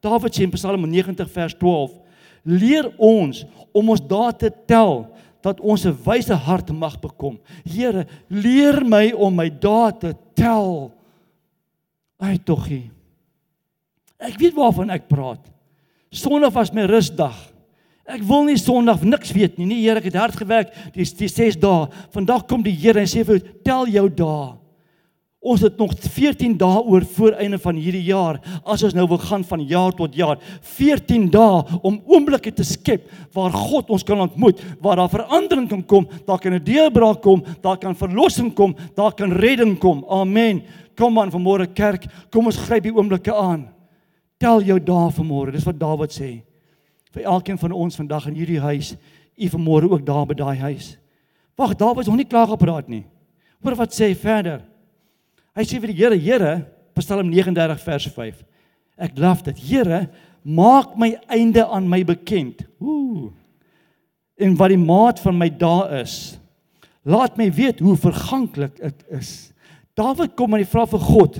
Dawid 0.03 0.35
sê 0.35 0.43
in 0.43 0.51
Psalm 0.51 0.83
90 0.83 1.29
vers 1.31 1.55
12: 1.55 1.93
Leer 2.43 2.89
ons 2.99 3.45
om 3.71 3.93
ons 3.93 4.03
dae 4.03 4.33
te 4.35 4.51
tel 4.67 5.05
dat 5.43 5.59
ons 5.59 5.85
'n 5.85 5.95
wyse 6.03 6.33
hart 6.33 6.71
mag 6.71 6.99
bekom. 6.99 7.39
Here, 7.63 8.07
leer 8.29 8.83
my 8.85 9.11
om 9.11 9.35
my 9.35 9.49
dae 9.49 9.91
te 9.99 10.15
tel. 10.35 10.91
Ai 12.19 12.37
toggie. 12.37 12.91
Ek 14.19 14.39
weet 14.39 14.55
waarvan 14.55 14.89
ek 14.89 15.07
praat. 15.07 15.51
Sondag 16.11 16.53
was 16.53 16.71
my 16.71 16.85
rusdag. 16.85 17.35
Ek 18.05 18.21
wil 18.21 18.43
nie 18.43 18.57
Sondag 18.57 19.01
niks 19.03 19.31
weet 19.31 19.57
nie. 19.57 19.65
Nee 19.65 19.81
Here, 19.81 19.97
ek 19.97 20.05
het 20.11 20.15
hard 20.15 20.35
gewerk 20.35 20.73
die 20.93 21.03
die 21.03 21.27
6 21.27 21.55
dae. 21.55 21.87
Vandag 22.11 22.45
kom 22.47 22.63
die 22.63 22.75
Here 22.75 22.99
en 22.99 23.07
sê 23.07 23.23
vir 23.23 23.39
tel 23.63 23.87
jou 23.87 24.09
dae. 24.09 24.62
Ons 25.43 25.59
het 25.65 25.75
nog 25.75 25.91
14 25.99 26.53
dae 26.55 26.79
oor 26.87 27.03
voor 27.17 27.35
einde 27.35 27.57
van 27.59 27.75
hierdie 27.75 28.05
jaar 28.07 28.37
as 28.63 28.83
ons 28.87 28.93
nou 28.95 29.03
wil 29.11 29.19
gaan 29.19 29.43
van 29.43 29.65
jaar 29.67 29.91
tot 29.91 30.15
jaar. 30.15 30.39
14 30.77 31.25
dae 31.33 31.79
om 31.83 31.97
oomblikke 32.07 32.53
te 32.55 32.63
skep 32.63 33.09
waar 33.35 33.51
God 33.51 33.91
ons 33.91 34.07
kan 34.07 34.23
ontmoet, 34.23 34.61
waar 34.79 35.01
daar 35.01 35.11
verandering 35.11 35.67
kan 35.67 35.83
kom, 35.83 36.07
daar 36.25 36.39
kan 36.39 36.53
'n 36.55 36.63
deurbraak 36.63 37.21
kom, 37.21 37.43
daar 37.61 37.77
kan 37.77 37.95
verlossing 37.95 38.53
kom, 38.55 38.75
daar 38.95 39.11
kan 39.11 39.31
redding 39.31 39.77
kom. 39.79 40.05
Amen. 40.07 40.63
Kom 40.95 41.19
aan 41.19 41.31
vanmôre 41.31 41.67
kerk, 41.73 42.05
kom 42.31 42.45
ons 42.45 42.57
gryp 42.57 42.83
die 42.83 42.95
oomblikke 42.95 43.35
aan. 43.35 43.67
Tel 44.37 44.61
jou 44.61 44.79
dae 44.79 45.11
vanmôre. 45.11 45.51
Dis 45.51 45.65
wat 45.65 45.79
Dawid 45.79 46.11
sê. 46.11 46.41
Vir 47.11 47.23
elkeen 47.23 47.57
van 47.57 47.71
ons 47.71 47.95
vandag 47.95 48.27
in 48.27 48.35
hierdie 48.35 48.59
huis, 48.59 48.95
u 49.37 49.47
vanmôre 49.49 49.91
ook 49.91 50.05
daar 50.05 50.25
by 50.25 50.33
daai 50.33 50.57
huis. 50.57 50.97
Wag, 51.57 51.75
Dawid 51.75 51.99
is 51.99 52.07
nog 52.07 52.15
nie 52.15 52.25
klaar 52.25 52.47
gepraat 52.47 52.87
nie. 52.87 53.03
Hoor 53.61 53.75
wat 53.75 53.91
sê 53.91 54.07
hy 54.07 54.15
verder? 54.15 54.72
Hy 55.53 55.65
sê 55.69 55.79
vir 55.81 55.93
die 55.93 55.99
Here, 55.99 56.17
Here, 56.17 56.53
Psalm 56.97 57.29
39 57.29 57.77
vers 57.85 58.07
5. 58.15 58.43
Ek 59.05 59.17
love 59.21 59.45
dit. 59.45 59.59
Here, 59.69 60.07
maak 60.43 60.97
my 60.97 61.13
einde 61.31 61.65
aan 61.65 61.85
my 61.89 62.01
bekend. 62.05 62.65
Ooh. 62.81 63.31
En 64.37 64.57
wat 64.57 64.73
die 64.73 64.81
maat 64.81 65.21
van 65.21 65.37
my 65.37 65.49
dae 65.49 66.01
is. 66.01 66.35
Laat 67.05 67.37
my 67.37 67.49
weet 67.53 67.83
hoe 67.83 67.95
verganklik 67.99 68.79
ek 68.81 69.03
is. 69.13 69.53
Dawid 69.97 70.33
kom 70.39 70.55
en 70.55 70.63
hy 70.63 70.67
vra 70.69 70.87
vir 70.89 71.03
God. 71.05 71.39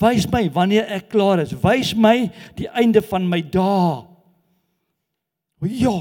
Wys 0.00 0.26
my 0.32 0.46
wanneer 0.52 0.88
ek 0.96 1.10
klaar 1.12 1.42
is. 1.42 1.52
Wys 1.60 1.94
my 1.96 2.30
die 2.58 2.68
einde 2.76 3.02
van 3.04 3.28
my 3.28 3.40
dae. 3.44 4.00
Ja. 5.80 5.96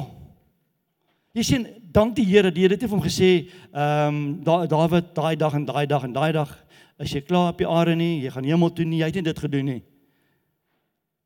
Jy 1.35 1.45
sien 1.45 1.67
dank 1.99 2.15
die 2.15 2.25
Here, 2.27 2.51
die 2.53 2.63
Here 2.63 2.77
het 2.77 2.85
vir 2.85 2.95
hom 2.95 3.03
gesê, 3.03 3.31
ehm 3.73 4.15
um, 4.15 4.19
da, 4.45 4.63
Dawid, 4.69 5.11
daai 5.17 5.35
dag 5.39 5.55
en 5.57 5.65
daai 5.67 5.85
dag 5.89 6.05
en 6.07 6.15
daai 6.15 6.31
dag 6.35 6.55
is 6.99 7.13
jy 7.15 7.21
klaar 7.23 7.53
op 7.53 7.59
die 7.59 7.67
aarde 7.67 7.95
nie, 7.95 8.23
jy 8.23 8.31
gaan 8.33 8.47
hemel 8.47 8.71
toe 8.75 8.85
nie, 8.87 8.99
jy 9.01 9.07
het 9.07 9.19
nie 9.19 9.27
dit 9.27 9.39
gedoen 9.39 9.69
nie. 9.73 9.81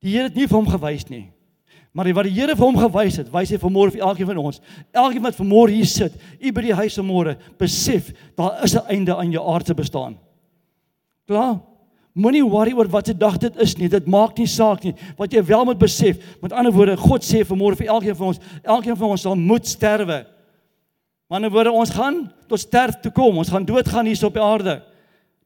Die 0.04 0.14
Here 0.14 0.30
het 0.30 0.38
nie 0.38 0.48
vir 0.50 0.58
hom 0.60 0.70
gewys 0.70 1.08
nie. 1.10 1.26
Maar 1.94 2.10
wat 2.18 2.30
die 2.30 2.34
Here 2.36 2.56
vir 2.58 2.66
hom 2.66 2.80
gewys 2.82 3.20
het, 3.22 3.30
wys 3.34 3.54
hy 3.54 3.60
vanmôre 3.62 3.94
vir 3.94 4.06
elkeen 4.06 4.30
van 4.32 4.42
ons. 4.42 4.62
Elkeen 4.92 5.26
wat 5.26 5.38
vanmôre 5.38 5.76
hier 5.76 5.90
sit, 5.90 6.16
u 6.42 6.54
by 6.54 6.66
die 6.66 6.78
huis 6.82 6.98
vanmôre, 7.00 7.38
besef 7.62 8.10
daar 8.38 8.64
is 8.66 8.76
'n 8.76 8.86
einde 8.90 9.16
aan 9.16 9.32
jou 9.32 9.44
aardse 9.54 9.74
bestaan. 9.74 10.18
Klaar? 11.28 11.62
Moenie 12.14 12.44
worry 12.46 12.74
oor 12.74 12.88
wat 12.88 13.08
se 13.08 13.14
dag 13.14 13.38
dit 13.38 13.56
is 13.58 13.78
nie. 13.78 13.90
Dit 13.90 14.06
maak 14.06 14.38
nie 14.38 14.48
saak 14.48 14.84
nie. 14.84 14.94
Wat 15.18 15.34
jy 15.34 15.44
wel 15.44 15.66
moet 15.66 15.80
besef, 15.80 16.18
met 16.42 16.54
ander 16.54 16.72
woorde, 16.72 16.98
God 16.98 17.24
sê 17.24 17.44
vanmôre 17.44 17.76
vir 17.76 17.88
elkeen 17.88 18.16
van 18.16 18.28
ons, 18.28 18.40
elkeen 18.64 18.98
van 18.98 19.10
ons 19.10 19.22
sal 19.22 19.36
moet 19.36 19.66
sterwe. 19.66 20.33
Maar 21.28 21.44
in 21.44 21.52
woorde 21.52 21.72
ons 21.72 21.90
gaan 21.90 22.26
tot 22.48 22.60
sterf 22.60 23.00
toe 23.02 23.12
kom. 23.12 23.38
Ons 23.38 23.50
gaan 23.50 23.66
doodgaan 23.66 24.06
hier 24.06 24.26
op 24.26 24.34
die 24.34 24.44
aarde. 24.44 24.78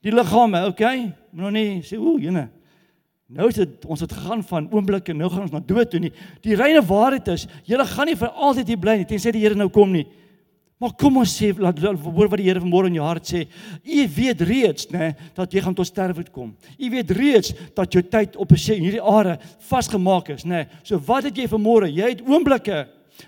Die 0.06 0.14
liggame, 0.14 0.66
okay? 0.66 1.12
Moet 1.32 1.44
nog 1.44 1.56
nie 1.56 1.82
sê 1.86 1.98
o, 2.00 2.18
jene. 2.22 2.48
Nou 3.28 3.50
is 3.52 3.58
dit 3.60 3.86
ons 3.92 4.00
het 4.00 4.14
gegaan 4.16 4.44
van 4.48 4.70
oomblikke 4.72 5.12
nou 5.14 5.28
gaan 5.32 5.44
ons 5.44 5.52
na 5.52 5.60
dood 5.60 5.90
toe 5.92 6.00
nie. 6.00 6.14
Die 6.46 6.56
reine 6.56 6.80
waarheid 6.86 7.28
is, 7.34 7.44
jy 7.68 7.80
gaan 7.90 8.08
nie 8.08 8.16
vir 8.16 8.32
altyd 8.32 8.72
hier 8.72 8.80
bly 8.80 8.96
nie 9.02 9.10
tensy 9.10 9.34
die 9.36 9.44
Here 9.44 9.58
nou 9.58 9.68
kom 9.74 9.92
nie. 9.92 10.06
Maar 10.80 10.94
kom 10.94 11.18
ons 11.18 11.34
sê 11.34 11.50
laat 11.58 11.80
hoor 11.82 12.30
wat 12.30 12.38
die 12.40 12.46
Here 12.48 12.62
vanmôre 12.64 12.88
in 12.88 12.96
jou 13.00 13.04
hart 13.04 13.28
sê. 13.28 13.44
U 13.84 14.06
weet 14.16 14.44
reeds, 14.48 14.88
né, 14.94 15.12
dat 15.36 15.52
jy 15.52 15.64
gaan 15.66 15.76
tot 15.76 15.90
sterwe 15.90 16.24
kom. 16.32 16.54
U 16.78 16.92
weet 16.94 17.12
reeds 17.18 17.52
dat 17.76 17.92
jou 17.92 18.04
tyd 18.06 18.38
op 18.40 18.54
hierdie 18.56 19.02
aarde 19.02 19.40
vasgemaak 19.68 20.30
is, 20.38 20.46
né. 20.46 20.68
So 20.84 21.02
wat 21.10 21.28
het 21.28 21.36
jy 21.36 21.50
vanmôre? 21.52 21.92
Jy 21.92 22.14
het 22.14 22.24
oomblikke 22.24 22.86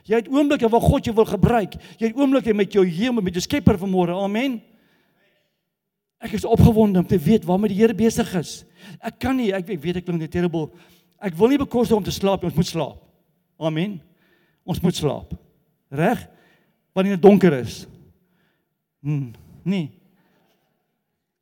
Jy 0.07 0.21
het 0.21 0.29
oomblikke 0.31 0.69
waar 0.69 0.83
God 0.83 1.05
jou 1.05 1.15
wil 1.15 1.27
gebruik. 1.29 1.75
Jy 1.97 2.11
het 2.11 2.17
oomblikke 2.17 2.53
met 2.53 2.73
jou 2.73 2.85
Hemel, 2.85 3.23
met 3.25 3.33
jou 3.33 3.43
Skepper 3.43 3.79
vanmôre. 3.81 4.15
Amen. 4.15 4.59
Ek 6.19 6.35
is 6.35 6.45
opgewonde 6.45 6.99
om 6.99 7.07
te 7.07 7.17
weet 7.17 7.45
waarmee 7.47 7.71
die 7.71 7.79
Here 7.79 7.95
besig 7.95 8.33
is. 8.35 8.63
Ek 8.99 9.19
kan 9.23 9.37
nie, 9.39 9.53
ek 9.55 9.69
weet 9.69 10.01
ek 10.01 10.07
klink 10.07 10.19
net 10.19 10.33
terrible. 10.33 10.67
Ek 11.19 11.35
wil 11.39 11.51
nie 11.51 11.59
bekos 11.59 11.91
om 11.95 12.03
te 12.03 12.11
slaap, 12.11 12.43
ons 12.47 12.55
moet 12.55 12.67
slaap. 12.67 12.99
Amen. 13.59 13.97
Ons 14.67 14.81
moet 14.83 14.95
slaap. 14.95 15.31
Reg? 15.91 16.21
Wanneer 16.95 17.15
dit 17.15 17.23
donker 17.23 17.55
is. 17.59 17.81
Hm, 19.03 19.31
nee. 19.63 19.89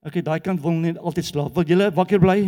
Okay, 0.06 0.22
daai 0.22 0.40
kant 0.40 0.62
wil 0.62 0.78
net 0.78 0.98
altyd 1.02 1.28
slaap. 1.28 1.54
Wil 1.58 1.68
julle 1.74 1.90
wakker 1.94 2.22
bly? 2.22 2.40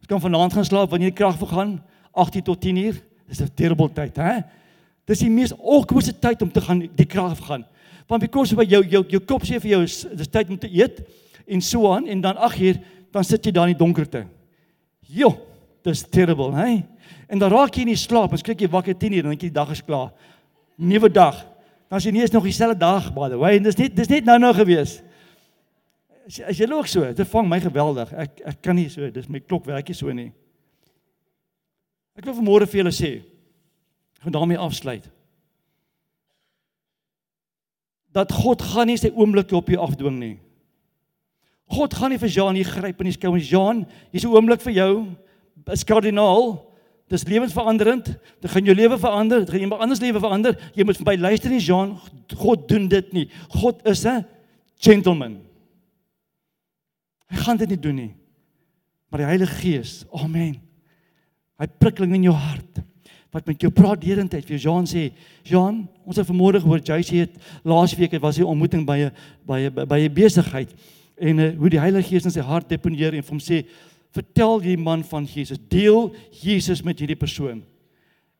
Ons 0.00 0.10
kan 0.10 0.20
vanaand 0.22 0.54
gaan 0.54 0.68
slaap 0.68 0.92
wanneer 0.92 1.10
die 1.10 1.18
krag 1.18 1.38
vergaan, 1.40 1.78
8 2.12 2.44
tot 2.44 2.60
10 2.62 2.76
uur. 2.84 3.00
Dis 3.26 3.40
'n 3.40 3.50
terrible 3.54 3.88
tyd, 3.90 4.16
hè? 4.16 4.44
Dis 5.06 5.22
die 5.22 5.30
mees 5.30 5.54
awkward 5.54 6.10
tyd 6.20 6.42
om 6.42 6.50
te 6.50 6.60
gaan 6.60 6.82
die 6.98 7.06
krag 7.06 7.38
gaan. 7.46 7.64
Want 8.10 8.22
because 8.22 8.54
by 8.54 8.66
jou 8.66 8.82
jou 8.86 9.02
jou 9.10 9.20
kop 9.22 9.46
sê 9.46 9.58
vir 9.62 9.76
jou 9.76 9.82
is 9.86 10.00
dis 10.18 10.30
tyd 10.30 10.50
om 10.50 10.58
te 10.58 10.70
eet 10.70 11.00
en 11.46 11.62
so 11.62 11.90
aan 11.92 12.06
en 12.10 12.22
dan 12.22 12.38
ag 12.38 12.54
hier 12.58 12.80
dan 13.14 13.24
sit 13.26 13.46
jy 13.46 13.52
daar 13.54 13.70
in 13.70 13.74
die 13.74 13.82
donkerte. 13.82 14.24
Jo, 15.06 15.32
dis 15.86 16.02
terrible, 16.10 16.50
hè? 16.54 16.82
En 17.30 17.38
dan 17.38 17.50
raak 17.50 17.78
jy 17.78 17.86
nie 17.86 17.98
slaap, 17.98 18.34
ons 18.34 18.42
kyk 18.44 18.66
jy 18.66 18.70
wakker 18.70 18.94
10 18.98 19.14
uur 19.14 19.24
en 19.24 19.32
dan 19.32 19.38
jy 19.38 19.48
die 19.48 19.58
dag 19.58 19.70
is 19.74 19.82
klaar. 19.82 20.10
Nuwe 20.76 21.10
dag. 21.10 21.38
Dan 21.86 22.02
is 22.02 22.06
jy 22.06 22.12
nie 22.14 22.22
eens 22.24 22.34
nog 22.34 22.46
dieselfde 22.46 22.78
dag 22.78 23.12
by 23.14 23.30
the 23.30 23.38
way 23.38 23.58
en 23.58 23.66
dis 23.66 23.78
net 23.78 23.94
dis 23.94 24.10
net 24.10 24.26
nou 24.26 24.38
nou 24.42 24.52
gewees. 24.58 24.98
As 26.26 26.40
as 26.50 26.58
jy 26.58 26.66
loop 26.66 26.90
so, 26.90 27.06
dit 27.06 27.30
vang 27.30 27.46
my 27.46 27.60
geweldig. 27.62 28.10
Ek 28.10 28.42
ek 28.54 28.58
kan 28.62 28.78
nie 28.78 28.90
so, 28.90 29.06
dis 29.14 29.30
my 29.30 29.42
klok 29.42 29.66
werk 29.70 29.86
nie 29.86 29.98
so 29.98 30.10
nie. 30.14 30.32
Ek 32.18 32.26
wil 32.26 32.38
vanmôre 32.38 32.66
vir 32.66 32.82
julle 32.82 32.94
sê, 32.94 33.12
gaan 34.18 34.32
daarmee 34.32 34.58
afsluit. 34.58 35.10
Dat 38.12 38.32
God 38.32 38.62
gaan 38.62 38.86
nie 38.86 38.96
sy 38.96 39.10
oomblikke 39.14 39.56
op 39.56 39.68
jou 39.68 39.80
afdwing 39.82 40.18
nie. 40.18 40.36
God 41.66 41.94
gaan 41.94 42.14
nie 42.14 42.20
vir 42.22 42.30
Jean 42.30 42.54
hier 42.54 42.68
gryp 42.68 43.02
in 43.02 43.10
die 43.10 43.16
skou 43.16 43.34
en 43.34 43.42
Jean, 43.42 43.86
hier's 44.12 44.24
'n 44.24 44.32
oomblik 44.32 44.62
vir 44.62 44.72
jou. 44.72 44.92
Is 45.66 45.84
kardinaal. 45.84 46.64
Dis 47.08 47.24
lewensveranderend. 47.24 48.06
Dit 48.40 48.50
gaan 48.50 48.64
jou 48.64 48.74
lewe 48.74 48.98
verander, 48.98 49.40
dit 49.40 49.50
gaan 49.50 49.60
iemand 49.60 49.80
anders 49.80 50.00
lewe 50.00 50.20
verander. 50.20 50.72
Jy 50.74 50.84
moet 50.84 50.96
verby 50.96 51.16
luister 51.16 51.50
nie 51.50 51.60
Jean, 51.60 51.98
God 52.36 52.68
doen 52.68 52.88
dit 52.88 53.12
nie. 53.12 53.30
God 53.48 53.86
is 53.86 54.04
'n 54.04 54.26
gentleman. 54.78 55.42
Hy 57.26 57.36
gaan 57.36 57.56
dit 57.56 57.68
nie 57.68 57.80
doen 57.80 57.94
nie. 57.94 58.14
Maar 59.08 59.18
die 59.18 59.26
Heilige 59.26 59.54
Gees, 59.54 60.04
amen. 60.12 60.60
Hy 61.58 61.66
prikkeling 61.66 62.14
in 62.14 62.22
jou 62.22 62.34
hart 62.34 62.82
wat 63.36 63.48
met 63.50 63.60
jou 63.60 63.70
praat 63.74 64.00
derentyd 64.00 64.46
vir 64.48 64.60
Jean 64.60 64.86
sê 64.88 65.10
Jean 65.44 65.82
ons 66.08 66.16
het 66.16 66.28
vanmôre 66.28 66.62
gehoor 66.62 66.80
Joyce 66.80 67.18
het 67.20 67.34
laasweek 67.68 68.14
het 68.16 68.22
was 68.22 68.38
hy 68.40 68.46
ontmoeting 68.48 68.86
by 68.88 68.96
'n 69.04 69.10
by 69.44 69.58
'n 69.68 69.88
by 69.88 69.98
'n 70.08 70.14
besigheid. 70.14 70.72
En 71.16 71.38
uh, 71.38 71.50
hoe 71.56 71.70
die 71.70 71.80
Heilige 71.80 72.08
Gees 72.08 72.24
in 72.24 72.30
sy 72.30 72.40
hart 72.40 72.68
deponeer 72.68 73.14
en 73.14 73.22
vir 73.22 73.34
hom 73.34 73.40
sê 73.40 73.66
vertel 74.12 74.60
die 74.60 74.76
man 74.76 75.04
van 75.04 75.24
Jesus 75.24 75.58
deel 75.68 76.14
Jesus 76.30 76.82
met 76.82 76.98
hierdie 76.98 77.16
persoon. 77.16 77.62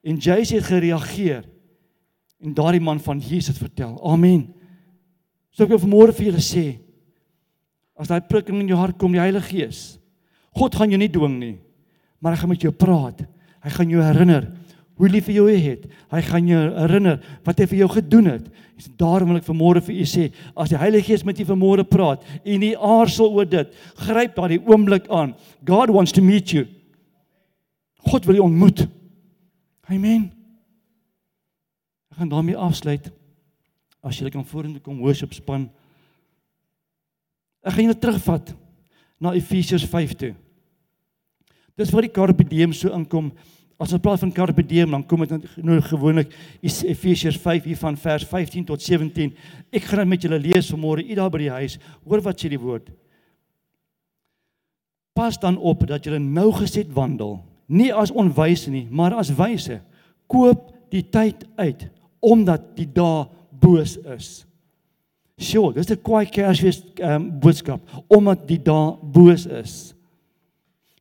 En 0.02 0.16
Joyce 0.16 0.54
het 0.54 0.64
gereageer 0.64 1.44
en 2.40 2.54
daardie 2.54 2.80
man 2.80 3.00
van 3.00 3.18
Jesus 3.18 3.58
vertel. 3.58 4.00
Amen. 4.04 4.54
So 5.50 5.64
ek 5.64 5.70
wil 5.70 5.78
vanmôre 5.78 6.12
vir 6.12 6.26
julle 6.32 6.40
sê 6.40 6.78
as 7.96 8.08
daai 8.08 8.20
prikking 8.20 8.60
in 8.60 8.68
jou 8.68 8.78
hart 8.78 8.96
kom 8.98 9.12
die 9.12 9.20
Heilige 9.20 9.48
Gees 9.48 9.98
God 10.56 10.74
gaan 10.74 10.88
jou 10.88 10.98
nie 10.98 11.12
dwing 11.12 11.36
nie, 11.38 11.58
maar 12.18 12.32
hy 12.32 12.38
gaan 12.40 12.48
met 12.48 12.62
jou 12.62 12.72
praat. 12.72 13.26
Hy 13.60 13.70
gaan 13.70 13.90
jou 13.90 14.00
herinner 14.00 14.46
hoe 14.96 15.08
lief 15.12 15.28
hy 15.28 15.36
jou 15.36 15.46
het. 15.50 15.84
Hy 16.12 16.20
gaan 16.24 16.48
jou 16.48 16.62
herinner 16.78 17.18
wat 17.44 17.58
hy 17.60 17.66
vir 17.68 17.80
jou 17.82 17.88
gedoen 17.98 18.30
het. 18.30 18.46
Dis 18.76 18.88
daarom 19.00 19.32
wil 19.32 19.40
ek 19.40 19.48
vanmôre 19.48 19.82
vir 19.84 19.96
u 20.00 20.06
sê, 20.08 20.28
as 20.56 20.72
die 20.72 20.80
Heilige 20.80 21.10
Gees 21.10 21.24
met 21.24 21.40
u 21.40 21.46
vanmôre 21.48 21.84
praat 21.88 22.24
en 22.42 22.60
nie 22.60 22.74
aarzel 22.76 23.32
oor 23.32 23.48
dit, 23.48 23.72
gryp 24.06 24.36
daardie 24.36 24.60
oomblik 24.64 25.08
aan. 25.12 25.34
God 25.68 25.92
wants 25.92 26.14
to 26.16 26.24
meet 26.24 26.52
you. 26.52 26.66
God 28.06 28.28
wil 28.28 28.38
jou 28.38 28.46
ontmoet. 28.48 28.86
Amen. 29.92 30.30
Ek 32.12 32.20
gaan 32.20 32.32
daarmee 32.32 32.56
afsluit. 32.56 33.10
As 34.00 34.20
jy 34.20 34.30
kan 34.32 34.46
vorentoe 34.46 34.80
kom 34.84 35.02
worship 35.02 35.34
span. 35.36 35.66
Ek 37.66 37.74
gaan 37.74 37.88
julle 37.88 38.00
terugvat 38.00 38.54
na 39.20 39.34
Efesiërs 39.36 39.84
5 39.90 40.16
toe. 40.20 40.32
Dis 41.76 41.92
waar 41.92 42.06
die 42.06 42.12
carpe 42.12 42.46
diem 42.48 42.72
so 42.72 42.92
inkom. 42.94 43.32
As 43.76 43.92
ons 43.92 44.00
praat 44.00 44.22
van 44.22 44.32
carpe 44.32 44.62
diem, 44.64 44.90
dan 44.90 45.02
kom 45.04 45.20
dit 45.26 45.48
nou 45.60 45.80
gewoonlik 45.84 46.30
Efesiërs 46.64 47.36
5 47.42 47.66
hier 47.68 47.80
van 47.80 47.96
vers 48.00 48.24
15 48.24 48.64
tot 48.64 48.82
17. 48.82 49.34
Ek 49.68 49.84
gaan 49.84 50.00
dit 50.00 50.12
met 50.14 50.22
julle 50.24 50.38
lees 50.40 50.70
vanmôre, 50.72 51.04
u 51.04 51.16
daar 51.18 51.32
by 51.32 51.42
die 51.42 51.52
huis. 51.52 51.76
Hoor 52.06 52.24
wat 52.24 52.40
sê 52.40 52.48
die 52.52 52.60
woord. 52.60 52.88
Pas 55.16 55.36
dan 55.40 55.58
op 55.60 55.84
dat 55.88 56.04
julle 56.08 56.20
nou 56.20 56.48
geset 56.56 56.88
wandel, 56.96 57.38
nie 57.68 57.92
as 57.92 58.12
onwyse 58.12 58.72
nie, 58.72 58.86
maar 58.88 59.16
as 59.16 59.32
wyse. 59.36 59.80
Koop 60.30 60.72
die 60.92 61.04
tyd 61.12 61.44
uit 61.60 61.88
omdat 62.24 62.72
die 62.78 62.88
dae 62.88 63.26
boos 63.60 63.96
is. 64.16 64.46
Sjoe, 65.36 65.74
dis 65.76 65.90
'n 65.90 66.00
kwaai 66.00 66.26
kersfees 66.26 66.80
um, 67.04 67.28
boodskap 67.40 67.80
omdat 68.08 68.48
die 68.48 68.58
dae 68.58 68.96
boos 69.02 69.44
is. 69.46 69.95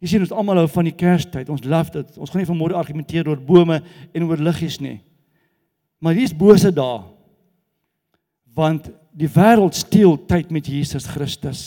Jy 0.05 0.11
sien 0.11 0.21
ons 0.21 0.35
almal 0.37 0.59
hou 0.61 0.67
van 0.69 0.85
die 0.85 0.93
Kerstyd. 0.93 1.47
Ons 1.49 1.63
love 1.65 1.89
dit. 1.95 2.17
Ons 2.21 2.29
gaan 2.29 2.43
nie 2.43 2.45
vanmôre 2.45 2.77
argumenteer 2.77 3.25
oor 3.25 3.39
bome 3.41 3.79
en 4.13 4.25
oor 4.27 4.37
liggies 4.37 4.77
nie. 4.77 4.99
Maar 5.97 6.13
hier's 6.13 6.35
bose 6.37 6.69
dae. 6.69 6.99
Want 8.53 8.91
die 9.17 9.31
wêreld 9.33 9.73
steel 9.73 10.13
tyd 10.29 10.53
met 10.53 10.69
Jesus 10.69 11.09
Christus. 11.09 11.63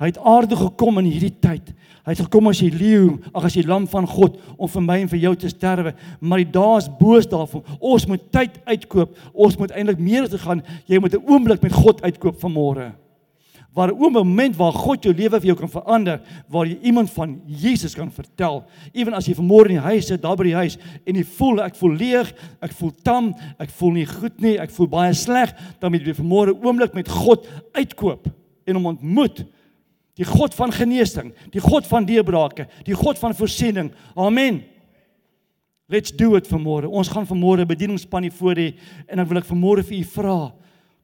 Hy 0.00 0.08
het 0.08 0.22
aarde 0.24 0.56
gekom 0.56 1.02
in 1.02 1.12
hierdie 1.12 1.34
tyd. 1.36 1.68
Hy 2.08 2.16
het 2.16 2.24
gekom 2.24 2.48
as 2.48 2.64
die 2.64 2.72
leeu, 2.72 3.18
ag 3.36 3.50
as 3.50 3.60
die 3.60 3.68
lam 3.68 3.84
van 3.92 4.08
God 4.08 4.40
om 4.56 4.70
vir 4.72 4.88
my 4.88 4.98
en 5.02 5.12
vir 5.12 5.26
jou 5.26 5.36
te 5.44 5.52
sterwe. 5.52 5.92
Maar 6.24 6.46
die 6.46 6.52
dae 6.56 6.80
is 6.80 6.90
boos 6.96 7.28
daarvan. 7.28 7.68
Ons 7.76 8.08
moet 8.08 8.24
tyd 8.32 8.56
uitkoop. 8.64 9.20
Ons 9.36 9.60
moet 9.60 9.76
eintlik 9.76 10.00
meer 10.00 10.32
te 10.32 10.40
gaan. 10.40 10.64
Jy 10.88 10.96
moet 10.96 11.12
'n 11.12 11.28
oomblik 11.28 11.60
met 11.60 11.76
God 11.76 12.00
uitkoop 12.00 12.40
vanmôre 12.40 12.94
waar 13.74 13.90
'n 13.90 13.98
oomblik 13.98 14.54
waar 14.54 14.72
God 14.72 15.02
jou 15.02 15.14
lewe 15.14 15.40
vir 15.40 15.46
jou 15.46 15.56
kan 15.56 15.68
verander, 15.68 16.20
waar 16.48 16.66
jy 16.66 16.78
iemand 16.82 17.10
van 17.10 17.40
Jesus 17.46 17.94
kan 17.94 18.10
vertel. 18.10 18.64
Ewen 18.92 19.14
as 19.14 19.26
jy 19.26 19.34
vanmôre 19.34 19.68
in 19.68 19.80
die 19.80 19.90
huis 19.90 20.06
sit, 20.06 20.22
daar 20.22 20.36
by 20.36 20.44
die 20.44 20.54
huis 20.54 20.78
en 21.04 21.14
jy 21.14 21.24
voel 21.24 21.62
ek 21.62 21.74
voel 21.74 21.96
leeg, 21.96 22.34
ek 22.62 22.72
voel 22.72 22.92
tam, 23.02 23.34
ek 23.58 23.70
voel 23.70 23.90
nie 23.90 24.06
goed 24.06 24.40
nie, 24.40 24.58
ek 24.58 24.70
voel 24.70 24.86
baie 24.86 25.14
sleg, 25.14 25.52
dan 25.80 25.90
moet 25.90 26.06
jy 26.06 26.14
vanmôre 26.14 26.54
oomblik 26.64 26.94
met 26.94 27.08
God 27.08 27.48
uitkoop 27.74 28.28
en 28.66 28.74
hom 28.74 28.86
ontmoet. 28.86 29.44
Die 30.14 30.24
God 30.24 30.54
van 30.54 30.70
genesing, 30.70 31.34
die 31.50 31.60
God 31.60 31.86
van 31.86 32.04
deurbrake, 32.04 32.68
die 32.84 32.94
God 32.94 33.18
van 33.18 33.34
voorsiening. 33.34 33.90
Amen. 34.14 34.62
Let's 35.88 36.12
do 36.12 36.36
it 36.36 36.46
vanmôre. 36.46 36.88
Ons 36.88 37.08
gaan 37.08 37.26
vanmôre 37.26 37.66
bedieningspan 37.66 38.22
hier 38.22 38.32
voor 38.32 38.54
hê 38.54 38.74
en 39.08 39.16
dan 39.16 39.26
wil 39.26 39.38
ek 39.38 39.50
vanmôre 39.50 39.82
vir 39.82 39.98
u 39.98 40.04
vra 40.04 40.52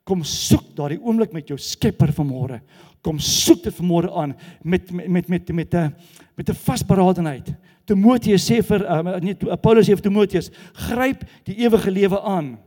kom 0.05 0.25
soek 0.25 0.75
daardie 0.77 1.01
oomblik 1.03 1.33
met 1.33 1.49
jou 1.49 1.59
Skepper 1.59 2.13
vanmôre. 2.13 2.61
Kom 3.03 3.19
soek 3.19 3.63
dit 3.65 3.75
vanmôre 3.75 4.11
aan 4.13 4.35
met 4.63 4.91
met 4.93 5.29
met 5.29 5.53
met 5.53 5.75
'n 5.75 5.95
met 6.37 6.49
'n 6.49 6.55
vasberadenheid. 6.55 7.55
Timoteus 7.85 8.47
sê 8.51 8.63
vir 8.63 8.85
uh, 8.87 9.19
nee 9.21 9.35
Paulus 9.35 9.89
sê 9.89 9.97
vir 9.97 10.03
Timoteus, 10.03 10.51
gryp 10.73 11.25
die 11.45 11.57
ewige 11.65 11.91
lewe 11.91 12.21
aan. 12.23 12.59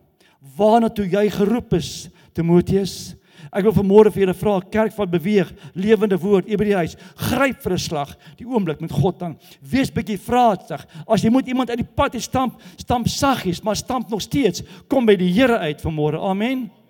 Waarna 0.58 0.90
toe 0.90 1.06
jy 1.08 1.30
geroep 1.30 1.74
is, 1.74 2.10
Timoteus? 2.34 3.16
Ek 3.54 3.64
wil 3.64 3.76
vanmôre 3.76 4.12
vir 4.12 4.24
julle 4.24 4.34
vra, 4.34 4.60
kerk 4.74 4.94
van 4.96 5.10
beweeg, 5.10 5.52
lewende 5.78 6.18
woord, 6.18 6.48
by 6.48 6.66
die 6.66 6.76
huis, 6.76 6.96
gryp 7.30 7.62
vir 7.62 7.74
'n 7.74 7.78
slag, 7.78 8.18
die 8.38 8.48
oomblik 8.48 8.82
met 8.82 8.92
God 8.92 9.20
dan. 9.20 9.38
Wees 9.62 9.92
bietjie 9.92 10.18
vraatsig. 10.18 10.86
As 11.08 11.22
jy 11.22 11.30
moet 11.30 11.48
iemand 11.48 11.70
uit 11.70 11.78
die 11.78 11.94
pad 11.96 12.20
stamp, 12.22 12.62
stamp 12.78 13.08
saggies, 13.08 13.64
maar 13.64 13.76
stamp 13.76 14.10
nog 14.10 14.22
steeds. 14.22 14.64
Kom 14.88 15.06
by 15.06 15.16
die 15.16 15.32
Here 15.32 15.58
uit 15.58 15.82
vanmôre. 15.82 16.20
Amen. 16.20 16.83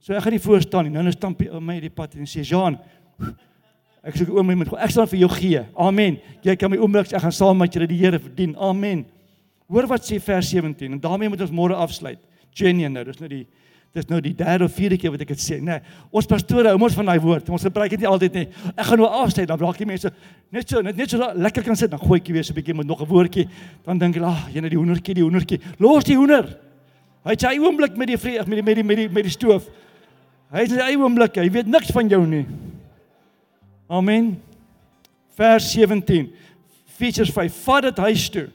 So 0.00 0.16
ek 0.16 0.24
gaan 0.24 0.32
nie 0.32 0.40
voor 0.40 0.62
staan 0.64 0.88
nie. 0.88 0.94
Nou 0.94 1.04
net 1.04 1.18
stamp 1.18 1.40
my 1.60 1.76
die 1.82 1.92
pad 1.92 2.16
en 2.16 2.28
sê 2.28 2.40
Jean, 2.46 2.78
ek 4.00 4.16
soek 4.16 4.30
oom 4.32 4.52
met 4.62 4.70
ek 4.80 4.94
sal 4.94 5.08
vir 5.10 5.20
jou 5.20 5.30
gee. 5.34 5.64
Amen. 5.76 6.16
Jy 6.44 6.56
kan 6.56 6.72
my 6.72 6.78
oomblik 6.80 7.12
ek 7.12 7.24
gaan 7.26 7.36
saam 7.36 7.60
met 7.60 7.74
julle 7.76 7.88
die 7.90 7.98
Here 8.00 8.18
verdien. 8.18 8.54
Amen. 8.56 9.04
Hoor 9.70 9.86
wat 9.90 10.08
sê 10.08 10.16
vers 10.24 10.48
17 10.50 10.96
en 10.96 11.00
daarmee 11.02 11.28
moet 11.28 11.44
ons 11.44 11.52
môre 11.54 11.76
afsluit. 11.76 12.20
Jenny 12.56 12.88
nou, 12.88 13.04
dis 13.06 13.20
nou 13.20 13.28
die 13.30 13.44
dis 13.90 14.06
nou 14.06 14.20
die 14.22 14.32
derde 14.38 14.68
of 14.68 14.74
vierde 14.74 14.94
keer 15.02 15.10
wat 15.10 15.22
ek 15.24 15.32
dit 15.32 15.42
sê. 15.42 15.56
Nee, 15.66 15.80
ons 16.14 16.28
pastore 16.30 16.70
hou 16.70 16.78
ons 16.78 16.94
van 16.94 17.08
daai 17.10 17.18
woord. 17.22 17.48
Ons 17.50 17.66
gebruik 17.66 17.90
dit 17.90 18.04
nie 18.04 18.08
altyd 18.08 18.36
nie. 18.38 18.44
Ek 18.70 18.86
gaan 18.86 19.02
nou 19.02 19.08
afsluit 19.20 19.50
dan 19.50 19.58
raak 19.60 19.80
die 19.82 19.88
mense 19.90 20.12
net 20.54 20.70
so 20.70 20.82
net, 20.86 20.96
net 20.96 21.10
so 21.10 21.18
lekker 21.18 21.66
kan 21.66 21.78
sit 21.78 21.90
dan 21.90 22.00
gooi 22.00 22.20
ek 22.22 22.30
weer 22.30 22.46
so 22.46 22.54
'n 22.54 22.56
bietjie 22.56 22.74
met 22.74 22.86
nog 22.86 23.02
'n 23.02 23.10
woordjie. 23.10 23.48
Dan 23.84 23.98
dink 23.98 24.14
hulle, 24.14 24.30
ag, 24.30 24.48
jy 24.54 24.60
net 24.60 24.70
die 24.70 24.78
hoendertjie, 24.78 25.14
die 25.14 25.26
hoendertjie. 25.26 25.60
Los 25.78 26.04
die 26.04 26.16
hoender. 26.16 26.46
Hy 27.24 27.30
het 27.30 27.40
sy 27.40 27.58
oomblik 27.58 27.96
met 27.96 28.08
die 28.08 28.16
vreug 28.16 28.46
met 28.46 28.56
die 28.56 28.62
met 28.62 28.74
die 28.76 28.84
met 28.84 28.96
die 28.96 29.08
met 29.08 29.24
die 29.24 29.30
stoof. 29.30 29.68
Hy 30.50 30.64
is 30.66 30.72
in 30.72 30.80
sy 30.80 30.86
eie 30.88 30.98
oomblik, 30.98 31.36
hy 31.38 31.50
weet 31.54 31.68
niks 31.70 31.92
van 31.94 32.08
jou 32.10 32.24
nie. 32.26 32.42
Amen. 33.90 34.32
Vers 35.38 35.68
17. 35.72 36.26
Features 36.98 37.30
5. 37.34 37.60
Vat 37.64 37.86
dit 37.86 38.00
huis 38.06 38.24
toe. 38.34 38.48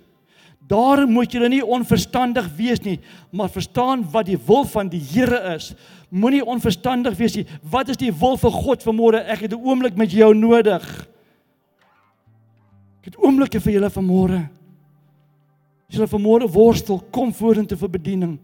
Daarom 0.68 1.14
moet 1.14 1.32
julle 1.32 1.48
nie 1.52 1.62
onverstandig 1.62 2.48
wees 2.58 2.82
nie, 2.82 2.98
maar 3.32 3.52
verstaan 3.54 4.04
wat 4.12 4.28
die 4.28 4.40
wil 4.48 4.66
van 4.68 4.90
die 4.90 5.00
Here 5.00 5.40
is. 5.54 5.72
Moenie 6.10 6.44
onverstandig 6.44 7.16
wees 7.20 7.38
nie. 7.38 7.46
Wat 7.72 7.92
is 7.94 8.00
die 8.02 8.12
wil 8.12 8.36
vir 8.42 8.52
God 8.52 8.84
vanmôre? 8.84 9.22
Ek 9.24 9.46
het 9.46 9.54
'n 9.54 9.62
oomblik 9.62 9.96
met 9.96 10.12
jou 10.12 10.34
nodig. 10.34 10.84
Ek 13.00 13.14
het 13.14 13.18
oomblikke 13.18 13.62
vir 13.62 13.74
julle 13.74 13.90
vanmôre. 13.90 14.50
As 15.90 15.96
julle 15.96 16.08
vanmôre 16.08 16.52
worstel, 16.52 17.04
kom 17.12 17.32
vorentoe 17.34 17.78
vir 17.78 17.90
bediening. 17.90 18.40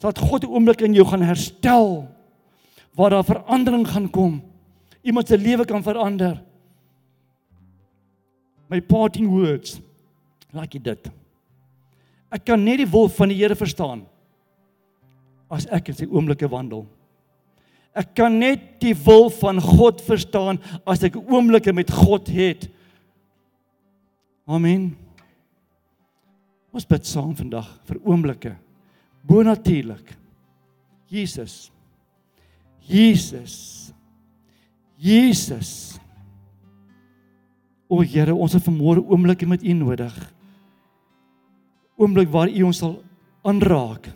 Dat 0.00 0.18
God 0.18 0.44
'n 0.44 0.48
oomblik 0.48 0.80
in 0.80 0.94
jou 0.94 1.04
gaan 1.04 1.22
herstel 1.22 2.15
waar 2.96 3.12
daar 3.12 3.24
verandering 3.24 3.84
gaan 3.88 4.10
kom. 4.10 4.40
Iemand 5.04 5.28
se 5.28 5.38
lewe 5.38 5.64
kan 5.64 5.82
verander. 5.82 6.42
My 8.68 8.80
parting 8.80 9.28
words. 9.28 9.80
Like 10.50 10.80
dit. 10.80 11.10
Ek 12.32 12.44
kan 12.48 12.62
net 12.64 12.80
die 12.80 12.90
wil 12.90 13.08
van 13.12 13.30
die 13.30 13.38
Here 13.38 13.56
verstaan 13.56 14.06
as 15.52 15.68
ek 15.70 15.92
in 15.92 15.98
sy 16.00 16.08
oomblikke 16.10 16.48
wandel. 16.50 16.86
Ek 17.96 18.10
kan 18.18 18.34
net 18.40 18.80
die 18.82 18.94
wil 19.06 19.28
van 19.38 19.60
God 19.62 20.02
verstaan 20.04 20.58
as 20.88 21.04
ek 21.06 21.20
oomblikke 21.20 21.72
met 21.76 21.92
God 21.92 22.26
het. 22.34 22.66
Amen. 24.46 24.90
Ons 26.74 26.88
bid 26.88 27.06
saam 27.08 27.32
vandag 27.38 27.68
vir 27.88 28.02
oomblikke. 28.02 28.52
Bonatuurlik. 29.26 30.12
Jesus. 31.08 31.68
Jesus. 32.86 33.90
Jesus. 34.96 35.98
O 37.86 38.02
Here, 38.02 38.34
ons 38.34 38.54
het 38.56 38.64
vanmôre 38.66 39.02
oomblikke 39.04 39.46
met 39.46 39.62
U 39.62 39.74
nodig. 39.78 40.14
Oomblik 41.96 42.30
waar 42.30 42.50
U 42.50 42.62
ons 42.66 42.78
sal 42.82 42.96
aanraak. 43.46 44.10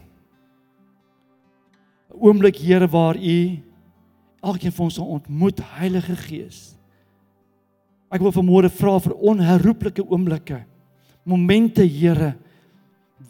'n 2.11 2.19
Oomblik 2.19 2.57
Here 2.59 2.89
waar 2.89 3.17
U 3.17 3.59
elkeen 4.43 4.73
van 4.73 4.85
ons 4.85 4.95
sal 4.95 5.07
ontmoet, 5.07 5.61
Heilige 5.79 6.17
Gees. 6.17 6.75
Ek 8.11 8.21
wil 8.21 8.33
vanmôre 8.33 8.71
vra 8.71 8.99
vir 8.99 9.15
onherroepelike 9.15 10.03
oomblikke. 10.03 10.65
Momente, 11.25 11.85
Here, 11.87 12.35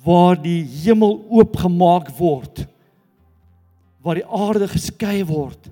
waar 0.04 0.38
die 0.40 0.62
hemel 0.64 1.26
oopgemaak 1.28 2.08
word 2.16 2.66
waar 4.02 4.20
die 4.20 4.26
aarde 4.26 4.68
geskei 4.68 5.24
word 5.26 5.70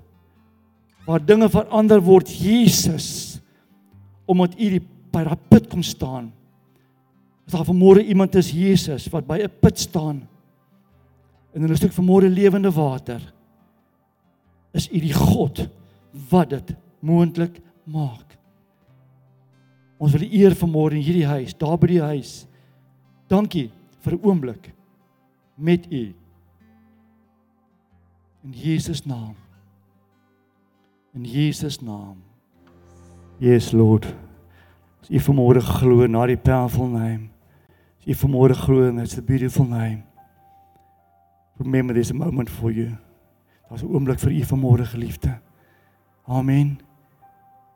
waar 1.09 1.25
dinge 1.25 1.49
verander 1.49 2.01
word 2.05 2.29
Jesus 2.29 3.39
omdat 4.29 4.53
u 4.59 4.69
die 4.75 4.81
by 5.09 5.23
daai 5.25 5.47
put 5.49 5.65
kom 5.71 5.81
staan. 5.81 6.27
As 7.47 7.55
daar 7.55 7.65
vanmôre 7.65 8.03
iemand 8.05 8.35
is 8.37 8.51
Jesus 8.53 9.07
wat 9.09 9.25
by 9.25 9.39
'n 9.41 9.49
put 9.61 9.79
staan 9.79 10.27
en 11.53 11.61
hulle 11.61 11.75
stuk 11.75 11.93
vanmôre 11.97 12.29
lewende 12.29 12.71
water 12.71 13.21
is 14.73 14.87
u 14.91 14.99
die 14.99 15.13
God 15.13 15.67
wat 16.29 16.49
dit 16.49 16.75
moontlik 17.01 17.59
maak. 17.83 18.37
Ons 19.97 20.13
wil 20.13 20.29
eer 20.29 20.53
vanmôre 20.53 20.93
in 20.93 21.03
hierdie 21.03 21.25
huis 21.25 21.57
daar 21.57 21.77
by 21.77 21.87
die 21.87 22.01
huis. 22.01 22.45
Dankie 23.27 23.71
vir 24.03 24.13
'n 24.13 24.23
oomblik 24.23 24.73
met 25.57 25.91
u 25.91 26.13
In 28.43 28.53
Jesus 28.53 29.05
naam. 29.05 29.35
In 31.13 31.25
Jesus 31.25 31.79
naam. 31.81 32.23
Yes 33.37 33.71
Lord. 33.71 34.05
As 35.01 35.09
jy 35.11 35.19
vanmôre 35.19 35.59
glo 35.59 36.07
na 36.07 36.23
die 36.27 36.39
powerful 36.39 36.87
name. 36.87 37.31
As 37.99 38.07
jy 38.07 38.15
vanmôre 38.15 38.55
glo 38.55 38.87
in 38.87 38.99
it's 39.03 39.17
a 39.19 39.21
beautiful 39.21 39.67
name. 39.67 40.03
Remember 41.59 41.93
there's 41.93 42.11
a 42.11 42.15
moment 42.15 42.49
for 42.49 42.71
you. 42.71 42.95
Daar's 43.67 43.83
'n 43.83 43.91
oomblik 43.91 44.19
vir 44.19 44.31
u 44.31 44.43
vanmôre 44.43 44.85
geliefde. 44.85 45.39
Amen. 46.25 46.79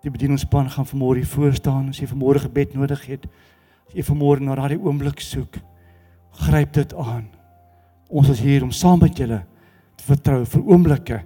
Die 0.01 0.11
bedieningspan 0.11 0.70
gaan 0.70 0.88
vanmôre 0.88 1.16
hier 1.16 1.28
voor 1.28 1.53
staan 1.53 1.89
as 1.89 1.99
jy 1.99 2.07
vanmôre 2.07 2.39
gebed 2.39 2.74
nodig 2.74 3.05
het. 3.05 3.26
As 3.88 3.93
jy 3.93 4.03
vanmôre 4.03 4.39
na 4.39 4.55
daardie 4.55 4.80
oomblik 4.80 5.20
soek, 5.20 5.59
gryp 6.32 6.74
dit 6.74 6.93
aan. 6.95 7.28
Ons 8.07 8.30
is 8.30 8.39
hier 8.39 8.64
om 8.64 8.72
saam 8.72 8.99
met 8.99 9.18
julle 9.18 9.43
vertrou 10.07 10.43
vir 10.45 10.63
oomblikke 10.67 11.19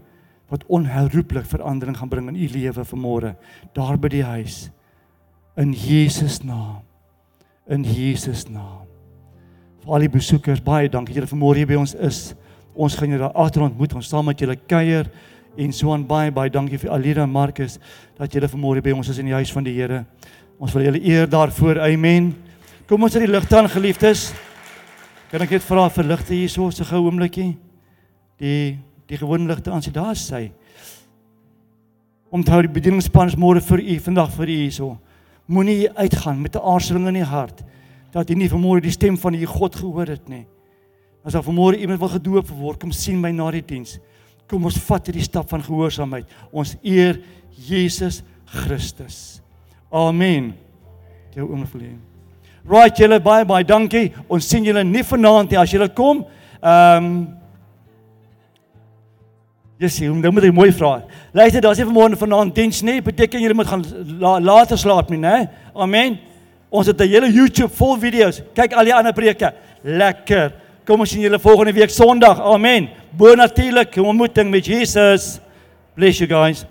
wat 0.51 0.63
onherroepelik 0.71 1.45
verandering 1.45 1.97
gaan 1.97 2.09
bring 2.09 2.29
in 2.31 2.39
u 2.39 2.47
lewe 2.53 2.85
vanmôre 2.87 3.35
daar 3.75 3.97
by 3.99 4.11
die 4.11 4.23
huis 4.23 4.69
in 5.57 5.73
Jesus 5.73 6.43
naam. 6.43 6.83
In 7.67 7.83
Jesus 7.83 8.45
naam. 8.49 8.85
Vir 9.81 9.93
al 9.93 10.05
die 10.05 10.11
besoekers 10.13 10.61
baie 10.63 10.89
dankie 10.89 11.15
dat 11.15 11.23
julle 11.23 11.31
vanmôre 11.33 11.63
hier 11.63 11.69
by 11.69 11.79
ons 11.81 11.95
is. 11.97 12.35
Ons 12.77 12.95
gaan 12.95 13.11
julle 13.11 13.31
agter 13.33 13.65
ontmoet, 13.65 13.95
ons 13.97 14.07
saam 14.07 14.29
met 14.29 14.39
julle 14.39 14.55
kuier 14.69 15.09
en 15.57 15.73
so 15.73 15.89
aan 15.91 16.05
baie 16.05 16.31
baie 16.31 16.53
dankie 16.53 16.77
vir 16.77 16.93
Alida 16.93 17.25
en 17.25 17.33
Marcus 17.33 17.79
dat 18.19 18.33
julle 18.33 18.49
vanmôre 18.51 18.83
by 18.85 18.93
ons 18.93 19.09
is 19.09 19.17
in 19.17 19.31
die 19.31 19.37
huis 19.37 19.51
van 19.51 19.65
die 19.65 19.73
Here. 19.73 20.03
Ons 20.61 20.73
wil 20.77 20.85
julle 20.87 21.01
eer 21.01 21.27
daarvoor. 21.29 21.81
Amen. 21.85 22.35
Kom 22.87 23.03
ons 23.03 23.17
sit 23.17 23.25
die 23.25 23.31
ligte 23.31 23.57
aan 23.57 23.69
geliefdes. 23.69 24.29
Kan 25.31 25.43
ek 25.43 25.57
net 25.57 25.65
vra 25.65 25.89
vir 25.91 26.13
ligte 26.13 26.37
hierso 26.37 26.69
so 26.71 26.83
'n 26.83 26.91
gou 26.93 27.05
oombliekie? 27.09 27.66
Die 28.39 28.77
die 29.07 29.17
gewone 29.17 29.47
ligte 29.47 29.71
aan 29.71 29.81
sy 29.81 29.93
daar 29.95 30.17
sy. 30.19 30.49
Onthou 32.35 32.59
die 32.65 32.73
bedieningspan 32.75 33.31
is 33.31 33.37
môre 33.39 33.61
vir 33.63 33.79
u, 33.79 33.93
vandag 34.03 34.33
vir 34.35 34.49
u 34.51 34.57
hierso. 34.65 34.89
Moenie 35.47 35.87
uitgaan 35.95 36.41
met 36.41 36.55
'n 36.55 36.59
aarzeling 36.59 37.07
in 37.07 37.13
die 37.13 37.23
hart 37.23 37.63
dat 38.11 38.29
jy 38.29 38.35
nie 38.35 38.49
vanmôre 38.49 38.81
die 38.81 38.91
stem 38.91 39.17
van 39.17 39.33
die 39.33 39.45
God 39.45 39.75
gehoor 39.75 40.07
het 40.07 40.27
nie. 40.29 40.45
As 41.23 41.33
daar 41.33 41.43
vanmôre 41.43 41.79
iemand 41.79 41.99
wil 41.99 42.09
gedoop 42.09 42.49
word, 42.49 42.79
kom 42.79 42.91
sien 42.91 43.19
my 43.21 43.31
na 43.31 43.51
die 43.51 43.61
diens. 43.61 43.99
Kom 44.47 44.65
ons 44.65 44.77
vat 44.77 45.05
hierdie 45.05 45.23
stap 45.23 45.49
van 45.49 45.61
gehoorsaamheid. 45.61 46.25
Ons 46.51 46.75
eer 46.83 47.19
Jesus 47.67 48.23
Christus. 48.45 49.41
Amen. 49.91 50.53
Jou 51.35 51.49
oom 51.51 51.65
verleen. 51.67 51.99
Right 52.67 52.97
julle 52.97 53.19
baie 53.19 53.45
baie 53.45 53.63
dankie. 53.63 54.13
Ons 54.27 54.47
sien 54.49 54.63
julle 54.63 54.83
nie 54.83 55.03
vanaand 55.03 55.51
nie 55.51 55.59
as 55.59 55.71
julle 55.71 55.89
kom. 55.89 56.25
Ehm 56.61 57.05
um, 57.05 57.36
Jy 59.77 59.89
sien, 59.93 60.21
dan 60.21 60.33
moet 60.33 60.47
jy 60.47 60.53
mooi 60.57 60.71
vra. 60.73 61.03
Luister, 61.37 61.61
daar's 61.61 61.77
nie 61.77 61.85
vanmôre 61.85 62.17
vanaand 62.17 62.55
diens 62.55 62.79
nie. 62.81 62.97
Beteken 63.05 63.43
julle 63.43 63.53
moet 63.53 63.69
gaan 63.69 63.83
la, 64.17 64.39
later 64.41 64.77
slaap 64.77 65.11
nie, 65.13 65.19
né? 65.21 65.49
Amen. 65.75 66.17
Ons 66.69 66.87
het 66.87 67.01
'n 67.01 67.07
hele 67.07 67.31
YouTube 67.31 67.73
vol 67.75 67.97
video's. 67.97 68.41
Kyk 68.55 68.73
al 68.73 68.85
die 68.85 68.95
ander 68.95 69.13
preke. 69.13 69.53
Lekker. 69.83 70.53
Kom 70.85 70.99
ons 70.99 71.09
sien 71.09 71.21
julle 71.21 71.39
volgende 71.39 71.73
week 71.73 71.89
Sondag. 71.89 72.39
Amen. 72.39 72.89
Bo 73.11 73.35
natuurlik 73.35 73.95
ontmoeting 73.95 74.49
met 74.49 74.65
Jesus. 74.65 75.39
Bless 75.95 76.19
you 76.19 76.27
guys. 76.27 76.65